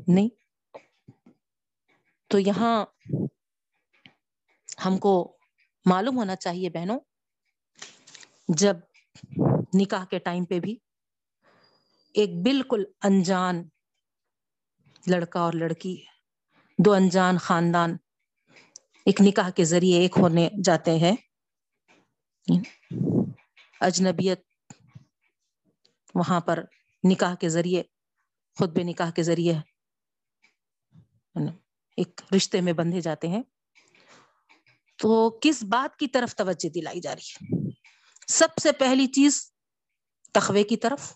نہیں۔ 0.07 0.29
تو 2.27 2.39
یہاں 2.39 2.85
ہم 4.77 4.97
کو 4.97 5.13
معلوم 5.85 6.17
ہونا 6.17 6.35
چاہیے 6.37 6.69
بہنوں، 6.69 6.99
جب 8.53 8.75
نکاح 9.73 10.05
کے 10.05 10.19
ٹائم 10.19 10.45
پہ 10.45 10.59
بھی 10.59 10.75
ایک 12.15 12.31
بالکل 12.43 12.83
انجان 13.03 13.55
لڑکا 15.03 15.39
اور 15.39 15.53
لڑکی، 15.53 15.95
دو 16.79 16.93
انجان 16.93 17.35
خاندان 17.37 17.91
ایک 19.05 19.21
نکاح 19.21 19.49
کے 19.49 19.63
ذریعے 19.65 19.99
ایک 19.99 20.15
ہونے 20.17 20.47
جاتے 20.65 20.97
ہیں۔ 20.97 21.15
اجنبیت 23.81 24.39
وہاں 26.15 26.39
پر 26.41 26.57
نکاح 27.03 27.35
کے 27.35 27.49
ذریعے 27.49 27.81
خود 28.57 28.69
بے 28.75 28.83
نکاح 28.83 29.09
کے 29.11 29.23
ذریعے 29.23 29.53
ایک 31.97 32.21
رشتے 32.35 32.61
میں 32.61 32.73
بندھے 32.73 33.01
جاتے 33.01 33.27
ہیں۔ 33.27 33.41
تو 34.95 35.39
کس 35.41 35.63
بات 35.63 35.99
کی 35.99 36.07
طرف 36.07 36.35
توجہ 36.35 36.69
دلائی 36.69 36.99
جا 36.99 37.15
رہی 37.15 37.33
ہے؟ 37.33 37.69
سب 38.27 38.47
سے 38.61 38.71
پہلی 38.71 39.07
چیز 39.07 39.53
تخوے 40.31 40.63
کی 40.63 40.77
طرف 40.77 41.13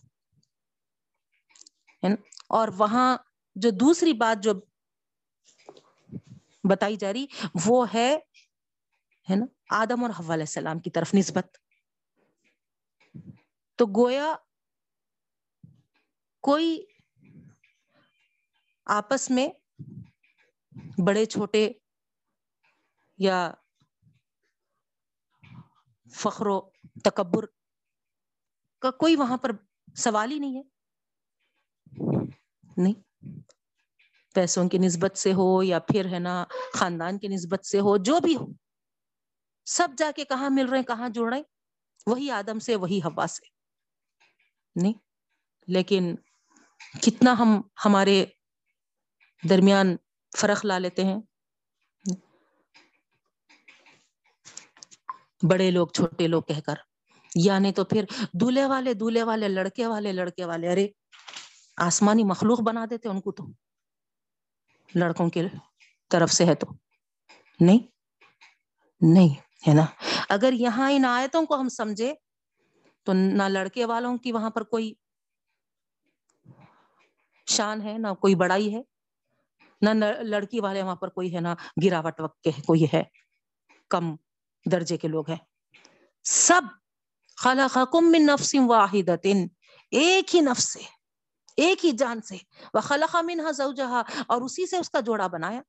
اور 2.49 2.67
وہاں 2.77 3.17
جو 3.55 3.69
دوسری 3.69 4.13
بات 4.13 4.43
جو 4.43 4.53
بتائی 6.69 6.95
جا 6.95 7.13
رہی، 7.13 7.25
وہ 7.65 7.93
ہے 7.93 8.17
نا، 9.29 9.45
آدم 9.69 10.03
اور 10.03 10.09
علیہ 10.09 10.43
السلام 10.43 10.79
کی 10.79 10.89
طرف 10.89 11.13
نسبت۔ 11.13 11.57
تو 13.75 13.85
گویا 13.85 14.35
کوئی 16.41 16.85
آپس 18.85 19.29
میں 19.29 19.49
بڑے، 21.05 21.25
چھوٹے 21.25 21.71
یا 23.17 23.53
فخر 26.13 26.47
و 26.47 26.61
تکبر 27.03 27.45
کا 28.79 28.91
کوئی 28.91 29.15
وہاں 29.15 29.37
پر 29.37 29.51
سوال 29.95 30.31
ہی 30.31 30.39
نہیں 30.39 30.55
ہے۔ 30.55 30.61
نہیں۔ 32.77 32.93
پیسوں 34.35 34.69
کی 34.69 34.77
نسبت 34.77 35.17
سے 35.17 35.33
ہو 35.33 35.63
یا 35.63 35.79
پھر 35.79 36.05
ہے 36.05 36.19
نا 36.19 36.43
خاندان 36.73 37.19
کی 37.19 37.27
نسبت 37.27 37.65
سے 37.65 37.79
ہو، 37.79 37.97
جو 37.97 38.19
بھی 38.19 38.35
ہو۔ 38.35 38.45
سب 39.65 39.87
جا 39.97 40.11
کے 40.15 40.25
کہاں 40.25 40.49
مل 40.49 40.65
رہے 40.69 40.77
ہیں، 40.77 40.85
کہاں 40.85 41.09
جڑ 41.09 41.33
رہے 41.33 41.41
وہی 42.07 42.31
آدم 42.31 42.59
سے، 42.59 42.75
وہی 42.75 42.99
ہوا 42.99 43.27
سے۔ 43.27 43.47
نہیں۔ 44.75 44.93
لیکن 45.67 46.15
کتنا 47.01 47.35
ہم 47.39 47.61
ہمارے 47.85 48.25
درمیان 49.49 49.95
فرق 50.37 50.65
لا 50.65 50.77
لیتے 50.77 51.03
ہیں۔ 51.03 51.21
بڑے 55.41 55.71
لوگ 55.71 55.87
چھوٹے 55.87 56.27
لوگ 56.27 56.41
کہہ 56.41 56.59
کر۔ 56.59 56.73
یعنی 57.35 57.71
تو 57.71 57.83
پھر 57.85 58.05
دولہے 58.33 58.65
والے 58.65 58.93
دولہے 58.93 59.23
والے، 59.23 59.47
لڑکے 59.47 59.87
والے 59.87 60.11
لڑکے 60.11 60.45
والے۔ 60.45 60.71
ارے، 60.71 60.87
آسمانی 61.77 62.23
مخلوق 62.23 62.61
بنا 62.61 62.85
دیتے 62.89 63.09
ان 63.09 63.21
کو 63.21 63.31
تو۔ 63.31 63.43
لڑکوں 64.95 65.29
کے 65.29 65.43
طرف 66.09 66.31
سے 66.31 66.45
ہے 66.45 66.55
تو۔ 66.55 66.67
نہیں 67.59 67.79
نہیں، 69.01 69.29
ہے 69.69 69.73
نا؟ 69.73 69.85
اگر 70.29 70.53
یہاں 70.53 70.91
ان 70.91 71.05
آیتوں 71.05 71.45
کو 71.45 71.59
ہم 71.59 71.69
سمجھے، 71.69 72.13
تو 73.03 73.13
نہ 73.13 73.43
لڑکے 73.43 73.85
والوں 73.85 74.17
کی 74.17 74.31
وہاں 74.31 74.49
پر 74.49 74.63
کوئی 74.63 74.93
شان 77.45 77.81
ہے، 77.81 77.97
نہ 77.97 78.13
کوئی 78.13 78.35
بڑائی 78.35 78.75
ہے، 78.75 78.81
نہ 79.81 80.05
لڑکی 80.21 80.59
والے 80.59 80.83
وہاں 80.83 80.95
پر 80.95 81.09
کوئی 81.09 81.35
ہے، 81.35 81.39
نہ 81.39 81.47
گراوٹ 81.83 82.19
وقت 82.19 82.41
کے 82.41 82.51
کوئی 82.51 82.85
ہے۔ 82.93 83.03
کم۔ 83.89 84.15
درجے 84.65 84.97
کے 84.97 85.07
لوگ 85.07 85.29
ہیں۔ 85.29 85.37
سب 86.23 86.61
خلقکم 87.37 88.11
من 88.11 88.25
نفس 88.25 88.55
واحدت 88.67 89.27
ایک 89.91 90.35
ہی 90.35 90.41
نفس 90.41 90.73
سے، 90.73 90.79
ایک 91.57 91.85
ہی 91.85 91.91
جان 91.91 92.21
سے۔ 92.21 92.37
وخلق 92.73 93.15
منها 93.15 93.51
زوجها 93.51 94.01
اور 94.27 94.41
اسی 94.41 94.67
سے 94.67 94.77
اس 94.77 94.89
کا 94.89 94.99
جوڑا 94.99 95.27
بنایا۔ 95.27 95.61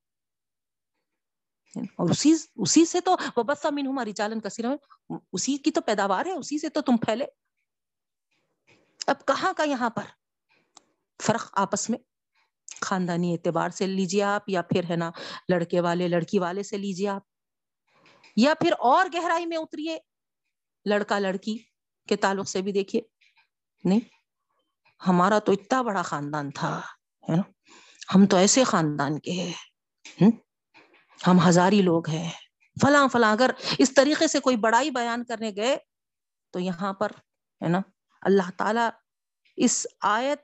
اور 1.81 2.11
اسی 2.11 2.35
اسی 2.57 2.85
سے 2.85 3.01
تو 3.01 3.17
وبث 3.37 3.67
منهما 3.67 4.05
رجالا 4.05 4.49
كثيرا 4.49 4.69
اسی 5.33 5.57
کی 5.57 5.71
تو 5.71 5.81
پیداوار 5.81 6.27
ہے، 6.27 6.33
اسی 6.33 6.59
سے 6.59 6.69
تو 6.69 6.81
تم 6.81 6.97
پھیلے۔ 6.97 7.25
اب 9.07 9.27
کہاں 9.27 9.53
کا 9.53 9.63
یہاں 9.63 9.91
پر 9.91 10.03
فرق 11.23 11.49
آپس 11.53 11.91
میں؟ 11.91 11.99
خاندانی 12.81 13.33
اعتبار 13.33 13.71
سے 13.71 13.87
لیجیے 13.87 14.23
آپ، 14.23 14.49
یا 14.49 14.63
پھر 14.63 14.85
ہے 14.91 14.97
نا، 14.97 15.11
لڑکے 15.49 15.81
والے، 15.81 16.09
لڑکی 16.09 16.39
والے 16.39 16.63
سے 16.63 16.77
لیجیے 16.77 17.09
آپ۔ 17.09 17.30
یا 18.37 18.55
پھر 18.55 18.73
اور 18.79 19.07
گہرائی 19.15 19.47
میں 19.47 19.57
اتریے، 19.57 19.99
لڑکا 20.85 21.19
لڑکی 21.19 21.59
کے 22.09 22.17
تعلق 22.17 22.49
سے 22.49 22.63
بھی 22.63 22.73
دیکھیے۔ 22.73 23.03
نہیں، 23.85 24.01
ہمارا 25.07 25.39
تو 25.39 25.53
اتنا 25.53 25.83
بڑا 25.83 26.03
خاندان 26.03 26.51
تھا، 26.51 26.81
ہے 27.31 27.37
نا؟ 27.37 27.43
ہم 28.15 28.27
تو 28.27 28.37
ایسے 28.37 28.65
خاندان 28.65 29.19
کے 29.19 29.31
ہیں۔ 29.31 29.53
ہم؟ 31.27 31.49
ہزاری 31.49 31.83
لوگ 31.83 32.09
ہیں۔ 32.09 32.31
فلاں 32.83 33.09
فلاں، 33.09 33.33
اگر 33.33 33.51
اس 33.79 33.95
طریقے 33.95 34.27
سے 34.27 34.41
کوئی 34.41 34.57
بڑائی 34.57 34.91
بیان 34.91 35.25
کرنے 35.25 35.53
گئے 35.57 35.77
تو 36.51 36.59
یہاں 36.59 36.93
پر، 36.93 37.11
ہے 37.63 37.69
نا؟ 37.69 37.81
اللہ 38.23 38.51
تعالی 38.57 38.81
اس 39.57 39.87
آیت 40.01 40.39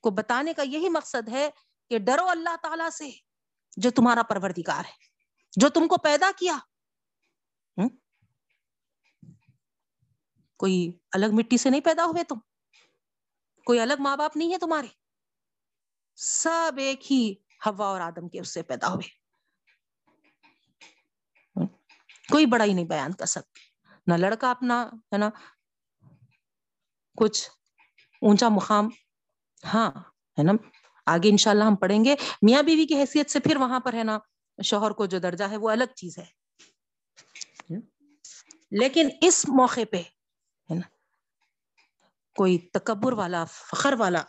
کو 0.00 0.10
بتانے 0.10 0.52
کا 0.52 0.62
یہی 0.62 0.88
مقصد 0.88 1.28
ہے 1.28 1.50
کہ 1.90 1.98
ڈرو 1.98 2.28
اللہ 2.28 2.56
تعالی 2.62 2.90
سے 2.90 3.10
جو 3.76 3.90
تمہارا 3.90 4.22
پروردگار 4.22 4.84
ہے، 4.84 5.04
جو 5.56 5.68
تم 5.68 5.88
کو 5.88 5.96
پیدا 5.96 6.30
کیا۔ 6.38 6.58
کوئی 10.56 10.98
الگ 11.12 11.26
مٹی 11.32 11.56
سے 11.56 11.70
نہیں 11.70 11.80
پیدا 11.80 12.04
ہوئے 12.06 12.24
تم؟ 12.24 12.34
کوئی 13.66 13.80
الگ 13.80 13.94
ماں 13.98 14.16
باپ 14.16 14.36
نہیں 14.36 14.52
ہے 14.52 14.58
تمہارے؟ 14.58 14.86
سب 16.16 16.72
ایک 16.76 17.12
ہی 17.12 17.34
ہوا 17.66 17.86
اور 17.86 18.00
آدم 18.00 18.28
کے 18.28 18.40
اس 18.40 18.48
سے 18.48 18.62
پیدا 18.62 18.88
ہوئے۔ 18.88 19.24
کوئی 22.32 22.46
بڑا 22.46 22.64
ہی 22.64 22.72
نہیں 22.72 22.84
بیان 22.84 23.12
کر 23.12 23.26
سکتے۔ 23.26 23.60
نہ 24.06 24.14
لڑکا 24.14 24.50
اپنا، 24.50 24.82
ہے 24.82 25.18
نا، 25.18 25.30
کچھ 27.16 27.50
اونچا 28.20 28.48
مقام 28.48 28.88
ہاں 29.74 29.90
ہے 30.38 30.42
نا، 30.42 30.52
آگے 31.06 31.28
انشاءاللہ 31.28 31.64
ہم 31.64 31.76
پڑھیں 31.76 32.04
گے۔ 32.04 32.14
میاں 32.42 32.62
بیوی 32.62 32.86
کی 32.86 32.94
حیثیت 32.94 33.30
سے 33.30 33.40
پھر 33.40 33.56
وہاں 33.56 33.80
پر، 33.80 33.92
ہے 33.92 34.04
نا، 34.04 34.18
شوہر 34.62 34.90
کو 34.90 35.06
جو 35.06 35.18
درجہ 35.18 35.44
ہے 35.44 35.56
وہ 35.56 35.70
الگ 35.70 35.94
چیز 35.96 36.18
ہے۔ 36.18 36.24
لیکن 38.70 39.08
اس 39.20 39.48
موقع 39.48 39.80
پہ 39.90 40.02
ہے 40.70 40.74
نا؟ 40.74 40.86
کوئی 42.36 42.58
تکبر 42.58 43.12
والا، 43.12 43.44
فخر 43.44 43.94
والا 43.98 44.22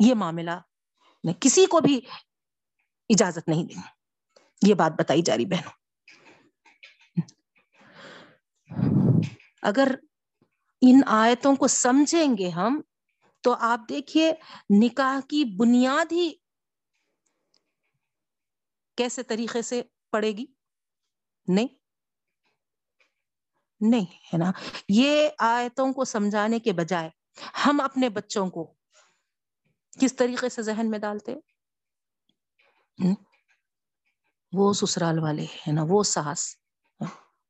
یہ 0.00 0.14
معاملہ 0.14 0.50
کسی 1.40 1.66
کو 1.66 1.80
بھی 1.80 2.00
اجازت 3.08 3.48
نہیں 3.48 3.64
دیں 3.64 3.82
یہ 4.66 4.74
بات 4.74 4.92
بتائی 4.98 5.22
جا 5.22 5.36
رہی 5.36 5.44
بہنوں۔ 5.44 5.72
اگر 9.62 9.88
ان 10.80 11.00
آیتوں 11.06 11.56
کو 11.56 11.68
سمجھیں 11.68 12.36
گے 12.38 12.48
ہم، 12.48 12.80
تو 13.40 13.56
آپ 13.60 13.80
دیکھیے 13.88 14.32
نکاح 14.80 15.20
کی 15.28 15.56
بنیاد 15.56 16.12
ہی 16.12 16.34
کیسے 18.96 19.22
طریقے 19.22 19.62
سے 19.62 19.82
پڑے 20.10 20.32
گی؟ 20.32 20.46
نہیں۔ 21.46 21.83
نہیں 23.80 24.16
ہے 24.32 24.38
نا۔ 24.38 24.52
یہ 24.88 25.28
آیتوں 25.38 25.92
کو 25.92 26.04
سمجھانے 26.04 26.58
کے 26.58 26.72
بجائے 26.72 27.10
ہم 27.66 27.80
اپنے 27.80 28.08
بچوں 28.08 28.50
کو 28.50 28.74
کس 30.00 30.16
طریقے 30.16 30.48
سے 30.48 30.62
ذہن 30.62 30.90
میں 30.90 30.98
ڈالتے 30.98 31.34
وہ 34.52 34.72
سسرال 34.72 35.18
والے 35.18 35.44
ہے 35.44 35.72
نا، 35.72 35.82
وہ 35.88 36.02
ساس، 36.02 36.56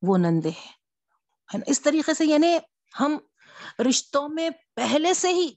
وہ 0.01 0.17
نندے 0.17 0.49
ہیں۔ 0.49 0.71
اس 1.67 1.81
طریقے 1.81 2.13
سے 2.13 2.25
یعنی 2.25 2.57
ہم 2.99 3.17
رشتوں 3.89 4.29
میں 4.29 4.49
پہلے 4.75 5.13
سے 5.13 5.33
ہی، 5.33 5.53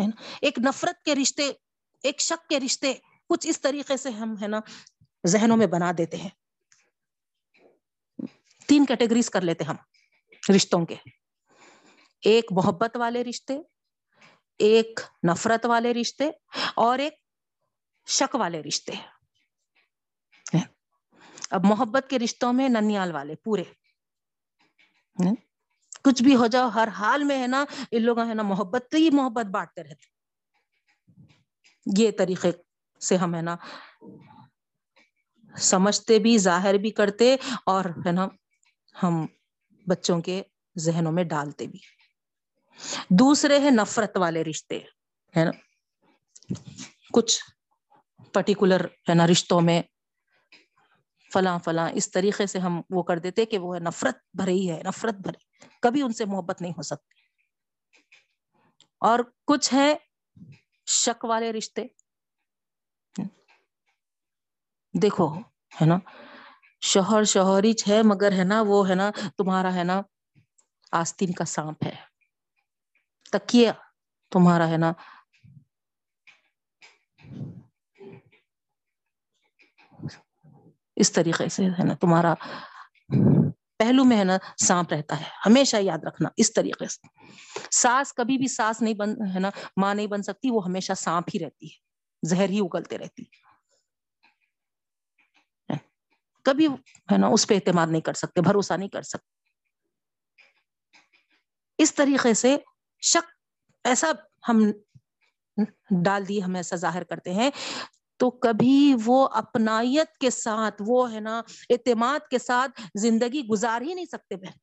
ہے 0.00 0.06
نا، 0.06 0.22
ایک 0.40 0.58
نفرت 0.58 1.04
کے 1.04 1.14
رشتے، 1.14 1.52
ایک 2.02 2.20
شک 2.20 2.48
کے 2.48 2.60
رشتے 2.60 2.94
کچھ 3.28 3.46
اس 3.46 3.60
طریقے 3.60 3.96
سے 3.96 4.10
ہم، 4.10 4.34
ہے 4.42 4.46
نا، 4.46 4.60
ذہنوں 5.26 5.56
میں 5.56 5.66
بنا 5.66 5.92
دیتے 5.98 6.16
ہیں۔ 6.16 6.28
تین 8.66 8.84
کیٹیگریز 8.84 9.30
کر 9.30 9.40
لیتے 9.40 9.64
ہم۔ 9.64 9.76
رشتوں 10.54 10.86
کے۔ 10.86 10.94
ایک 12.22 12.44
محبت 12.50 12.96
والے 12.96 13.24
رشتے، 13.24 13.58
ایک 14.58 15.00
نفرت 15.30 15.66
والے 15.66 15.94
رشتے 15.94 16.30
اور 16.74 16.98
ایک 16.98 17.14
شک 18.06 18.34
والے 18.34 18.62
رشتے۔ 18.62 18.92
اب 21.50 21.64
محبت 21.64 22.10
کے 22.10 22.18
رشتوں 22.18 22.52
میں 22.52 22.68
ننیال 22.68 23.12
والے، 23.12 23.34
پورے۔ 23.34 23.64
کچھ 26.04 26.22
بھی 26.22 26.36
ہو 26.36 26.46
جاؤ، 26.46 26.68
ہر 26.68 26.88
حال 26.88 27.24
میں 27.24 27.42
ہے 27.42 27.46
نا، 27.46 27.64
ان 27.90 28.02
لوگ 28.02 28.18
ہے 28.18 28.34
نا 28.34 28.42
محبت 28.42 28.94
ہی 28.94 29.10
محبت 29.12 29.46
بانٹتے 29.46 29.82
رہتے۔ 29.82 30.16
یہ 31.98 32.10
طریقے 32.18 32.52
سے 33.00 33.16
ہم 33.16 33.34
ہے 33.34 33.42
نا 33.42 33.56
سمجھتے 35.58 36.18
بھی، 36.18 36.38
ظاہر 36.38 36.74
بھی 36.74 36.90
کرتے 36.90 37.36
اور 37.66 37.84
ہے 37.84 38.12
نا 38.12 38.28
ہم 39.02 39.26
بچوں 39.86 40.20
کے 40.22 40.42
ذہنوں 40.78 41.12
میں 41.12 41.24
ڈالتے 41.24 41.66
بھی 41.66 41.78
دوسرے 43.10 43.58
ہیں 43.58 43.70
نفرت 43.70 44.16
والے 44.16 44.44
رشتے، 44.44 44.78
ہے 45.36 45.44
نا؟ 45.44 45.50
کچھ 47.12 47.42
پرٹیکولر 48.32 48.84
ہے 48.84 49.14
نا، 49.14 49.26
رشتوں 49.26 49.60
میں 49.60 49.82
فلاں 51.32 51.58
فلاں 51.58 51.90
اس 51.94 52.10
طریقے 52.10 52.46
سے 52.46 52.58
ہم 52.58 52.80
وہ 52.90 53.02
کر 53.02 53.18
دیتے 53.18 53.44
کہ 53.46 53.58
وہ 53.58 53.74
ہے 53.74 53.80
نفرت 53.80 54.16
بھرے 54.34 54.52
ہی 54.52 54.70
ہے، 54.70 54.82
نفرت 54.82 55.14
بھرے۔ 55.14 55.66
کبھی 55.82 56.02
ان 56.02 56.12
سے 56.12 56.24
محبت 56.24 56.62
نہیں 56.62 56.72
ہو 56.72 56.82
سکتی۔ 56.82 57.20
اور 58.98 59.18
کچھ 59.46 59.74
ہے 59.74 59.94
شک 60.86 61.24
والے 61.24 61.52
رشتے۔ 61.52 61.86
دیکھو، 65.02 65.38
ہے 65.80 65.86
نا؟ 65.86 65.98
شوہر 66.80 67.24
شوہری 67.24 67.72
ہے 67.88 68.02
مگر 68.02 68.32
ہے 68.32 68.44
نا، 68.44 68.62
وہ 68.66 68.88
ہے 68.88 68.94
نا، 68.94 69.10
تمہارا 69.36 69.74
ہے 69.74 69.84
نا، 69.84 70.00
آستین 70.92 71.32
کا 71.32 71.44
سانپ 71.44 71.84
ہے۔ 71.84 71.94
تکیا 73.32 73.72
تمہارا 74.30 74.68
ہے 74.68 74.76
نا۔ 74.76 74.92
اس 80.96 81.12
طریقے 81.12 81.48
سے 81.48 81.64
ہے 81.64 81.84
نا، 81.84 81.94
تمہارا 81.94 82.34
پہلو 83.78 84.04
میں 84.04 84.18
ہے 84.18 84.24
نا 84.24 84.36
سانپ 84.56 84.92
رہتا 84.92 85.20
ہے۔ 85.20 85.24
ہمیشہ 85.46 85.76
یاد 85.80 85.98
رکھنا، 86.04 86.28
اس 86.36 86.52
طریقے 86.52 86.86
سے۔ 86.86 87.06
ساس، 87.70 88.12
کبھی 88.12 88.38
بھی 88.38 88.48
ساس 88.48 88.82
نہیں 88.82 88.94
بن، 88.94 89.10
ہے 89.34 89.38
نا، 89.38 89.50
ماں 89.76 89.94
نہیں 89.94 90.06
بن 90.06 90.22
سکتی، 90.22 90.50
وہ 90.50 90.64
ہمیشہ 90.64 90.92
سانپ 90.96 91.28
ہی 91.34 91.38
رہتی 91.38 91.66
ہے۔ 91.66 91.86
زہر 92.28 92.48
ہی 92.48 92.58
اگلتے 92.58 92.98
رہتی 92.98 93.22
کبھی 96.46 96.66
ہے 97.12 97.18
نا 97.18 97.26
اس 97.26 97.46
پہ 97.46 97.54
اعتماد 97.54 97.86
نہیں 97.86 98.00
کر 98.00 98.12
سکتے، 98.12 98.40
بھروسہ 98.40 98.74
نہیں 98.74 98.88
کر 98.88 99.02
سکتے۔ 99.02 99.36
اس 101.78 101.94
طریقے 101.94 102.34
سے 102.34 102.56
شک، 103.02 103.32
ایسا 103.84 104.06
ہم 104.48 104.72
ڈال 106.04 106.28
دی، 106.28 106.44
ہم 106.44 106.54
ایسا 106.54 106.76
ظاہر 106.76 107.04
کرتے 107.04 107.34
ہیں۔ 107.34 107.50
تو 108.16 108.30
کبھی 108.30 108.94
وہ 109.04 109.28
اپنائیت 109.32 110.18
کے 110.18 110.30
ساتھ، 110.30 110.82
وہ 110.86 111.12
ہے 111.12 111.20
نا 111.20 111.42
اعتماد 111.70 112.28
کے 112.30 112.38
ساتھ 112.38 112.80
زندگی 112.94 113.46
گزار 113.46 113.80
ہی 113.80 113.94
نہیں 113.94 114.04
سکتے 114.04 114.36
بہن۔ 114.36 114.58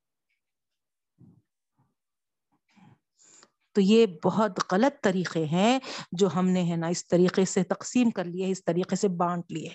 تو 3.71 3.81
یہ 3.81 4.05
بہت 4.23 4.59
غلط 4.71 5.03
طریقے 5.03 5.45
ہیں 5.45 5.79
جو 6.11 6.27
ہم 6.35 6.49
نے 6.49 6.71
ہے 6.71 6.75
نا 6.75 6.87
اس 6.87 7.07
طریقے 7.07 7.45
سے 7.45 7.63
تقسیم 7.63 8.09
کر 8.09 8.23
لیے، 8.23 8.51
اس 8.51 8.65
طریقے 8.65 8.95
سے 8.95 9.07
بانٹ 9.07 9.51
لیے۔ 9.51 9.69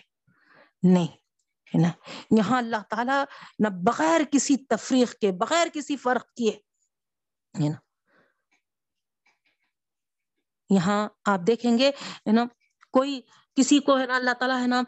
نہیں۔ 0.82 1.27
ہے 1.74 1.82
نا؟ 1.82 1.88
یہاں 2.30 2.58
اللہ 2.58 2.82
تعالیٰ 2.90 3.24
نہ 3.58 3.68
بغیر 3.68 4.20
کسی 4.32 4.56
تفریح 4.56 5.04
کے، 5.20 5.32
بغیر 5.32 5.66
کسی 5.74 5.96
فرق 5.96 6.32
کیے، 6.34 6.50
ہے 7.62 7.68
نا؟ 7.68 7.76
یہاں 10.70 11.08
آپ 11.24 11.40
دیکھیں 11.46 11.78
گے، 11.78 11.88
ہے 11.88 12.32
نا؟ 12.32 12.44
کوئی 12.92 13.20
کسی 13.54 13.78
کو، 13.78 13.98
ہے 13.98 14.06
نا، 14.06 14.16
اللہ 14.16 14.30
تعالیٰ، 14.30 14.62
ہے 14.62 14.66
نا، 14.66 14.82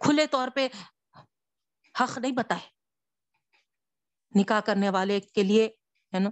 کھلے 0.00 0.26
طور 0.26 0.48
پہ 0.54 0.68
حق 2.00 2.18
نہیں 2.18 2.32
بتائے۔ 2.32 2.68
نکاح 4.38 4.60
کرنے 4.60 4.90
والے 4.90 5.20
کے 5.20 5.42
لیے، 5.42 5.66
ہے 6.14 6.18
نا؟ 6.18 6.30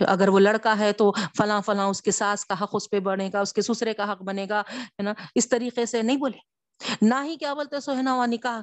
اگر 0.00 0.28
وہ 0.28 0.38
لڑکا 0.38 0.78
ہے 0.78 0.92
تو 0.92 1.12
فلاں 1.38 1.60
فلاں 1.60 1.86
اس 1.86 2.02
کے 2.02 2.10
ساس 2.10 2.46
کا 2.46 2.54
حق 2.60 2.70
اس 2.72 2.90
پہ 2.90 3.00
بنے 3.00 3.30
گا، 3.32 3.40
اس 3.40 3.52
کے 3.52 3.62
سسرے 3.62 3.94
کا 3.94 4.12
حق 4.12 4.22
بنے 4.22 4.46
گا، 4.48 4.62
ہے 4.70 5.02
نا؟ 5.02 5.12
اس 5.34 5.48
طریقے 5.48 5.86
سے 5.86 6.02
نہیں 6.02 6.16
بولے۔ 6.16 6.56
نہ 7.02 7.14
ہی 7.24 7.36
کیا 7.36 7.54
بولتے 7.54 7.80
سو 7.80 7.96
ہے 7.96 8.02
نا 8.02 8.14
وہ 8.14 8.26
نکاح 8.26 8.60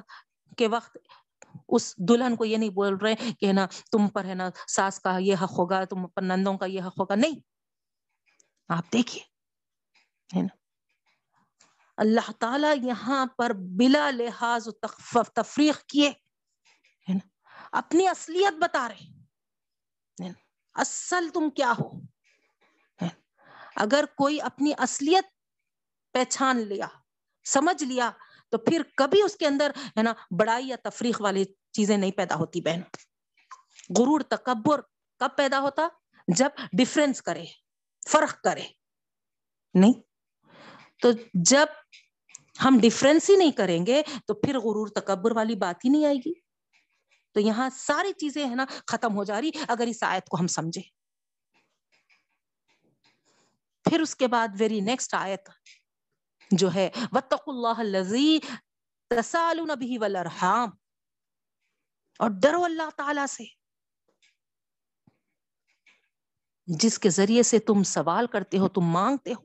کے 0.56 0.68
وقت 0.68 0.96
اس 1.68 1.96
دلہن 1.96 2.36
کو 2.36 2.44
یہ 2.44 2.56
نہیں 2.56 2.70
بول 2.70 2.96
رہے 2.96 3.14
کہ 3.14 3.46
ہے 3.46 3.52
نا 3.52 3.66
تم 3.66 4.08
پر 4.08 4.24
ہے 4.24 4.34
نا 4.34 4.50
ساس 4.68 5.00
کا 5.00 5.18
یہ 5.18 5.34
حق 5.42 5.52
ہوگا، 5.58 5.84
تم 5.84 6.08
پر 6.08 6.22
نندوں 6.22 6.58
کا 6.58 6.66
یہ 6.66 6.82
حق 6.82 7.00
ہوگا۔ 7.00 7.14
نہیں۔ 7.14 7.40
آپ 8.68 8.92
دیکھیے، 8.92 9.22
ہے 10.38 10.42
نا۔ 10.42 10.56
اللہ 11.96 12.32
تعالی 12.38 12.86
یہاں 12.86 13.26
پر 13.26 13.50
بلا 13.56 14.10
لحاظ 14.10 14.68
تفریح 15.34 15.72
کیے، 15.88 16.08
ہے 17.08 17.14
نا۔ 17.14 17.28
اپنی 17.72 18.08
اصلیت 18.08 18.54
بتا 18.60 18.88
رہے 18.88 19.14
اصل 20.74 21.28
تم 21.34 21.50
کیا 21.50 21.72
ہو؟ 21.72 21.90
اگر 23.76 24.04
کوئی 24.16 24.40
اپنی 24.40 24.72
اصلیت 24.78 25.24
پہچان 26.12 26.58
لیا، 26.58 26.86
سمجھ 27.44 27.84
لیا 27.84 28.10
تو 28.48 28.58
پھر 28.58 28.82
کبھی 28.96 29.22
اس 29.22 29.36
کے 29.36 29.46
اندر 29.46 29.70
ہے 29.76 30.02
نا 30.02 30.12
بڑائی 30.38 30.68
یا 30.68 30.76
تفریح 30.84 31.12
والی 31.20 31.44
چیزیں 31.44 31.96
نہیں 31.96 32.10
پیدا 32.10 32.34
ہوتی 32.34 32.60
بہن۔ 32.60 32.80
غرور، 33.98 34.20
تکبر 34.20 34.80
کب 35.18 35.28
پیدا 35.36 35.60
ہوتا؟ 35.60 35.88
جب 36.36 36.48
ڈفرینس 36.72 37.22
کرے، 37.22 37.44
فرق 38.10 38.42
کرے۔ 38.42 38.62
نہیں؟ 39.74 39.92
تو 41.02 41.08
جب 41.34 41.66
ہم 42.64 42.78
ڈفرینس 42.82 43.30
ہی 43.30 43.36
نہیں 43.36 43.50
کریں 43.50 43.86
گے 43.86 44.02
تو 44.26 44.34
پھر 44.34 44.58
غرور، 44.58 44.88
تکبر 44.88 45.36
والی 45.36 45.54
بات 45.54 45.84
ہی 45.84 45.90
نہیں 45.90 46.06
آئے 46.06 46.16
گی۔ 46.16 46.32
تو 47.32 47.40
یہاں 47.40 47.70
ساری 47.78 48.12
چیزیں 48.12 48.50
ہے 48.50 48.54
نا 48.54 48.64
ختم 48.86 49.16
ہو 49.16 49.24
جا 49.24 49.40
رہی، 49.40 49.50
اگر 49.68 49.84
اس 49.86 50.02
آیت 50.02 50.28
کو 50.28 50.36
ہم 50.40 50.46
سمجھے 50.46 50.82
پھر 53.84 54.00
اس 54.00 54.16
کے 54.16 54.26
بعد 54.26 54.48
ویری 54.58 54.80
نیکسٹ 54.80 55.14
آیت۔ 55.14 55.48
جو 56.50 56.74
ہے 56.74 56.90
وطق 57.12 57.42
اللہ 57.46 57.82
لذی 57.82 58.38
ولرحام 59.98 60.70
اور 62.18 62.30
ڈرو 62.42 62.64
اللہ 62.64 62.90
تعالی 62.96 63.26
سے۔ 63.26 63.44
جس 66.66 66.98
کے 66.98 67.10
ذریعے 67.10 67.42
سے 67.42 67.58
تم 67.58 67.82
سوال 67.82 68.26
کرتے 68.26 68.58
ہو، 68.58 68.68
تم 68.68 68.80
مانگتے 68.80 69.32
ہو۔ 69.32 69.42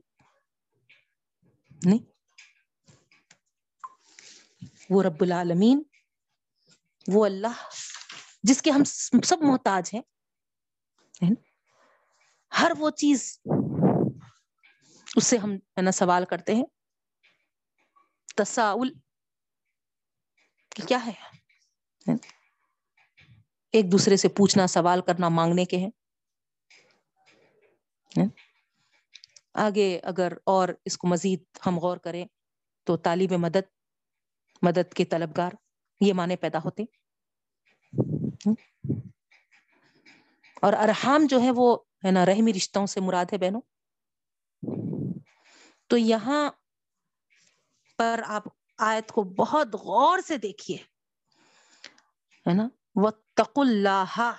نہیں۔ 1.84 2.10
وہ 4.90 5.02
رب 5.02 5.16
العالمین، 5.20 5.82
وہ 7.08 7.26
اللہ 7.26 7.68
جس 8.42 8.62
کے 8.62 8.70
ہم 8.70 8.84
سب 9.24 9.36
محتاج 9.42 9.90
ہیں۔ 9.94 10.02
ہر 12.60 12.72
وہ 12.78 12.90
چیز، 12.90 13.40
اس 15.16 15.26
سے 15.26 15.36
ہم 15.36 15.54
ہے 15.54 15.82
نا، 15.82 15.90
سوال 15.90 16.24
کرتے 16.24 16.54
ہیں۔ 16.54 16.79
تساؤل 18.36 18.92
کیا 20.88 21.06
ہے؟ 21.06 21.12
ایک 23.72 23.92
دوسرے 23.92 24.16
سے 24.16 24.28
پوچھنا، 24.28 24.66
سوال 24.66 25.00
کرنا 25.02 25.28
مانگنے 25.28 25.64
کے 25.64 25.76
ہیں۔ 25.76 25.90
آگے 29.54 30.00
اگر 30.02 30.32
اور 30.46 30.68
اس 30.84 30.98
کو 30.98 31.08
مزید 31.08 31.42
ہم 31.66 31.78
غور 31.78 31.96
کریں 31.96 32.26
تو 32.84 32.96
طالب 32.96 33.32
مدد 33.32 33.68
مدد 34.62 34.92
کے 34.92 35.04
طلبگار 35.04 35.50
یہ 36.00 36.12
معنی 36.12 36.36
پیدا 36.36 36.58
ہوتے۔ 36.64 36.82
اور 40.62 40.72
ارحام 40.72 41.26
جو 41.28 41.40
ہے 41.40 41.50
وہ 41.50 41.78
ہے 42.04 42.10
نا، 42.10 42.26
رحمی 42.26 42.52
رشتوں 42.52 42.86
سے 42.86 43.00
مراد 43.00 43.24
ہے 43.32 43.38
بہنوں۔ 43.38 43.60
تو 45.86 45.96
یہاں 45.96 46.50
پر 48.00 48.20
آپ 48.26 48.42
آیت 48.78 49.12
کو 49.12 49.22
بہت 49.22 49.66
غور 49.74 50.18
سے 50.18 50.36
دیکھیے۔ 50.36 50.76
ہے 52.48 52.54
نا؟ 52.54 52.68
وہ 52.94 53.10
تق 53.10 53.52
اللہ 53.56 54.32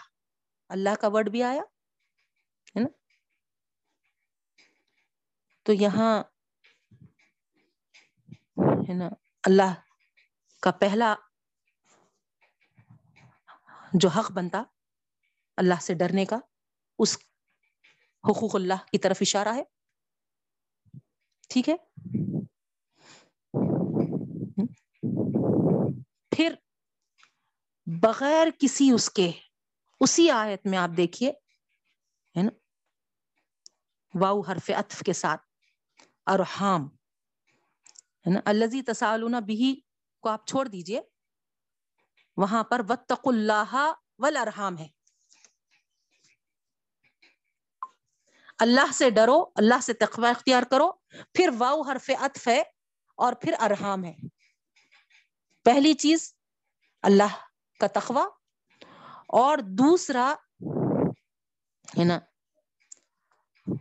اللہ 0.69 0.95
کا 1.01 1.07
ورڈ 1.07 1.29
بھی 1.29 1.43
آیا، 1.43 1.61
ہے 2.75 2.79
نا؟ 2.79 2.87
تو 5.63 5.73
یہاں، 5.73 6.23
ہے 8.57 8.93
نا، 8.93 9.09
اللہ 9.43 9.73
کا 10.61 10.71
پہلا 10.71 11.15
جو 13.93 14.09
حق 14.09 14.31
بنتا 14.31 14.63
اللہ 15.57 15.81
سے 15.81 15.93
ڈرنے 15.93 16.25
کا، 16.25 16.37
اس 16.99 17.17
حقوق 18.23 18.55
اللہ 18.55 18.85
کی 18.91 18.97
طرف 18.97 19.17
اشارہ 19.21 19.55
ہے۔ 19.55 19.63
ٹھیک 21.49 21.69
ہے؟ 21.69 21.75
پھر 26.35 26.53
بغیر 27.85 28.47
کسی 28.59 28.91
اس 28.91 29.09
کے، 29.09 29.31
اسی 29.99 30.31
آیت 30.31 30.65
میں 30.65 30.77
آپ 30.77 30.89
دیکھیے، 30.97 31.29
ہے 32.37 32.41
نا؟ 32.41 32.51
واؤ 34.19 34.41
حرف 34.41 34.71
اطف 34.77 35.03
کے 35.05 35.13
ساتھ، 35.13 35.41
ارحام، 36.25 36.87
ہے 38.25 38.33
نا؟ 38.33 38.39
الزی 38.45 38.81
تسالون 38.81 39.35
بھی 39.45 39.79
کو 40.19 40.29
آپ 40.29 40.47
چھوڑ 40.47 40.67
دیجیے، 40.67 41.01
وہاں 42.37 42.63
پر 42.63 42.81
وتق 42.89 43.27
اللہ 43.27 43.93
ولرحام 44.17 44.77
ہے۔ 44.77 44.87
اللہ 48.59 48.91
سے 48.93 49.09
ڈرو، 49.09 49.51
اللہ 49.55 49.79
سے 49.81 49.93
تقوی 49.93 50.29
اختیار 50.29 50.63
کرو، 50.63 50.91
پھر 51.33 51.49
واؤ 51.57 51.81
حرف 51.81 52.09
اطف 52.19 52.47
ہے 52.47 52.63
اور 53.15 53.33
پھر 53.33 53.53
ارحام 53.59 54.03
ہے۔ 54.03 54.15
پہلی 55.63 55.93
چیز 55.93 56.33
اللہ 57.01 57.37
کا 57.79 57.87
تخوا 57.87 58.27
اور 59.27 59.57
دوسرا 59.57 60.35
ہے 61.99 62.03
نا 62.03 62.19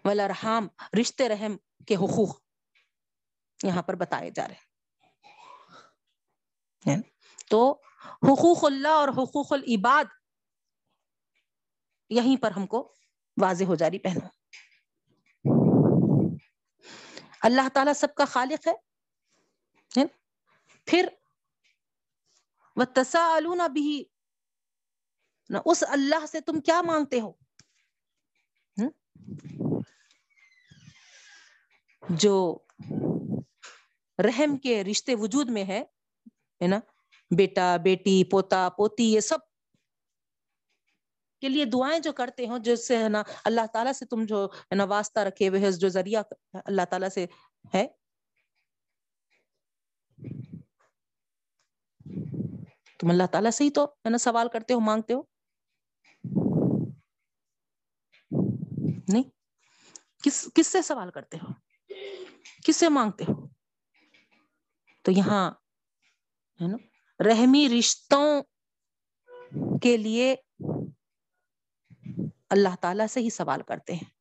ولرحام 0.05 0.69
رشتے 1.01 1.29
رحم 1.29 1.57
کے 1.87 1.97
حقوق 1.97 2.43
یہاں 3.63 3.83
پر 3.83 3.95
بتائے 3.95 4.31
جا 4.31 4.49
رہے 4.49 4.55
ہیں۔ 4.55 4.71
تو 7.51 7.81
حقوق 8.07 8.65
اللہ 8.65 8.89
اور 8.89 9.09
حقوق 9.09 9.53
العباد 9.53 10.05
یہیں 12.11 12.43
پر 12.43 12.51
ہم 12.51 12.67
کو 12.67 12.95
واضح 13.43 13.65
ہو 13.65 13.75
جا 13.75 13.91
رہی 13.91 13.99
پہنو 13.99 14.27
اللہ 17.41 17.69
تعالیٰ 17.75 17.93
سب 17.93 18.15
کا 18.15 18.25
خالق 18.25 18.69
ہے 18.69 18.73
پھر 20.87 21.09
وہ 22.77 22.85
تسا 22.85 23.39
بھی 23.73 24.05
اس 25.65 25.85
اللہ 25.89 26.27
سے 26.27 26.41
تم 26.41 26.61
کیا 26.61 26.83
مانگتے 26.83 27.21
ہو؟ 27.21 27.33
جو 32.03 32.59
رحم 34.19 34.57
کے 34.57 34.85
رشتے 34.85 35.15
وجود 35.15 35.51
میں 35.51 35.65
ہے 35.65 35.83
نا؟ 36.67 36.79
بیٹا، 37.37 37.77
بیٹی، 37.77 38.25
پوتا، 38.25 38.69
پوتی، 38.69 39.13
یہ 39.13 39.21
سب 39.21 39.39
کے 41.41 41.49
لیے 41.49 41.65
دعائیں 41.65 41.99
جو 41.99 42.13
کرتے 42.13 42.47
ہو 42.47 42.59
جس 42.59 42.87
سے، 42.89 42.97
ہے 42.97 43.09
نا، 43.09 43.23
اللہ 43.45 43.67
تعالیٰ 43.73 43.93
سے 43.93 44.07
تم 44.07 44.25
جو، 44.25 44.47
ہے 44.47 44.75
نا، 44.75 44.85
واسطہ 44.85 45.21
رکھے 45.21 45.49
ہوئے 45.49 45.71
جو 45.73 45.89
ذریعہ 45.89 46.23
اللہ 46.65 46.83
تعالیٰ 46.91 47.09
سے 47.09 47.27
ہے 47.75 47.87
تم 53.01 53.11
اللہ 53.11 53.27
تعالیٰ 53.33 53.51
سے 53.51 53.65
ہی 53.65 53.71
تو 53.71 53.85
ہے 53.85 54.11
نا 54.11 54.19
سوال 54.19 54.49
کرتے 54.49 54.75
ہو، 54.75 54.81
مانگتے 54.81 55.15
ہو؟ 55.15 55.23
نہیں۔ 59.09 59.23
کس 60.23 60.49
کس 60.55 60.67
سے 60.67 60.83
سوال 60.83 61.11
کرتے 61.11 61.37
ہو؟ 61.37 61.49
کس 62.67 62.77
سے 62.77 62.89
مانگتے 62.89 63.25
ہو؟ 63.25 63.49
تو 65.03 65.13
یہاں 65.13 65.51
ہے 66.61 66.69
نا، 66.69 66.77
رحمی 67.25 67.69
رشتوں 67.79 68.43
کے 69.83 69.97
لیے 69.97 70.37
اللہ 72.51 72.77
تعالی 72.81 73.05
سے 73.09 73.21
ہی 73.21 73.31
سوال 73.31 73.63
کرتے 73.63 73.95
ہیں۔ 73.95 74.21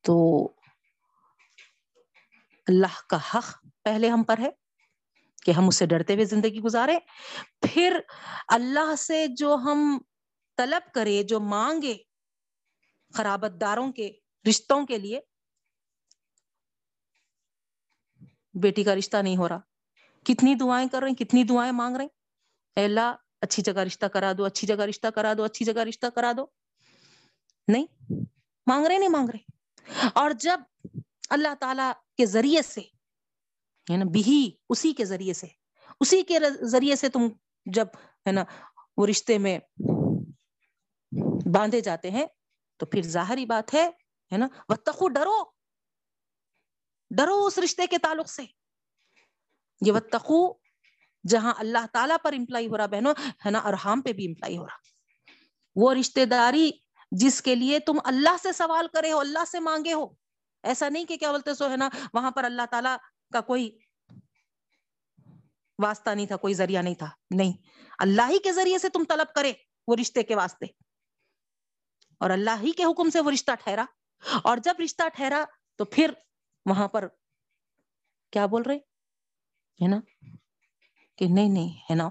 تو 0.00 0.48
اللہ 2.66 3.08
کا 3.08 3.18
حق 3.34 3.66
پہلے 3.82 4.08
ہم 4.08 4.22
پر 4.22 4.38
ہے 4.38 4.50
کہ 5.42 5.50
ہم 5.50 5.68
اس 5.68 5.76
سے 5.76 5.86
ڈرتے 5.86 6.14
ہوئے 6.14 6.24
زندگی 6.24 6.60
گزارے 6.60 6.98
پھر 7.60 8.00
اللہ 8.48 8.94
سے 8.94 9.26
جو 9.26 9.54
ہم 9.54 9.98
طلب 10.56 10.94
کرے 10.94 11.22
جو 11.22 11.40
مانگے 11.40 11.94
خرابت 13.14 13.60
داروں 13.60 13.92
کے، 13.92 14.12
رشتوں 14.48 14.86
کے 14.86 14.98
لیے، 14.98 15.20
بیٹی 18.54 18.84
کا 18.84 18.94
رشتہ 18.94 19.16
نہیں 19.16 19.36
ہو 19.36 19.48
رہا۔ 19.48 19.58
کتنی 20.24 20.54
دعائیں 20.54 20.88
کر 20.88 21.00
رہے 21.00 21.08
ہیں، 21.08 21.14
کتنی 21.14 21.44
دعائیں 21.44 21.72
مانگ 21.72 21.96
رہے 21.96 22.04
ہیں۔ 22.04 22.84
اللہ، 22.84 23.14
اچھی 23.40 23.62
جگہ 23.62 23.78
رشتہ 23.78 24.06
کرا 24.06 24.32
دو، 24.38 24.44
اچھی 24.44 24.66
جگہ 24.66 24.80
رشتہ 24.80 25.06
کرا 25.06 25.32
دو، 25.38 25.44
اچھی 25.44 25.64
جگہ 25.64 25.80
رشتہ 25.80 26.06
کرا 26.06 26.32
دو۔ 26.36 26.46
نہیں، 27.68 27.86
مانگ 28.66 28.86
رہے 28.86 28.98
نہیں 28.98 29.08
مانگ 29.08 29.28
رہے۔ 29.28 29.58
اور 30.14 30.30
جب 30.30 30.60
اللہ 31.30 31.54
تعالی 31.60 31.92
کے 32.16 32.26
ذریعے 32.26 32.62
سے 32.62 32.80
ہے 33.90 33.96
نا 33.96 34.04
بھی 34.12 34.56
اسی 34.68 34.92
کے 34.92 35.04
ذریعے 35.04 35.32
سے۔ 35.32 35.46
اسی 36.00 36.22
کے 36.22 36.38
ذریعے 36.62 36.96
سے 36.96 37.08
تم 37.08 37.20
جب، 37.66 37.86
ہے 38.26 38.32
نا، 38.32 38.44
وہ 38.96 39.06
رشتے 39.06 39.38
میں 39.38 39.58
باندھے 41.54 41.80
جاتے 41.80 42.10
ہیں، 42.10 42.26
تو 42.76 42.86
پھر 42.86 43.02
ظاہری 43.02 43.46
بات 43.46 43.74
ہے 43.74 43.90
ہے 44.32 44.36
نا 44.36 44.46
وہ 44.68 45.08
ڈرو۔ 45.08 45.44
ڈرو 47.10 47.46
اس 47.46 47.58
رشتے 47.58 47.86
کے 47.86 47.98
تعلق 47.98 48.28
سے۔ 48.28 48.42
یہ 49.86 49.92
وتقو 49.92 50.52
جہاں 51.28 51.54
اللہ 51.58 51.86
تعالیٰ 51.92 52.16
پر 52.24 52.32
امپلائی 52.32 52.66
ہو 52.66 52.76
رہا، 52.76 52.86
بہنوں، 52.86 53.14
ہے 53.46 53.50
نا، 53.50 53.58
ارحام 53.58 54.00
پہ 54.00 54.12
بھی 54.12 54.26
امپلائی 54.26 54.58
ہو 54.58 54.66
رہا۔ 54.66 54.76
وہ 55.76 55.94
رشتے 55.94 56.24
داری 56.24 56.70
جس 57.12 57.42
کے 57.42 57.54
لیے 57.54 57.78
تم 57.78 57.98
اللہ 58.04 58.36
سے 58.42 58.52
سوال 58.52 58.86
کرے 58.92 59.12
ہو، 59.12 59.18
اللہ 59.18 59.44
سے 59.50 59.60
مانگے 59.60 59.92
ہو 59.92 60.21
ایسا 60.62 60.88
نہیں 60.88 61.04
کہ 61.04 61.16
کیا 61.16 61.30
بولتے 61.30 61.54
سو 61.54 61.70
ہے 61.70 61.76
نا، 61.76 61.88
وہاں 62.14 62.30
پر 62.30 62.44
اللہ 62.44 62.62
تعالیٰ 62.70 62.96
کا 63.32 63.40
کوئی 63.40 63.78
واسطہ 65.82 66.10
نہیں 66.10 66.26
تھا، 66.26 66.36
کوئی 66.36 66.54
ذریعہ 66.54 66.82
نہیں 66.82 66.94
تھا۔ 66.94 67.10
نہیں، 67.30 67.52
اللہ 67.98 68.22
ہی 68.28 68.38
کے 68.38 68.52
ذریعے 68.52 68.78
سے 68.78 68.88
تم 68.88 69.04
طلب 69.08 69.34
کرے 69.34 69.52
وہ 69.86 69.96
رشتے 70.00 70.22
کے 70.22 70.34
واسطے۔ 70.34 70.66
اور 72.18 72.30
اللہ 72.30 72.50
ہی 72.62 72.72
کے 72.72 72.84
حکم 72.84 73.10
سے 73.10 73.20
وہ 73.20 73.30
رشتہ 73.30 73.50
ٹھہرا۔ 73.64 73.84
اور 74.44 74.56
جب 74.56 74.74
رشتہ 74.84 75.08
ٹھہرا 75.08 75.44
تو 75.76 75.84
پھر 75.84 76.10
وہاں 76.66 76.88
پر 76.88 77.08
کیا 78.30 78.46
بول 78.46 78.62
رہے؟ 78.62 78.76
ہے 79.82 79.88
نا، 79.88 79.96
کہ 81.16 81.26
نہیں 81.34 81.48
نہیں، 81.48 81.68
ہے 81.68 81.94
نا، 81.94 82.08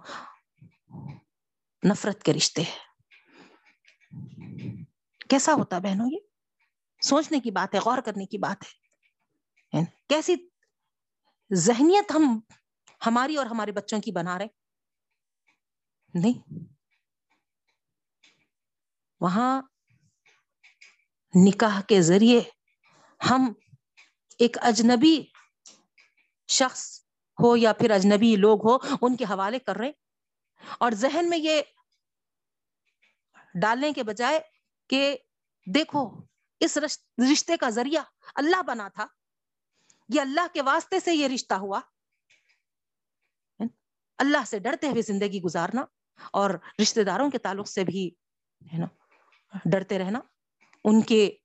نفرت 1.88 2.24
کے 2.24 2.34
رشتے۔ 2.34 2.64
کیسا 5.30 5.54
ہوتا 5.54 5.80
بہنوں 5.80 6.08
یہ؟ 6.12 6.31
سوچنے 7.02 7.40
کی 7.40 7.52
بات 7.52 7.76
ہے، 7.76 7.80
غور 7.80 7.98
کرنے 8.02 8.26
کی 8.26 8.38
بات 8.38 8.64
ہے۔ 8.64 8.72
یعنی 9.74 9.86
کیسی 10.10 10.36
ذہنیت 11.54 12.12
ہم، 12.16 12.40
ہماری 13.06 13.36
اور 13.36 13.46
ہمارے 13.46 13.72
بچوں 13.72 14.02
کی 14.02 14.12
بنا 14.12 14.40
رہے۔ 14.40 14.48
نہیں۔ 16.14 16.54
وہاں 19.22 19.62
نکاح 21.48 21.82
کے 21.82 22.02
ذریعے 22.02 22.42
ہم 23.30 23.54
ایک 24.40 24.58
اجنبی 24.62 25.24
شخص 26.48 27.02
ہو 27.44 27.58
یا 27.58 27.74
پھر 27.74 27.92
اجنبی 27.92 28.36
لوگ 28.36 28.68
ہو، 28.68 28.96
ان 29.02 29.16
کے 29.16 29.24
حوالے 29.24 29.60
کر 29.60 29.76
رہے۔ 29.76 29.92
اور 30.80 30.92
ذہن 30.92 31.30
میں 31.30 31.38
یہ 31.38 31.62
ڈالنے 33.62 33.92
کے 33.92 34.04
بجائے 34.04 34.40
کہ 34.90 35.18
دیکھو 35.74 36.31
اس 36.62 36.78
رشتے 36.78 37.58
کا 37.58 37.70
ذریعہ 37.70 38.04
اللہ 38.36 38.62
بنا 38.62 38.88
تھا۔ 38.88 39.06
یہ 40.10 40.22
اللہ 40.22 40.48
کے 40.54 40.62
واسطے 40.62 41.00
سے 41.00 41.16
یہ 41.16 41.28
رشتہ 41.28 41.54
ہوا۔ 41.54 41.82
اللہ 44.18 44.46
سے 44.48 44.60
ڈرتے 44.60 44.88
ہوئے 44.88 45.02
زندگی 45.02 45.42
گزارنا 45.42 45.86
اور 46.34 46.50
رشتے 46.82 47.04
داروں 47.04 47.30
کے 47.32 47.38
تعلق 47.38 47.68
سے 47.68 47.84
بھی، 47.84 48.12
ہے 48.74 48.78
نا، 48.78 48.86
ڈرتے 49.66 50.00
رہنا۔ 50.00 50.20
ان 50.84 51.02
کے 51.02 51.38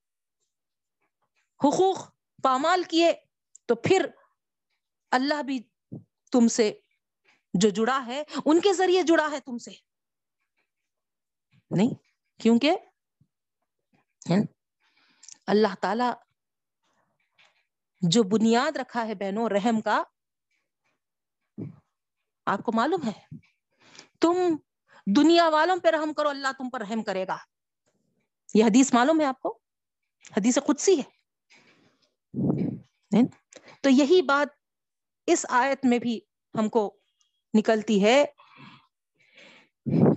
حقوق 1.65 2.11
پامال 2.43 2.83
کیے 2.83 3.13
تو 3.67 3.75
پھر 3.75 4.07
اللہ 5.11 5.43
بھی 5.43 5.63
تم 6.33 6.49
سے 6.49 6.73
جو 7.55 7.69
جڑا 7.69 8.07
ہے، 8.07 8.23
ان 8.45 8.61
کے 8.61 8.73
ذریعے 8.73 9.03
جڑا 9.03 9.31
ہے 9.31 9.41
تم 9.41 9.59
سے۔ 9.59 9.71
نہیں، 11.71 11.95
کیونکہ 12.41 12.77
اللہ 15.47 15.75
تعالی 15.81 16.05
جو 18.01 18.23
بنیاد 18.23 18.77
رکھا 18.77 19.07
ہے 19.07 19.15
بہنوں 19.15 19.49
رحم 19.49 19.81
کا، 19.81 20.03
آپ 22.47 22.63
کو 22.63 22.73
معلوم 22.73 23.09
ہے؟ 23.09 23.37
تم 24.21 24.57
دنیا 25.17 25.49
والوں 25.49 25.77
پہ 25.77 25.89
رحم 25.89 26.13
کرو، 26.13 26.29
اللہ 26.29 26.53
تم 26.59 26.71
پر 26.71 26.81
رحم 26.81 27.03
کرے 27.03 27.27
گا۔ 27.27 27.37
یہ 28.55 28.65
حدیث 28.65 28.95
معلوم 28.95 29.21
ہے 29.21 29.27
آپ 29.27 29.41
کو؟ 29.41 29.59
حدیث 30.37 30.59
خود 30.67 30.79
سی 30.79 31.01
ہے 31.01 31.17
تو 33.81 33.91
یہی 33.91 34.23
بات 34.23 34.49
اس 35.27 35.47
آیت 35.49 35.85
میں 35.85 35.99
بھی 35.99 36.21
ہم 36.55 36.69
کو 36.69 36.97
نکلتی 37.55 38.05
ہے 38.05 38.25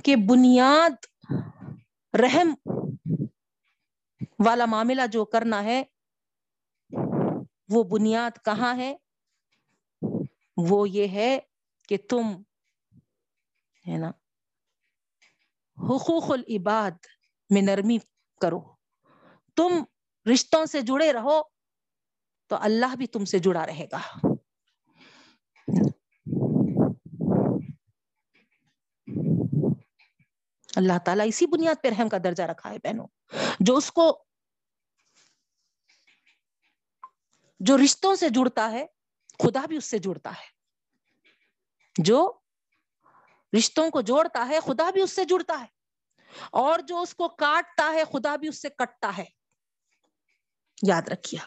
کہ 0.05 0.15
بنیاد 0.15 1.05
رحم 2.13 2.53
والا 4.45 4.65
معاملہ 4.65 5.01
جو 5.11 5.25
کرنا 5.25 5.63
ہے، 5.63 5.83
وہ 7.69 7.83
بنیاد 7.83 8.45
کہاں 8.45 8.77
ہے؟ 8.77 8.95
وہ 10.57 10.89
یہ 10.89 11.07
ہے 11.07 11.39
کہ 11.87 11.97
تم، 12.09 12.41
ہے 13.87 13.97
نا، 13.97 14.09
حقوق 15.77 16.31
العباد 16.31 16.91
میں 17.49 17.61
نرمی 17.61 17.97
کرو۔ 18.41 18.61
تم 19.55 19.83
رشتوں 20.33 20.65
سے 20.65 20.81
جڑے 20.81 21.13
رہو 21.13 21.41
تو 22.47 22.55
اللہ 22.55 22.95
بھی 22.95 23.07
تم 23.07 23.25
سے 23.25 23.39
جڑا 23.39 23.65
رہے 23.65 23.85
گا۔ 23.91 24.27
اللہ 30.75 30.97
تعالیٰ 31.05 31.25
اسی 31.27 31.45
بنیاد 31.45 31.83
پہ 31.83 31.87
رحم 31.87 32.09
کا 32.09 32.17
درجہ 32.23 32.43
رکھا 32.43 32.69
ہے 32.69 32.77
بہنوں۔ 32.83 33.07
جو 33.59 33.75
اس 33.75 33.91
کو 33.91 34.23
جو 37.59 37.77
رشتوں 37.77 38.15
سے 38.15 38.29
جڑتا 38.29 38.71
ہے، 38.71 38.85
خدا 39.43 39.65
بھی 39.65 39.77
اس 39.77 39.85
سے 39.85 39.97
جڑتا 39.97 40.29
ہے۔ 40.29 40.59
جو 41.97 42.33
رشتوں 43.57 43.89
کو 43.89 44.01
جوڑتا 44.01 44.47
ہے، 44.47 44.59
خدا 44.59 44.89
بھی 44.89 45.01
اس 45.01 45.11
سے 45.11 45.25
جڑتا 45.25 45.59
ہے۔ 45.59 45.65
اور 46.51 46.79
جو 46.79 47.01
اس 47.01 47.15
کو 47.15 47.27
کاٹتا 47.27 47.93
ہے، 47.93 48.03
خدا 48.13 48.35
بھی 48.35 48.47
اس 48.47 48.61
سے 48.61 48.69
کٹتا 48.69 49.11
ہے۔ 49.17 49.23
یاد 50.81 51.01
رکھیے۔ 51.07 51.39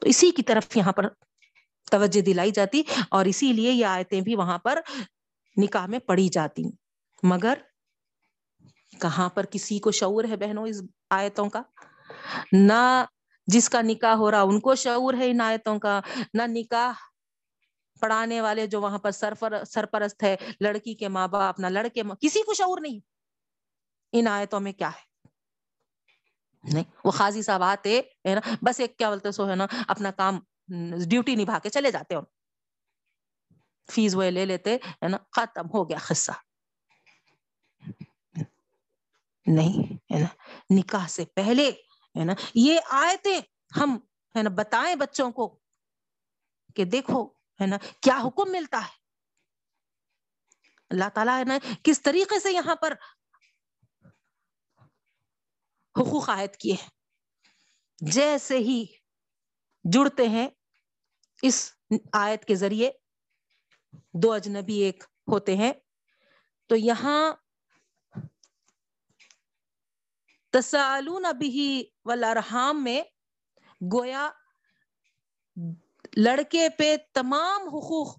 تو 0.00 0.06
اسی 0.06 0.30
کی 0.30 0.42
طرف 0.42 0.76
یہاں 0.76 0.92
پر 0.92 1.08
توجہ 1.90 2.20
دلائی 2.20 2.50
جاتی، 2.50 2.82
اور 3.10 3.24
اسی 3.24 3.52
لیے 3.52 3.72
یہ 3.72 3.86
آیتیں 3.86 4.20
بھی 4.20 4.36
وہاں 4.36 4.58
پر 4.58 4.80
نکاح 5.56 5.86
میں 5.86 5.98
پڑھی 5.98 6.28
جاتی۔ 6.28 6.62
مگر 7.22 7.58
کہاں 9.00 9.28
پر 9.28 9.46
کسی 9.46 9.78
کو 9.78 9.90
شعور 9.90 10.24
ہے 10.24 10.36
بہنوں 10.36 10.66
اس 10.66 10.82
آیتوں 11.10 11.50
کا؟ 11.50 11.62
نہ 12.52 13.04
جس 13.46 13.68
کا 13.68 13.80
نکاح 13.82 14.14
ہو 14.14 14.30
رہا، 14.30 14.40
ان 14.40 14.60
کو 14.60 14.74
شعور 14.74 15.14
ہے 15.14 15.30
ان 15.30 15.40
آیتوں 15.40 15.78
کا، 15.78 16.00
نہ 16.34 16.42
نکاح 16.46 16.92
پڑھانے 18.00 18.40
والے 18.40 18.66
جو 18.66 18.80
وہاں 18.80 18.98
پر 18.98 19.10
سرفر، 19.10 19.64
سرپرست 19.64 20.22
ہے، 20.22 20.36
لڑکی 20.60 20.94
کے 20.94 21.08
ماں 21.08 21.28
باپ، 21.28 21.60
نہ 21.60 21.66
لڑکے 21.66 22.02
ماں 22.02 22.16
کسی 22.16 22.42
کو 22.42 22.54
شعور 22.54 22.78
نہیں۔ 22.80 23.00
ان 24.12 24.26
آیتوں 24.26 24.60
میں 24.60 24.72
کیا 24.72 24.88
ہے؟ 24.88 25.04
نہیں، 26.64 26.84
وہ 27.04 27.10
خاصی 27.10 27.42
صاحب 27.42 27.62
آتے، 27.62 28.00
ہے 28.28 28.34
نا، 28.34 28.40
بس 28.62 28.80
ایک 28.80 28.98
کیا 28.98 29.08
بولتے، 29.08 29.32
سو 29.32 29.50
ہے 29.50 29.56
نا، 29.56 29.66
اپنا 29.88 30.10
کام، 30.10 30.40
ڈیوٹی 31.10 31.34
نبھا 31.34 31.58
کے 31.58 31.68
چلے 31.68 31.90
جاتے 31.90 32.14
فیس 33.92 34.14
وہ 34.14 34.22
لے 34.22 34.44
لیتے، 34.46 34.74
ہے 34.74 35.08
نا، 35.08 35.16
ختم 35.32 35.66
ہو 35.74 35.88
گیا 35.88 35.98
قصہ۔ 36.06 36.32
نہیں، 39.46 39.94
ہے 40.14 40.18
نا، 40.18 40.26
نکاح 40.70 41.06
سے 41.06 41.24
پہلے 41.24 41.70
ہے 42.18 42.24
نا؟ 42.24 42.32
یہ 42.54 42.80
آیتیں 42.90 43.40
ہم 43.80 43.98
ہے 44.36 44.42
نا 44.42 44.50
بتائیں 44.56 44.94
بچوں 44.94 45.32
کو 45.32 45.60
کہ 46.74 46.84
دیکھو 46.84 47.26
ہے 47.60 47.66
نا 47.66 47.76
کیا 48.00 48.20
حکم 48.24 48.52
ملتا 48.52 48.78
ہے۔ 48.78 48.96
اللہ 50.90 51.08
تعالیٰ 51.14 51.38
ہے 51.38 51.44
نا 51.44 51.58
کس 51.82 52.02
طریقے 52.02 52.40
سے 52.40 52.52
یہاں 52.52 52.76
پر 52.76 52.94
حقوق 56.00 56.28
عائد 56.30 56.56
کیے 56.56 56.72
ہیں۔ 56.72 56.88
جیسے 57.98 58.58
ہی 58.58 58.86
جڑتے 59.84 60.28
ہیں 60.28 60.48
اس 61.42 61.72
آیت 62.12 62.44
کے 62.44 62.54
ذریعے 62.54 62.90
دو 64.14 64.32
اجنبی 64.32 64.74
ایک 64.74 65.04
ہوتے 65.32 65.56
ہیں 65.56 65.72
تو 66.66 66.76
یہاں 66.76 67.32
تسالون 70.56 71.24
ابھی 71.24 71.84
والارحام 72.04 72.84
میں 72.84 73.02
گویا 73.92 74.30
لڑکے 76.16 76.68
پہ 76.78 76.96
تمام 77.12 77.62
حقوق 77.62 78.18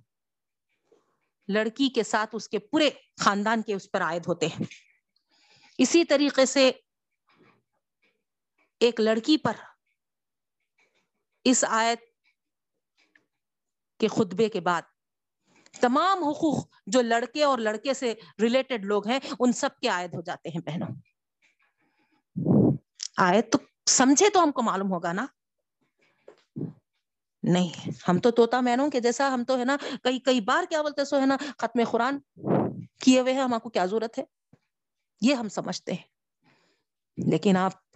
لڑکی 1.48 1.90
کے 1.90 2.04
ساتھ 2.04 2.36
اس 2.36 2.50
کے 2.50 2.60
پورے 2.60 2.90
خاندان 3.20 3.62
کے 3.62 3.74
اس 3.74 3.92
پر 3.92 4.02
عائد 4.02 4.28
ہوتے 4.28 4.48
ہیں۔ 4.48 4.66
اسی 5.78 6.06
طریقے 6.06 6.46
سے 6.46 6.72
ایک 8.80 9.00
لڑکی 9.00 9.38
پر 9.38 9.54
اس 11.44 11.66
آیت 11.68 12.00
کے 14.00 14.08
خطبے 14.08 14.50
کے 14.50 14.60
بعد 14.60 14.82
تمام 15.82 16.24
حقوق 16.24 16.68
جو 16.88 17.02
لڑکے 17.02 17.44
اور 17.44 17.58
لڑکے 17.58 17.94
سے 17.94 18.14
ریلیٹڈ 18.42 18.86
لوگ 18.86 19.08
ہیں، 19.08 19.20
ان 19.40 19.52
سب 19.52 19.80
کے 19.82 19.88
عائد 19.88 20.14
ہو 20.14 20.22
جاتے 20.22 20.50
ہیں 20.50 20.62
بہنوں۔ 20.66 21.07
آیت 23.18 23.52
تو 23.52 23.58
سمجھے 23.90 24.30
تو 24.30 24.44
ہم 24.44 24.52
کو 24.52 24.62
معلوم 24.62 24.92
ہوگا 24.92 25.14
نا۔ 25.14 25.26
نہیں، 27.44 27.90
ہم 28.08 28.20
تو 28.20 28.32
توتا 28.32 28.60
مینوں 28.60 28.92
کے 28.92 29.00
جیسا 29.00 29.34
ہم 29.34 29.44
تو 29.44 29.58
ہے 29.58 29.66
نا، 29.66 29.78
کئی 30.04 30.20
کئی 30.20 30.42
بار 30.42 30.64
کیا 30.70 30.82
بولتے 30.82 31.06
سو 31.06 31.20
ہے 31.20 31.26
نا، 31.26 31.38
ختم 31.58 31.84
قرآن 31.92 32.20
کیے 33.00 33.20
ہوئے 33.20 33.34
ہیں، 33.34 33.42
ہم 33.42 33.60
کو 33.60 33.70
کیا 33.70 33.86
ضرورت 33.86 34.18
ہے؟ 34.18 34.24
یہ 35.22 35.36
ہم 35.36 35.50
سمجھتے 35.50 35.94
ہیں۔ 35.94 36.04
لیکن 37.18 37.58
آپ 37.58 37.92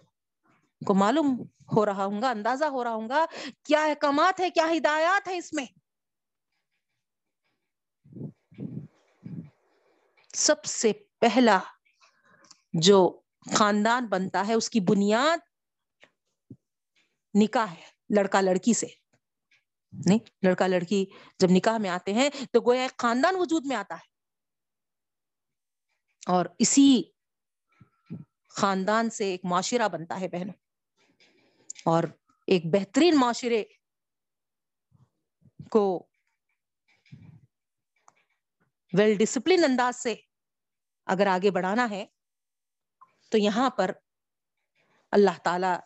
کو 0.86 0.94
معلوم 0.94 1.44
ہو 1.76 1.86
رہا 1.86 2.06
ہوں 2.06 2.22
گا، 2.22 2.30
اندازہ 2.30 2.66
ہو 2.66 2.84
رہا 2.84 2.94
ہوں 2.94 3.10
گا، 3.10 3.26
کیا 3.64 3.84
احکامات 3.84 4.40
ہے 4.40 4.50
کیا 4.50 4.68
ہدایات 4.78 5.28
ہے 5.28 5.38
اس 5.38 5.54
میں؟ 5.54 5.66
سب 10.34 10.66
سے 10.66 10.92
پہلا 11.20 11.60
جو 12.74 13.22
خاندان 13.46 14.08
بنتا 14.08 14.48
ہے، 14.48 14.54
اس 14.54 14.70
کی 14.70 14.80
بنیاد 14.80 15.38
نکاح 17.34 17.66
ہے 17.66 17.82
لڑکا 18.16 18.42
لڑکی 18.42 18.74
سے۔ 18.74 18.88
نہیں، 19.94 20.20
لڑکا 20.42 20.68
لڑکی 20.68 21.06
جب 21.40 21.48
نکاح 21.52 21.78
میں 21.78 21.90
آتے 21.90 22.14
ہیں 22.14 22.30
تو 22.30 22.60
گویا 22.62 22.82
ایک 22.82 22.98
خاندان 22.98 23.36
وجود 23.38 23.66
میں 23.66 23.76
آتا 23.76 23.96
ہے۔ 23.96 24.10
اور 26.28 26.46
اسی 26.60 27.04
خاندان 28.50 29.10
سے 29.10 29.26
ایک 29.26 29.42
معاشرہ 29.44 29.88
بنتا 29.88 30.20
ہے 30.20 30.28
بہنوں۔ 30.28 30.54
اور 31.86 32.04
ایک 32.48 32.64
بہترین 32.66 33.20
معاشرے 33.20 33.64
کو 35.72 36.08
ویل 38.98 39.18
ڈسپلن 39.18 39.64
انداز 39.64 39.96
سے 39.96 40.16
اگر 41.06 41.28
آگے 41.28 41.52
بڑھانا 41.52 41.90
ہے 41.90 42.06
تو 43.32 43.38
یہاں 43.38 43.70
پر 43.70 43.92
اللہ 45.12 45.40
تعالی 45.44 45.80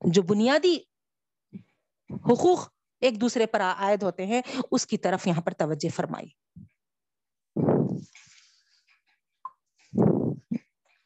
جو 0.00 0.22
بنیادی 0.22 0.78
حقوق 2.10 2.68
ایک 3.00 3.20
دوسرے 3.20 3.46
پر 3.46 3.60
عائد 3.60 4.02
ہوتے 4.02 4.26
ہیں، 4.26 4.42
اس 4.70 4.86
کی 4.86 4.98
طرف 4.98 5.26
یہاں 5.26 5.40
پر 5.40 5.52
توجہ 5.52 5.88
فرمائی۔ 5.96 6.28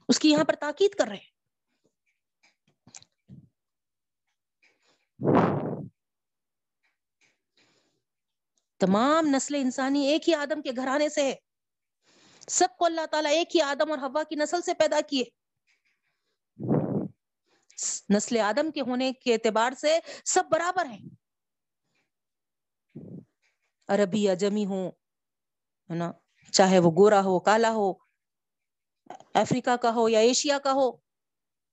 اس 0.08 0.18
کی 0.18 0.30
یہاں 0.30 0.44
پر 0.44 0.54
تاکید 0.60 0.98
کر 0.98 1.06
رہے 1.06 1.16
ہیں۔ 1.16 1.32
تمام 8.78 9.26
نسل 9.26 9.54
انسانی 9.54 10.06
ایک 10.06 10.28
ہی 10.28 10.34
آدم 10.34 10.62
کے 10.62 10.70
گھرانے 10.76 11.08
سے 11.08 11.22
ہے 11.22 11.34
سب 12.48 12.68
کو 12.78 12.84
اللہ 12.84 13.06
تعالیٰ 13.06 13.30
ایک 13.30 13.56
ہی 13.56 13.60
آدم 13.60 13.90
اور 13.90 13.98
ہوا 13.98 14.22
کی 14.22 14.34
نسل 14.34 14.62
سے 14.62 14.74
پیدا 14.74 15.00
کیے۔ 15.00 15.24
نسل 18.16 18.38
آدم 18.38 18.70
کے 18.70 18.80
ہونے 18.80 19.12
کے 19.12 19.34
اعتبار 19.34 19.72
سے 19.72 19.98
سب 20.24 20.44
برابر 20.50 20.84
ہیں۔ 20.86 21.08
عربی 23.88 24.28
اجمی 24.28 24.66
ہو 24.66 24.88
ہے 24.88 25.94
نا، 25.94 26.12
چاہے 26.52 26.78
وہ 26.78 26.90
گورا 26.90 27.20
ہو، 27.20 27.40
کالا 27.40 27.70
ہو، 27.70 27.92
افریقہ 29.34 29.76
کا 29.76 29.94
ہو 29.94 30.08
یا 30.08 30.18
ایشیا 30.18 30.58
کا 30.58 30.72
ہو، 30.72 30.92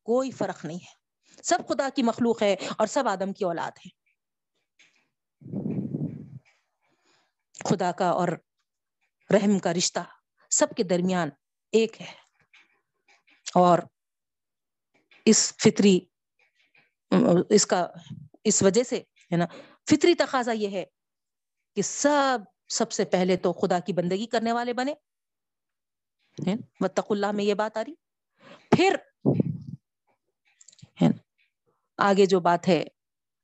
کوئی 0.04 0.32
فرق 0.32 0.66
نہیں 0.66 0.78
ہے۔ 0.78 1.00
سب 1.44 1.60
خدا 1.70 1.90
کی 1.96 2.04
مخلوق 2.04 2.42
ہے 2.42 2.54
اور 2.54 2.88
سب 2.88 3.08
آدم 3.08 3.34
کی 3.34 3.44
اولاد 3.46 3.72
ہے 3.72 3.90
خدا 7.70 7.92
کا 7.92 8.10
اور 8.10 8.28
رحم 9.34 9.60
کا 9.60 9.74
رشتہ۔ 9.74 10.19
سب 10.50 10.68
کے 10.78 10.84
درمیان 10.84 11.30
ایک 11.72 12.02
ہے۔ 12.02 12.12
اور 13.56 13.80
اس 15.26 15.54
فطری، 15.58 16.00
اس 17.50 17.66
کا، 17.66 17.88
اس 18.44 18.64
وجہ 18.64 18.84
سے، 18.84 18.98
ہے 18.98 19.38
نا، 19.38 19.46
فطری 19.90 20.16
تقاضا 20.16 20.52
یہ 20.52 20.70
ہے 20.70 20.86
کہ 21.76 21.82
سب 21.82 22.40
سب 22.70 22.92
سے 22.92 23.06
پہلے 23.06 23.38
تو 23.38 23.54
خدا 23.54 23.80
کی 23.80 23.94
بندگی 23.94 24.26
کرنے 24.26 24.52
والے 24.52 24.74
بنے۔ 24.74 24.94
وطق 26.80 27.06
اللہ 27.10 27.32
میں 27.32 27.44
یہ 27.44 27.54
بات 27.54 27.78
آ 27.78 27.84
رہی۔ 27.88 27.94
پھر 28.72 28.96
آگے 31.98 32.26
جو 32.26 32.40
بات 32.40 32.68
ہے، 32.68 32.86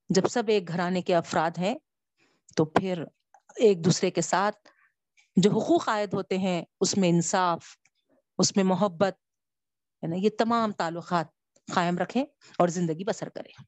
جب 0.09 0.27
سب 0.27 0.43
ایک 0.47 0.67
گھرانے 0.67 1.01
کے 1.01 1.15
افراد 1.15 1.51
ہیں، 1.57 1.75
تو 2.55 2.65
پھر 2.65 3.03
ایک 3.55 3.85
دوسرے 3.85 4.11
کے 4.11 4.21
ساتھ 4.21 4.67
جو 5.35 5.51
حقوق 5.51 5.89
عائد 5.89 6.13
ہوتے 6.13 6.37
ہیں، 6.37 6.63
اس 6.81 6.97
میں 6.97 7.09
انصاف، 7.09 7.65
اس 8.37 8.55
میں 8.55 8.63
محبت، 8.63 9.13
ہے 10.03 10.07
نا، 10.07 10.15
یہ 10.15 10.29
تمام 10.39 10.71
تعلقات 10.71 11.27
قائم 11.73 11.97
رکھیں 11.97 12.25
اور 12.57 12.67
زندگی 12.67 13.03
بسر 13.03 13.29
کریں۔ 13.29 13.63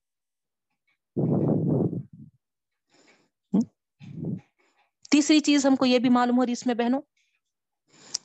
تیسری 5.11 5.39
چیز 5.39 5.65
ہم 5.65 5.75
کو 5.75 5.85
یہ 5.85 5.99
بھی 5.99 6.09
معلوم 6.09 6.37
ہو 6.37 6.45
رہی 6.45 6.51
اس 6.51 6.65
میں 6.65 6.75
بہنوں، 6.75 7.01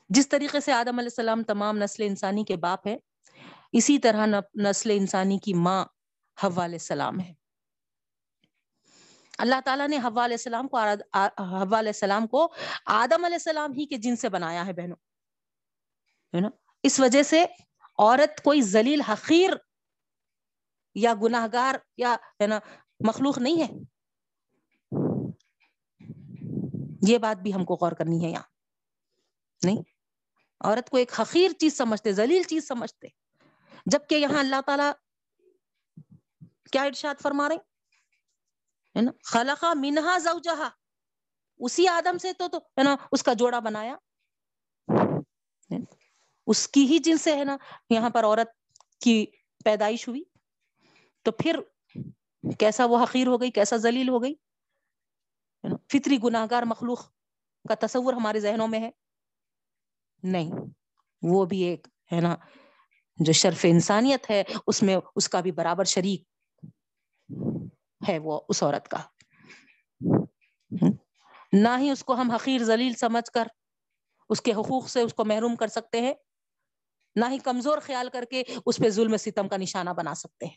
جس 0.09 0.29
طریقے 0.29 0.61
سے 0.61 0.73
آدم 0.73 0.99
علیہ 0.99 1.09
السلام 1.09 1.43
تمام 1.43 1.79
نسل 1.79 2.03
انسانی 2.03 2.45
کے 2.45 2.57
باپ 2.57 2.87
ہے 2.87 2.97
اسی 3.73 3.99
طرح 3.99 4.27
نسل 4.55 4.91
انسانی 4.91 5.39
کی 5.39 5.55
ماں 5.55 5.85
حوا 6.45 6.65
علیہ 6.65 6.75
السلام 6.75 7.21
ہے۔ 7.21 7.42
اللہ 9.39 9.61
تعالیٰ 9.65 9.89
نے 9.89 9.97
حوا 9.97 10.25
علیہ 10.25 10.35
السلام 10.35 10.69
کو 10.69 10.77
حوا 10.79 11.79
علیہ 11.79 11.89
السلام 11.89 12.27
کو 12.27 12.55
آدم 12.87 13.25
علیہ 13.25 13.35
السلام 13.35 13.73
ہی 13.73 13.87
کے 13.87 13.97
جن 13.97 14.17
سے 14.17 14.29
بنایا 14.29 14.67
ہے 14.67 14.73
بہنوں۔ 14.73 14.97
ہے 16.35 16.41
نا 16.41 16.49
اس 16.83 17.01
وجہ 17.01 17.23
سے 17.23 17.45
عورت 17.99 18.43
کوئی 18.43 18.63
ذلیل، 18.63 19.01
حقیر 19.01 19.51
یا 20.95 21.15
گناہ 21.23 21.47
گار 21.53 21.75
یا 21.97 22.17
ہے 22.41 22.47
نا، 22.47 22.59
مخلوق 23.09 23.39
نہیں 23.39 23.63
ہے۔ 23.63 23.69
یہ 27.09 27.19
بات 27.19 27.37
بھی 27.37 27.55
ہم 27.55 27.65
کو 27.65 27.75
غور 27.75 27.93
کرنی 27.93 28.25
ہے 28.25 28.31
یہاں۔ 28.31 28.43
نہیں؟ 29.65 29.83
عورت 30.61 30.91
کو 30.91 30.97
ایک 30.97 31.21
حقیر 31.21 31.51
چیز 31.51 31.77
سمجھتے، 31.77 32.13
ذلیل 32.13 32.43
چیز 32.43 32.69
سمجھتے۔ 32.69 33.09
جبکہ 33.87 34.15
یہاں 34.15 34.39
اللہ 34.39 34.61
تعالی 34.67 34.91
کیا 36.73 36.83
ارشاد 36.83 37.15
فرما 37.23 37.49
رہے 37.49 37.72
ہے 38.97 39.03
نا؟ 39.03 39.11
خلقہ 39.25 39.67
منہا 39.75 40.19
زوجہا۔ 40.19 40.69
اسی 41.59 41.89
آدم 41.89 42.19
سے 42.19 42.33
تو 42.33 42.47
ہے 42.47 42.83
نا 42.83 42.97
اس 43.13 43.23
کا 43.23 43.33
جوڑا 43.33 43.59
بنایا۔ 43.59 43.97
اس 46.47 46.69
کی 46.69 46.87
ہی 46.87 46.99
جن 46.99 47.17
سے 47.17 47.37
ہے 47.37 47.45
نا 47.45 47.57
یہاں 47.91 48.11
پر 48.11 48.25
عورت 48.25 48.49
کی 49.01 49.27
پیدائش 49.65 50.09
ہوئی۔ 50.09 50.23
تو 51.23 51.33
پھر 51.33 51.61
کیسا 52.59 52.85
وہ 52.85 53.05
حقیر 53.05 53.27
ہو 53.27 53.41
گئی، 53.41 53.51
کیسا 53.51 53.77
ذلیل 53.77 54.09
ہو 54.09 54.23
گئی؟ 54.23 54.35
فطری 55.93 56.19
گناہ 56.25 56.47
گار 56.51 56.63
مخلوق 56.63 57.11
کا 57.69 57.87
تصور 57.87 58.13
ہمارے 58.13 58.41
ذہنوں 58.41 58.69
میں 58.69 58.81
ہے۔ 58.81 58.91
نہیں، 60.23 60.51
وہ 61.23 61.45
بھی 61.45 61.63
ایک 61.63 61.89
ہے 62.13 62.21
نا 62.21 62.37
جو 63.17 63.33
شرف 63.33 63.65
انسانیت 63.69 64.31
ہے، 64.31 64.43
اس 64.67 64.83
میں 64.83 64.97
اس 65.17 65.29
کا 65.29 65.41
بھی 65.41 65.53
برابر 65.53 65.85
شریک۔ 65.85 66.25
ہے 68.09 68.19
وہ 68.19 68.41
اس 68.49 68.63
عورت 68.63 68.89
کا۔ 68.89 68.99
نہ 71.53 71.69
ہی 71.79 71.91
اس 71.91 72.05
کو 72.05 72.15
ہم 72.15 72.31
حقیر 72.31 72.65
ذلیل 72.65 72.95
سمجھ 72.95 73.31
کر 73.31 73.47
اس 74.29 74.41
کے 74.41 74.53
حقوق 74.53 74.89
سے 74.89 75.01
اس 75.01 75.15
کو 75.15 75.25
محروم 75.25 75.57
کر 75.57 75.67
سکتے 75.67 76.01
ہیں 76.01 76.15
نہ 77.17 77.25
ہی 77.31 77.39
کمزور 77.39 77.79
خیال 77.79 78.09
کر 78.13 78.25
کے 78.31 78.43
اس 78.67 78.77
پہ 78.77 78.89
ظلم 78.89 79.17
ستم 79.17 79.49
کا 79.49 79.57
نشانہ 79.57 79.91
بنا 79.91 80.15
سکتے 80.15 80.47
ہیں۔ 80.47 80.57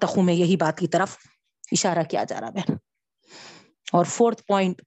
تخو 0.00 0.22
میں 0.22 0.34
یہی 0.34 0.56
بات 0.56 0.78
کی 0.78 0.88
طرف 0.88 1.16
اشارہ 1.72 2.02
کیا 2.10 2.24
جا 2.24 2.40
رہا 2.40 2.50
بہن 2.50 2.72
اور 3.92 4.04
فورتھ 4.04 4.42
پوائنٹ 4.42 4.82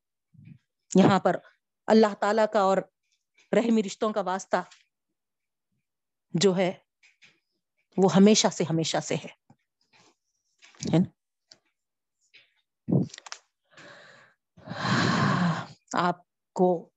یہاں 0.96 1.20
پر 1.20 1.36
اللہ 1.88 2.14
تعالی 2.20 2.42
کا 2.54 2.60
اور 2.60 2.78
رحمی 3.52 3.84
رشتوں 3.84 4.14
کا 4.14 4.22
واسطہ 4.22 4.58
جو 6.32 6.58
ہے 6.58 6.74
وہ 7.98 8.16
ہمیشہ 8.16 8.48
سے 8.48 8.64
ہمیشہ 8.70 8.98
سے 9.04 9.16
ہے۔ 9.16 9.28
آپ 15.94 16.16
کو 16.54 16.90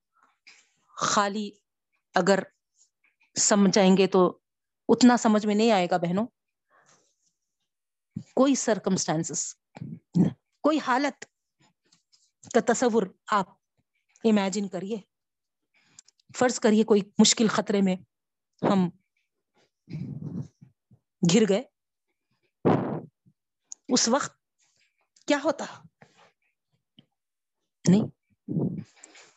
خالی 0.97 1.51
اگر 2.15 2.39
سمجھائیں 3.41 3.97
گے 3.97 4.07
تو 4.07 4.39
اتنا 4.89 5.17
سمجھ 5.17 5.47
میں 5.47 5.55
نہیں 5.55 5.71
آئے 5.73 5.87
گا 5.91 5.97
بہنوں۔ 5.97 6.27
کوئی 8.35 8.55
سرکمسٹانس 8.55 9.55
کوئی 10.61 10.79
حالت 10.87 11.25
کا 12.55 12.61
تصور 12.67 13.03
آپ 13.27 13.49
امیجن 14.25 14.69
کریے۔ 14.69 14.97
فرض 16.39 16.61
کریے 16.61 16.85
کوئی 16.85 17.03
مشکل 17.19 17.49
خطرے 17.49 17.81
میں 17.81 17.97
ہم 18.63 18.89
گر 21.35 21.43
گئے۔ 21.49 21.63
اس 23.89 24.09
وقت 24.09 24.33
کیا 25.27 25.39
ہوتا؟ 25.45 25.65
نہیں۔ 27.89 28.07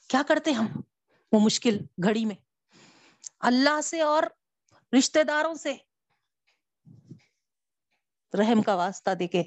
کیا 0.10 0.22
کرتے 0.28 0.52
ہم 0.52 0.66
وہ 1.32 1.40
مشکل 1.40 1.78
گھڑی 2.04 2.26
میں؟ 2.26 2.36
اللہ 3.40 3.82
سے 3.82 4.02
اور 4.02 4.24
رشتے 4.98 5.24
داروں 5.24 5.54
سے۔ 5.54 5.74
رحم 8.38 8.62
کا 8.62 8.76
واسطہ 8.76 9.12
دے 9.12 9.28
کے 9.28 9.44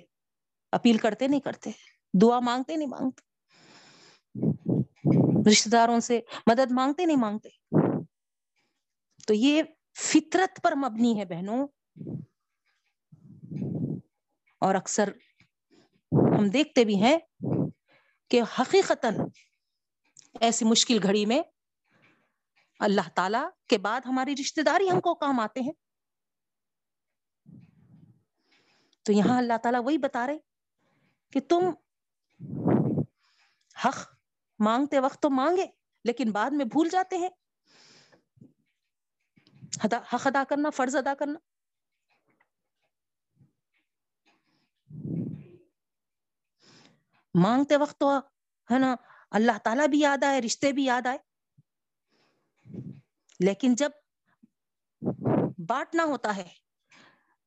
اپیل 0.73 0.99
کرتے 0.99 1.27
نہیں 1.27 1.41
کرتے۔ 1.41 1.71
دعا 2.23 2.41
مانگتے 2.41 2.77
نہیں 2.77 2.89
مانگتے۔ 2.89 3.23
رشتے 5.51 5.71
داروں 5.71 6.01
سے 6.01 6.21
مدد 6.47 6.71
مانگتے 6.71 7.05
نہیں 7.05 7.17
مانگتے۔ 7.17 7.49
تو 9.27 9.35
یہ 9.35 9.63
فطرت 9.97 10.61
پر 10.63 10.73
مبنی 10.73 11.21
ہے 11.21 11.25
بہنوں۔ 11.25 11.69
اور 14.59 14.75
اکثر 14.75 15.09
ہم 16.13 16.49
دیکھتے 16.49 16.85
بھی 16.85 17.03
ہیں 17.03 17.19
کہ 18.31 18.43
حقیقت 18.61 19.07
ایسی 20.41 20.65
مشکل 20.65 20.99
گھڑی 21.03 21.27
میں 21.27 21.43
اللہ 22.79 23.09
تعالی 23.15 23.39
کے 23.69 23.79
بعد 23.79 24.01
ہماری 24.07 24.35
رشتے 24.41 24.63
داری 24.63 24.91
ہم 24.91 25.01
کو 25.01 25.15
کام 25.15 25.41
آتے 25.41 25.61
ہیں۔ 25.61 25.73
تو 29.03 29.13
یہاں 29.13 29.39
اللہ 29.39 29.57
تعالیٰ 29.63 29.81
وہی 29.85 29.99
بتا 29.99 30.27
رہے 30.27 30.39
کہ 31.33 31.41
تم 31.41 31.65
حق 33.85 34.15
مانگتے 34.59 34.99
وقت 34.99 35.23
تو 35.23 35.31
مانگے 35.31 35.67
لیکن 36.05 36.33
بعد 36.33 36.51
میں 36.51 36.65
بھول 36.65 36.89
جاتے 36.89 37.17
ہیں۔ 37.17 37.29
حق 39.85 40.27
ادا 40.27 40.45
کرنا، 40.49 40.71
فرض 40.71 40.97
ادا 40.97 41.15
کرنا۔ 41.15 41.39
مانگتے 47.35 47.77
وقت 47.77 47.99
تو 47.99 48.19
ہے 48.71 48.79
نا، 48.79 48.97
اللہ 49.31 49.59
تعالیٰ 49.65 49.89
بھی 49.89 50.01
یاد 50.01 50.25
آئے، 50.25 50.41
رشتے 50.43 50.73
بھی 50.73 50.85
یاد 50.85 51.07
آئے۔ 51.07 51.19
لیکن 53.41 53.75
جب 53.75 53.91
بانٹنا 55.69 56.05
ہوتا 56.05 56.37
ہے، 56.37 56.49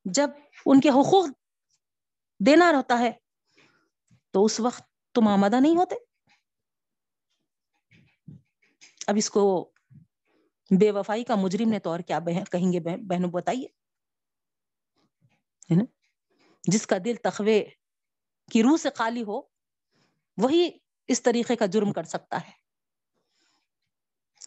جب 0.04 0.30
ان 0.66 0.80
کے 0.80 0.88
حقوق 0.88 1.28
دینا 2.46 2.72
رہتا 2.72 2.98
ہے، 2.98 3.12
تو 4.30 4.44
اس 4.44 4.60
وقت 4.60 4.82
تم 5.14 5.28
آمادہ 5.28 5.60
نہیں 5.60 5.76
ہوتے۔ 5.76 5.94
اب 9.06 9.14
اس 9.16 9.30
کو 9.30 9.72
بے 10.80 10.90
وفائی 10.90 11.24
کا 11.24 11.34
مجرم 11.34 11.68
نے 11.68 11.78
تو 11.78 11.90
اور 11.90 12.00
کیا 12.00 12.18
کہیں 12.52 12.72
گے 12.72 12.80
بہنوں 12.80 13.30
بتائیے۔ 13.30 13.68
جس 16.62 16.86
کا 16.86 16.96
دل 17.04 17.14
تخوے 17.14 17.64
کی 18.52 18.62
روح 18.62 18.76
سے 18.76 18.88
خالی 18.94 19.22
ہو 19.22 19.51
وہی 20.36 20.70
اس 21.06 21.22
طریقے 21.22 21.56
کا 21.56 21.66
جرم 21.66 21.92
کر 21.92 22.02
سکتا 22.02 22.36
ہے۔ 22.36 22.52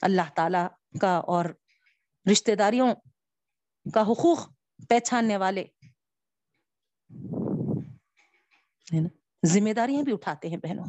اللہ 0.01 0.33
تعالی 0.35 0.97
کا 1.01 1.17
اور 1.17 1.45
رشتے 2.31 2.55
داریوں 2.55 2.95
کا 3.93 4.01
حقوق 4.01 4.49
پہچاننے 4.89 5.37
والے 5.37 5.65
ذمہ 9.45 9.73
داریاں 9.73 10.03
بھی 10.03 10.13
اٹھاتے 10.13 10.47
ہیں 10.47 10.57
بہنوں۔ 10.57 10.85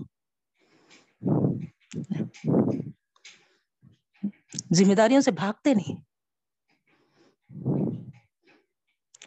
ذمہ 4.74 4.94
داریوں 4.94 5.20
سے 5.20 5.30
بھاگتے 5.30 5.74
نہیں۔ 5.74 6.00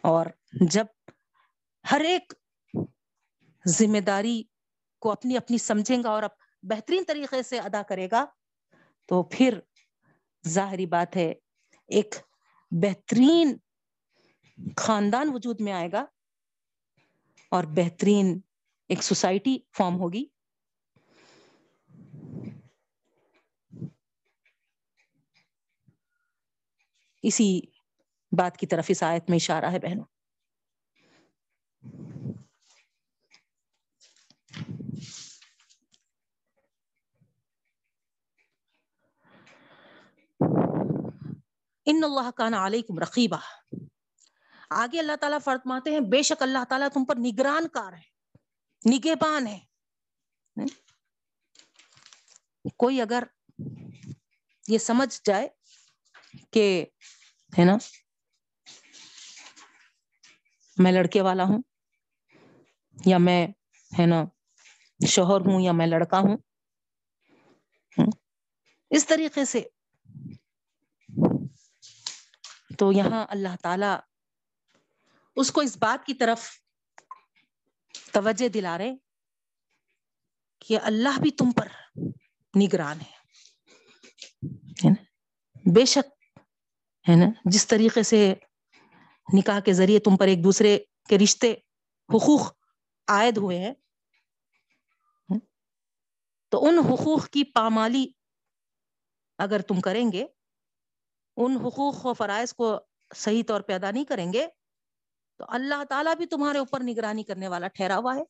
اور 0.02 0.26
جب 0.70 0.84
ہر 1.90 2.00
ایک 2.00 2.32
ذمہ 3.66 4.00
داری 4.00 4.42
کو 5.00 5.12
اپنی 5.12 5.36
اپنی 5.36 5.58
سمجھیں 5.58 6.02
گا 6.02 6.10
اور 6.10 6.22
بہترین 6.62 7.04
طریقے 7.08 7.42
سے 7.42 7.58
ادا 7.58 7.82
کرے 7.82 8.08
گا۔ 8.12 8.24
تو 9.06 9.22
پھر 9.22 9.60
ظاہری 10.48 10.86
بات 10.86 11.16
ہے، 11.16 11.34
ایک 11.88 12.14
بہترین 12.70 13.56
خاندان 14.76 15.30
وجود 15.34 15.60
میں 15.60 15.72
آئے 15.72 15.88
گا 15.92 16.04
اور 17.50 17.64
بہترین 17.64 18.40
ایک 18.88 19.02
سوسائٹی 19.02 19.58
فارم 19.78 19.98
ہوگی۔ 19.98 20.24
اسی 27.22 27.60
بات 28.38 28.56
کی 28.56 28.66
طرف 28.66 28.86
اس 28.88 29.02
آیت 29.02 29.30
میں 29.30 29.36
اشارہ 29.36 29.64
ہے 29.64 29.78
بہنوں۔ 29.78 30.19
ان 41.84 42.00
اللہ 42.04 42.30
کان 42.30 42.54
علیکم 42.54 42.98
رقیبہ 42.98 43.38
آگے 44.70 44.98
اللہ 44.98 45.16
تعالیٰ 45.16 45.38
فرماتے 45.44 45.90
ہیں، 45.90 46.00
بے 46.00 46.22
شک 46.22 46.42
اللہ 46.42 46.64
تعالیٰ 46.68 46.88
تم 46.88 47.04
پر 47.04 47.16
نگران 47.16 47.68
کار 47.68 47.92
ہے، 47.92 48.08
نگہبان 48.90 49.46
ہے۔ 49.46 49.58
کوئی 52.76 53.00
اگر 53.00 53.22
یہ 54.68 54.78
سمجھ 54.78 55.20
جائے 55.24 55.48
کہ، 56.50 56.86
ہے 57.58 57.64
نا، 57.64 57.76
میں 60.76 60.92
لڑکے 60.92 61.22
والا 61.22 61.44
ہوں، 61.44 61.62
یا 63.06 63.18
میں، 63.18 63.46
ہے 63.98 64.06
نا، 64.06 64.24
شوہر 65.08 65.40
ہوں، 65.40 65.60
یا 65.60 65.72
میں 65.72 65.86
لڑکا 65.86 66.18
ہوں۔ 66.18 66.36
اس 68.90 69.06
طریقے 69.06 69.44
سے 69.44 69.62
تو 72.80 72.92
یہاں 72.92 73.24
اللہ 73.28 73.54
تعالی 73.62 73.92
اس 75.36 75.50
کو 75.52 75.60
اس 75.60 75.76
بات 75.76 76.04
کی 76.06 76.14
طرف 76.14 76.48
توجہ 78.12 78.48
دلا 78.48 78.76
رہے 78.78 78.94
کہ 80.58 80.78
اللہ 80.82 81.20
بھی 81.22 81.30
تم 81.30 81.50
پر 81.52 81.68
نگران 82.54 83.00
ہے 83.00 83.18
بے 85.74 85.84
شک، 85.84 86.08
ہے 87.06 87.16
نا؟ 87.16 87.26
جس 87.44 87.66
طریقے 87.66 88.02
سے 88.02 88.22
نکاح 89.28 89.60
کے 89.60 89.72
ذریعے 89.72 89.98
تم 89.98 90.16
پر 90.16 90.26
ایک 90.26 90.44
دوسرے 90.44 90.78
کے 91.08 91.18
رشتے 91.18 91.52
حقوق 92.08 92.50
عائد 93.08 93.36
ہوئے 93.36 93.58
ہیں، 93.58 93.74
تو 96.52 96.66
ان 96.68 96.78
حقوق 96.86 97.28
کی 97.28 97.42
پامالی 97.54 98.06
اگر 99.38 99.60
تم 99.62 99.80
کریں 99.80 100.10
گے 100.12 100.24
ان 101.42 101.56
حقوق 101.56 102.06
و 102.06 102.12
فرائض 102.14 102.52
کو 102.54 102.66
صحیح 103.16 103.42
طور 103.48 103.60
پہ 103.60 103.72
ادا 103.72 103.90
نہیں 103.90 104.04
کریں 104.04 104.32
گے، 104.32 104.46
تو 105.40 105.44
اللہ 105.48 105.84
تعالیٰ 105.88 106.14
بھی 106.16 106.26
تمہارے 106.26 106.58
اوپر 106.58 106.80
نگرانی 106.82 107.22
کرنے 107.24 107.48
والا 107.48 107.68
ٹھہرا 107.68 107.96
ہوا 107.96 108.14
ہے۔ 108.16 108.24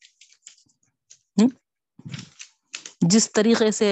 جس 3.00 3.32
طریقے 3.32 3.70
سے 3.70 3.90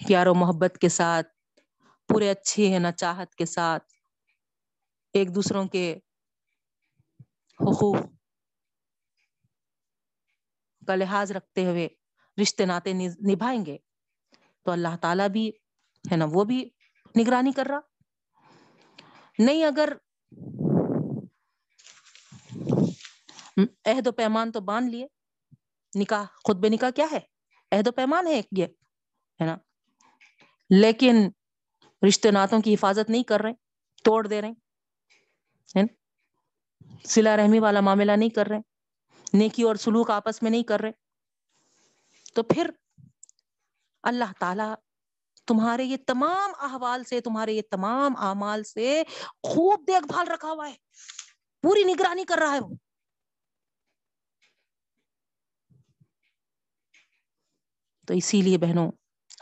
پیار 0.00 0.26
و 0.26 0.34
محبت 0.34 0.78
کے 0.80 0.88
ساتھ، 0.88 1.28
پورے 2.08 2.30
اچھے 2.30 2.68
ہیں 2.68 2.78
نا 2.78 2.92
چاہت 2.92 3.34
کے 3.34 3.46
ساتھ، 3.46 3.84
ایک 5.14 5.34
دوسروں 5.34 5.64
کے 5.68 5.86
حقوق 7.60 7.96
کا 10.86 10.94
لحاظ 10.94 11.32
رکھتے 11.32 11.64
ہوئے 11.66 11.88
رشتے 12.42 12.66
ناطے 12.66 12.92
نبھائیں 12.92 13.64
گے، 13.66 13.78
تو 14.66 14.70
اللہ 14.70 14.96
تعالیٰ 15.00 15.28
بھی 15.28 15.50
ہے 16.10 16.16
نا، 16.16 16.24
وہ 16.32 16.44
بھی 16.44 16.70
نگرانی 17.20 17.52
کر 17.52 17.66
رہا۔ 17.66 17.78
نہیں 19.38 19.64
اگر 19.64 19.92
عہد 23.84 24.06
و 24.06 24.12
پیمان 24.12 24.52
تو 24.52 24.60
باندھ 24.60 24.90
لیے۔ 24.90 25.06
نکاح، 25.94 26.24
خود 26.44 26.56
بے 26.56 26.68
نکاح 26.68 26.90
کیا 26.90 27.06
ہے؟ 27.12 27.20
عہد 27.72 27.88
و 27.88 27.92
پیمان 27.92 28.26
ہے 28.26 28.40
یہ 28.56 28.64
ہے 29.40 29.44
نا۔ 29.44 29.56
لیکن 30.70 31.16
رشتے 32.08 32.30
ناتوں 32.30 32.60
کی 32.60 32.74
حفاظت 32.74 33.10
نہیں 33.10 33.22
کر 33.22 33.40
رہے، 33.40 33.52
توڑ 34.04 34.26
دے 34.26 34.42
رہے۔ 34.42 34.52
سلا 37.04 37.36
رحمی 37.36 37.58
والا 37.58 37.80
معاملہ 37.80 38.12
نہیں 38.12 38.28
کر 38.28 38.46
رہے۔ 38.46 38.58
نیکی 39.32 39.62
اور 39.62 39.76
سلوک 39.76 40.10
آپس 40.10 40.42
میں 40.42 40.50
نہیں 40.50 40.62
کر 40.62 40.80
رہے۔ 40.80 40.92
تو 42.34 42.42
پھر 42.42 42.70
اللہ 44.02 44.24
تعالی 44.38 44.85
تمہارے 45.46 45.84
یہ 45.84 45.96
تمام 46.06 46.50
احوال 46.58 47.04
سے، 47.04 47.20
تمہارے 47.20 47.52
یہ 47.52 47.62
تمام 47.70 48.16
اعمال 48.16 48.64
سے 48.64 49.02
خوب 49.42 49.86
دیکھ 49.86 50.06
بھال 50.06 50.28
رکھا 50.28 50.50
ہوا 50.50 50.68
ہے۔ 50.68 50.74
پوری 51.62 51.84
نگرانی 51.84 52.24
کر 52.24 52.38
رہا 52.38 52.52
ہے 52.52 52.60
وہ۔ 52.60 52.74
تو 58.06 58.14
اسی 58.14 58.42
لیے 58.42 58.58
بہنوں، 58.58 58.92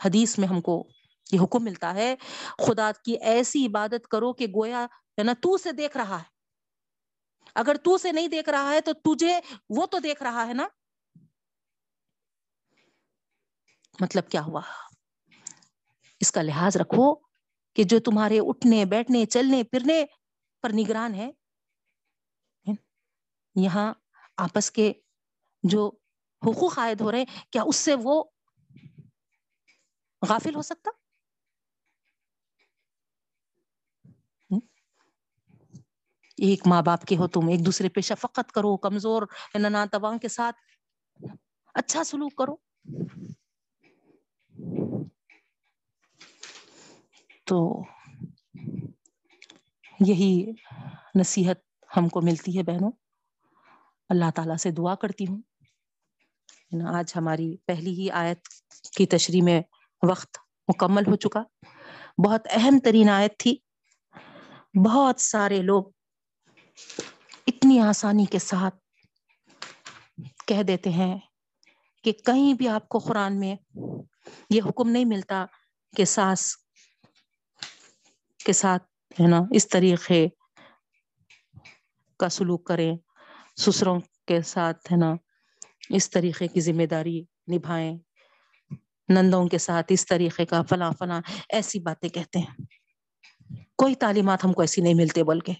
حدیث 0.05 0.39
میں 0.39 0.47
ہم 0.47 0.61
کو 0.61 0.87
یہ 1.31 1.39
حکم 1.43 1.63
ملتا 1.63 1.93
ہے، 1.93 2.15
خدا 2.67 2.91
کی 3.05 3.13
ایسی 3.13 3.67
عبادت 3.67 4.07
کرو 4.07 4.33
کہ 4.33 4.47
گویا، 4.47 4.85
ہے 4.85 5.23
نا، 5.23 5.33
تو 5.33 5.57
سے 5.57 5.71
دیکھ 5.71 5.97
رہا 5.97 6.19
ہے۔ 6.19 6.35
اگر 7.55 7.75
تو 7.83 7.97
سے 7.97 8.11
نہیں 8.11 8.27
دیکھ 8.27 8.49
رہا 8.49 8.69
ہے 8.69 8.81
تو 8.81 9.15
تجھے 9.15 9.39
وہ 9.69 9.85
تو 9.85 9.99
دیکھ 9.99 10.23
رہا 10.23 10.47
ہے 10.47 10.53
نا۔ 10.53 10.67
مطلب 13.99 14.29
کیا 14.29 14.41
ہوا؟ 14.41 14.61
اس 16.25 16.31
کا 16.31 16.41
لحاظ 16.41 16.77
رکھو 16.77 17.13
کہ 17.75 17.83
جو 17.83 17.99
تمہارے 17.99 18.39
اٹھنے، 18.39 18.85
بیٹھنے، 18.85 19.25
چلنے، 19.25 19.63
پھرنے 19.63 20.03
پر 20.63 20.71
نگران 20.73 21.13
ہے، 21.15 21.31
یہاں 23.55 23.93
آپس 24.37 24.71
کے 24.71 24.91
جو 25.63 25.91
حقوق 26.41 26.79
عائد 26.79 27.01
ہو 27.01 27.11
رہے 27.11 27.19
ہیں، 27.19 27.51
کیا 27.51 27.61
اس 27.65 27.75
سے 27.75 27.95
وہ 27.95 28.23
غافل 30.21 30.55
ہو 30.55 30.61
سکتا؟ 30.61 30.91
ایک 36.37 36.67
ماں 36.67 36.81
باپ 36.81 37.05
کے 37.05 37.17
ہو 37.17 37.27
تم، 37.27 37.47
ایک 37.47 37.65
دوسرے 37.65 37.89
پہ 37.89 38.01
شفقت 38.01 38.51
کرو، 38.51 38.77
کمزور، 38.77 39.21
ننا 39.55 39.85
تباہ 39.91 40.17
کے 40.17 40.27
ساتھ 40.27 40.55
اچھا 41.73 42.03
سلوک 42.03 42.35
کرو۔ 42.35 42.55
تو 47.45 47.81
یہی 49.99 50.45
نصیحت 51.15 51.57
ہم 51.97 52.09
کو 52.09 52.21
ملتی 52.21 52.57
ہے 52.57 52.63
بہنوں۔ 52.63 52.91
اللہ 54.09 54.31
تعالیٰ 54.35 54.57
سے 54.57 54.71
دعا 54.71 54.95
کرتی 54.95 55.25
ہوں۔ 55.29 55.41
آج 56.95 57.13
ہماری 57.15 57.57
پہلی 57.57 57.91
ہی 57.91 58.11
آیت 58.11 58.47
کی 58.97 59.05
تشریح 59.05 59.41
میں 59.43 59.61
وقت 60.09 60.37
مکمل 60.67 61.03
ہو 61.07 61.15
چکا۔ 61.15 61.43
بہت 62.25 62.47
اہم 62.49 62.79
ترین 62.79 63.09
آیت 63.09 63.39
تھی۔ 63.39 63.55
بہت 64.85 65.21
سارے 65.21 65.61
لوگ 65.61 65.83
اتنی 67.47 67.79
آسانی 67.79 68.25
کے 68.25 68.39
ساتھ 68.39 68.75
کہہ 70.47 70.63
دیتے 70.63 70.89
ہیں 70.89 71.19
کہ 72.03 72.11
کہیں 72.11 72.53
بھی 72.53 72.69
آپ 72.69 72.89
کو 72.89 72.99
قرآن 72.99 73.39
میں 73.39 73.55
یہ 74.49 74.61
حکم 74.69 74.89
نہیں 74.89 75.05
ملتا 75.05 75.45
کہ 75.95 76.05
ساس 76.05 76.64
کے 78.45 78.53
ساتھ، 78.53 78.83
ہے 79.21 79.27
نا، 79.27 79.41
اس 79.51 79.67
طریقے 79.67 80.27
کا 82.19 82.29
سلوک 82.29 82.63
کریں، 82.65 82.95
سسروں 83.55 83.99
کے 84.27 84.41
ساتھ، 84.41 84.91
ہے 84.91 84.97
نا، 84.97 85.13
اس 85.89 86.09
طریقے 86.09 86.47
کی 86.47 86.61
ذمہ 86.61 86.85
داری 86.85 87.19
نبھائیں، 87.51 87.97
نندوں 89.09 89.47
کے 89.47 89.57
ساتھ 89.57 89.91
اس 89.91 90.05
طریقے 90.05 90.45
کا 90.45 90.61
فلاں 90.61 90.91
فلاں، 90.91 91.21
ایسی 91.49 91.79
باتیں 91.79 92.09
کہتے 92.09 92.39
ہیں۔ 92.39 92.65
کوئی 93.77 93.95
تعلیمات 93.95 94.45
ہم 94.45 94.53
کو 94.53 94.61
ایسی 94.61 94.81
نہیں 94.81 94.93
ملتے 94.93 95.23
بول 95.23 95.39
کے 95.39 95.53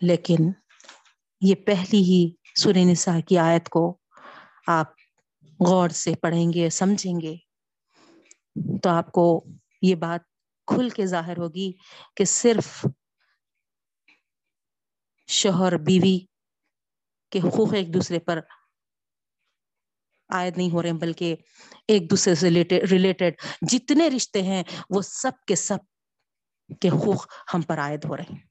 لیکن 0.00 0.50
یہ 1.40 1.54
پہلی 1.54 2.02
ہی 2.02 2.30
سورہ 2.54 2.84
نساء 2.84 3.18
کی 3.20 3.38
آیت 3.38 3.68
کو 3.68 3.98
آپ 4.66 4.86
غور 5.60 5.88
سے 5.88 6.14
پڑھیں 6.14 6.52
گے، 6.52 6.70
سمجھیں 6.70 7.20
گے، 7.20 7.36
تو 8.82 8.90
آپ 8.90 9.12
کو 9.12 9.44
یہ 9.82 9.94
بات 9.94 10.20
کھل 10.68 10.90
کے 10.90 11.06
ظاہر 11.06 11.36
ہوگی 11.38 11.72
کہ 12.16 12.24
صرف 12.24 12.86
شوہر 15.26 15.76
بیوی 15.76 16.18
کے 17.32 17.38
حقوق 17.38 17.74
ایک 17.74 17.94
دوسرے 17.94 18.18
پر 18.18 18.40
عائد 20.28 20.56
نہیں 20.56 20.70
ہو 20.70 20.82
رہے 20.82 20.90
ہیں، 20.90 20.96
بلکہ 20.96 21.36
ایک 21.88 22.10
دوسرے 22.10 22.34
سے 22.34 22.50
ریلیٹڈ 22.90 23.34
جتنے 23.62 24.08
رشتے 24.08 24.42
ہیں، 24.42 24.62
وہ 24.90 25.02
سب 25.02 25.44
کے 25.46 25.54
سب 25.54 25.78
کے 26.80 26.88
حقوق 26.88 27.26
ہم 27.54 27.62
پر 27.62 27.78
عائد 27.78 28.04
ہو 28.04 28.16
رہے 28.16 28.24
ہیں۔ 28.30 28.46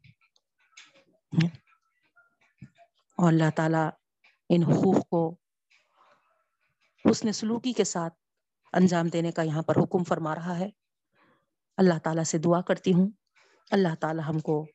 اور 3.18 3.32
اللہ 3.32 3.50
تعالی 3.56 3.84
ان 4.50 4.64
حقوق 4.64 5.10
کو 5.10 5.36
حسن 7.06 7.32
سلوکی 7.32 7.74
کے 7.74 7.84
ساتھ 7.84 8.14
انجام 8.74 9.08
دینے 9.08 9.32
کا 9.32 9.42
یہاں 9.42 9.62
پر 9.62 9.76
حکم 9.84 10.04
فرما 10.04 10.36
رہا 10.36 10.60
ہے۔ 10.60 10.70
اللہ 11.78 12.00
تعالیٰ 12.04 12.24
سے 12.24 12.38
دعا 12.38 12.62
کرتی 12.62 12.94
ہوں۔ 12.94 13.10
اللہ 13.72 13.96
تعالیٰ 14.00 14.24
ہم 14.30 14.40
کو 14.40 14.66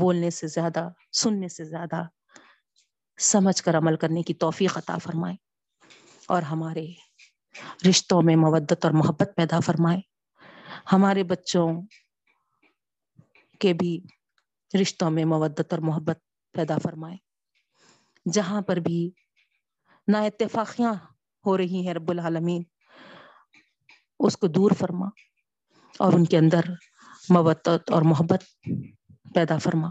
بولنے 0.00 0.30
سے 0.30 0.46
زیادہ، 0.46 0.88
سننے 1.12 1.48
سے 1.48 1.64
زیادہ 1.64 2.02
سمجھ 3.18 3.62
کر 3.62 3.78
عمل 3.78 3.96
کرنے 3.96 4.22
کی 4.22 4.34
توفیق 4.34 4.78
عطا 4.78 4.98
فرمائے 4.98 5.36
اور 6.26 6.42
ہمارے 6.42 6.86
رشتوں 7.90 8.22
میں 8.22 8.36
مودت 8.36 8.84
اور 8.84 8.92
محبت 8.92 9.30
پیدا 9.36 9.60
فرمائے۔ 9.60 10.00
ہمارے 10.92 11.22
بچوں 11.22 11.82
کے 13.58 13.72
بھی 13.72 14.00
رشتوں 14.82 15.10
میں 15.10 15.24
مودت 15.24 15.72
اور 15.72 15.78
محبت 15.78 16.18
پیدا 16.52 16.78
فرمائے۔ 16.82 17.16
جہاں 18.32 18.62
پر 18.62 18.76
بھی 18.76 19.10
نا 20.08 20.20
اتفاقیاں 20.20 20.94
ہو 21.46 21.56
رہی 21.56 21.86
ہیں 21.86 21.94
رب 21.94 22.10
العالمین، 22.10 22.62
اس 24.20 24.36
کو 24.36 24.46
دور 24.46 24.70
فرما۔ 24.78 25.06
اور 25.98 26.12
ان 26.12 26.24
کے 26.24 26.38
اندر 26.38 26.60
مودت 27.28 27.90
اور 27.90 28.02
محبت 28.02 28.44
پیدا 29.34 29.58
فرما۔ 29.58 29.88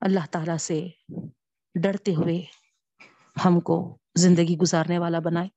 اللہ 0.00 0.26
تعالی 0.30 0.58
سے 0.58 0.88
ڈرتے 1.82 2.14
ہوئے 2.14 2.44
ہم 3.44 3.60
کو 3.60 3.98
زندگی 4.14 4.56
گزارنے 4.56 4.98
والا 4.98 5.18
بنائے۔ 5.18 5.48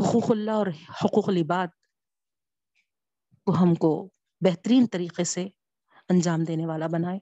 حقوق 0.00 0.30
اللہ 0.30 0.50
اور 0.50 0.66
حقوق 1.04 1.28
العباد 1.28 1.66
کو 3.44 3.62
ہم 3.62 3.74
کو 3.74 4.08
بہترین 4.40 4.86
طریقے 4.86 5.24
سے 5.24 5.48
انجام 6.08 6.44
دینے 6.44 6.66
والا 6.66 6.86
بنائے۔ 6.86 7.18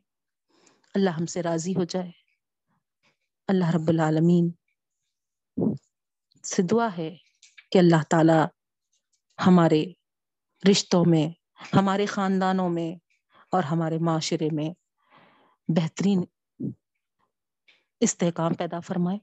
اللہ 0.94 1.10
ہم 1.10 1.26
سے 1.26 1.42
راضی 1.42 1.72
ہو 1.72 1.84
جائے۔ 1.84 2.10
اللہ 3.48 3.70
رب 3.74 3.88
العالمین 3.88 4.50
سے 6.42 6.62
دعا 6.62 6.88
ہے 6.98 7.16
کہ 7.70 7.78
اللہ 7.78 8.02
تعالی 8.10 8.55
ہمارے 9.46 9.84
رشتوں 10.70 11.04
میں، 11.08 11.28
ہمارے 11.76 12.06
خاندانوں 12.06 12.70
میں 12.70 12.98
اور 13.52 13.62
ہمارے 13.62 13.98
معاشرے 13.98 14.48
میں 14.52 14.70
بہترین 15.68 16.24
استحکام 18.00 18.54
پیدا 18.54 18.80
فرمائے، 18.80 19.18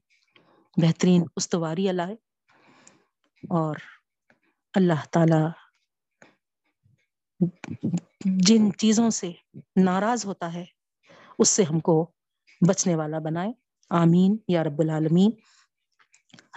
بہترین 0.82 1.24
استواری 1.36 1.92
لائے 1.92 2.16
اور 3.50 3.76
اللہ 4.74 5.06
تعالی 5.12 5.44
جن 8.26 8.74
چیزوں 8.78 9.10
سے 9.10 9.32
ناراض 9.76 10.26
ہوتا 10.26 10.54
ہے، 10.54 10.66
اس 11.40 11.50
سے 11.50 11.64
ہم 11.64 11.80
کو 11.80 12.12
بچنے 12.68 12.96
والا 12.96 13.20
بنائے۔ 13.20 13.52
آمین۔ 13.90 14.38
یا 14.48 14.64
رب 14.64 14.80
العالمین۔ 14.80 15.32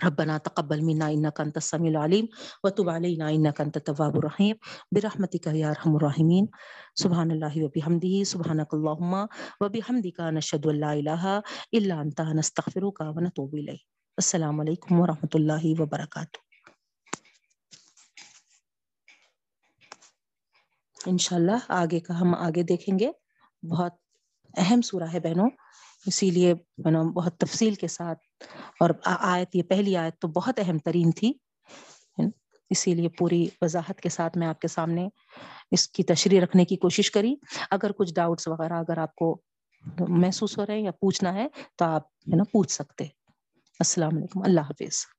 ربنا 0.04 0.38
تقبل 0.38 0.84
منا 0.84 1.10
انك 1.10 1.40
انت 1.40 1.56
السميع 1.56 1.90
العليم 1.90 2.28
وتب 2.64 2.88
علينا 2.88 3.30
انك 3.30 3.60
انت 3.60 3.76
التواب 3.76 4.16
الرحيم. 4.16 4.56
برحمتك 4.92 5.46
يا 5.46 5.70
ارحم 5.70 5.96
الراحمين. 5.96 6.48
سبحان 6.94 7.30
الله 7.30 7.64
وبحمده. 7.64 8.24
سبحانك 8.24 8.74
اللهم 8.74 9.12
وبحمدك 9.60 10.20
نشهد 10.20 10.66
ان 10.66 10.80
لا 10.80 10.92
اله 10.92 11.42
الا 11.74 12.00
انت 12.00 12.20
نستغفرك 12.20 13.00
ونتوب 13.00 13.54
اليك 13.54 13.84
السلام 14.18 14.60
علیکم 14.60 15.00
ورحمۃ 15.00 15.34
اللہ 15.34 15.64
وبرکاتہ 15.80 16.44
انشاءاللہ 21.06 21.58
آگے 21.68 22.00
کا 22.00 22.20
ہم 22.20 22.34
آگے 22.34 22.62
دیکھیں 22.70 22.98
گے. 22.98 23.10
بہت 23.62 23.94
اہم 24.58 24.80
سورہ 24.82 25.08
ہے 25.12 25.20
بہنوں. 25.20 25.50
اسی 26.06 26.30
لیے 26.30 26.54
بہت 27.14 27.36
تفصیل 27.38 27.74
کے 27.74 27.88
ساتھ 27.88 28.18
اور 28.80 28.90
آیت، 29.04 29.56
یہ 29.56 29.62
پہلی 29.62 29.96
آیت 29.96 30.18
تو 30.18 30.28
بہت 30.28 30.58
اہم 30.58 30.78
ترین 30.78 31.10
تھی 31.12 31.32
اسی 32.70 32.94
لیے 32.94 33.08
پوری 33.08 33.46
وضاحت 33.62 34.00
کے 34.00 34.08
ساتھ 34.08 34.38
میں 34.38 34.46
آپ 34.46 34.60
کے 34.60 34.68
سامنے 34.68 35.08
اس 35.70 35.88
کی 35.88 36.02
تشریح 36.02 36.40
رکھنے 36.40 36.64
کی 36.64 36.76
کوشش 36.76 37.10
کری۔ 37.10 37.34
اگر 37.70 37.92
کچھ 37.92 38.14
ڈاؤٹس 38.14 38.48
وغیرہ 38.48 38.72
اگر 38.72 38.98
آپ 38.98 39.14
کو 39.14 39.40
محسوس 40.08 40.58
ہو 40.58 40.66
رہے 40.66 40.74
ہیں 40.74 40.84
یا 40.84 40.90
پوچھنا 40.90 41.34
ہے 41.34 41.46
تو 41.76 41.84
آپ، 41.84 42.06
ہے 42.06 42.36
نا، 42.36 42.44
پوچھ 42.52 42.72
سکتے 42.72 43.04
السلام 43.04 44.16
علیکم، 44.16 44.42
اللہ 44.42 44.60
حافظ۔ 44.60 45.15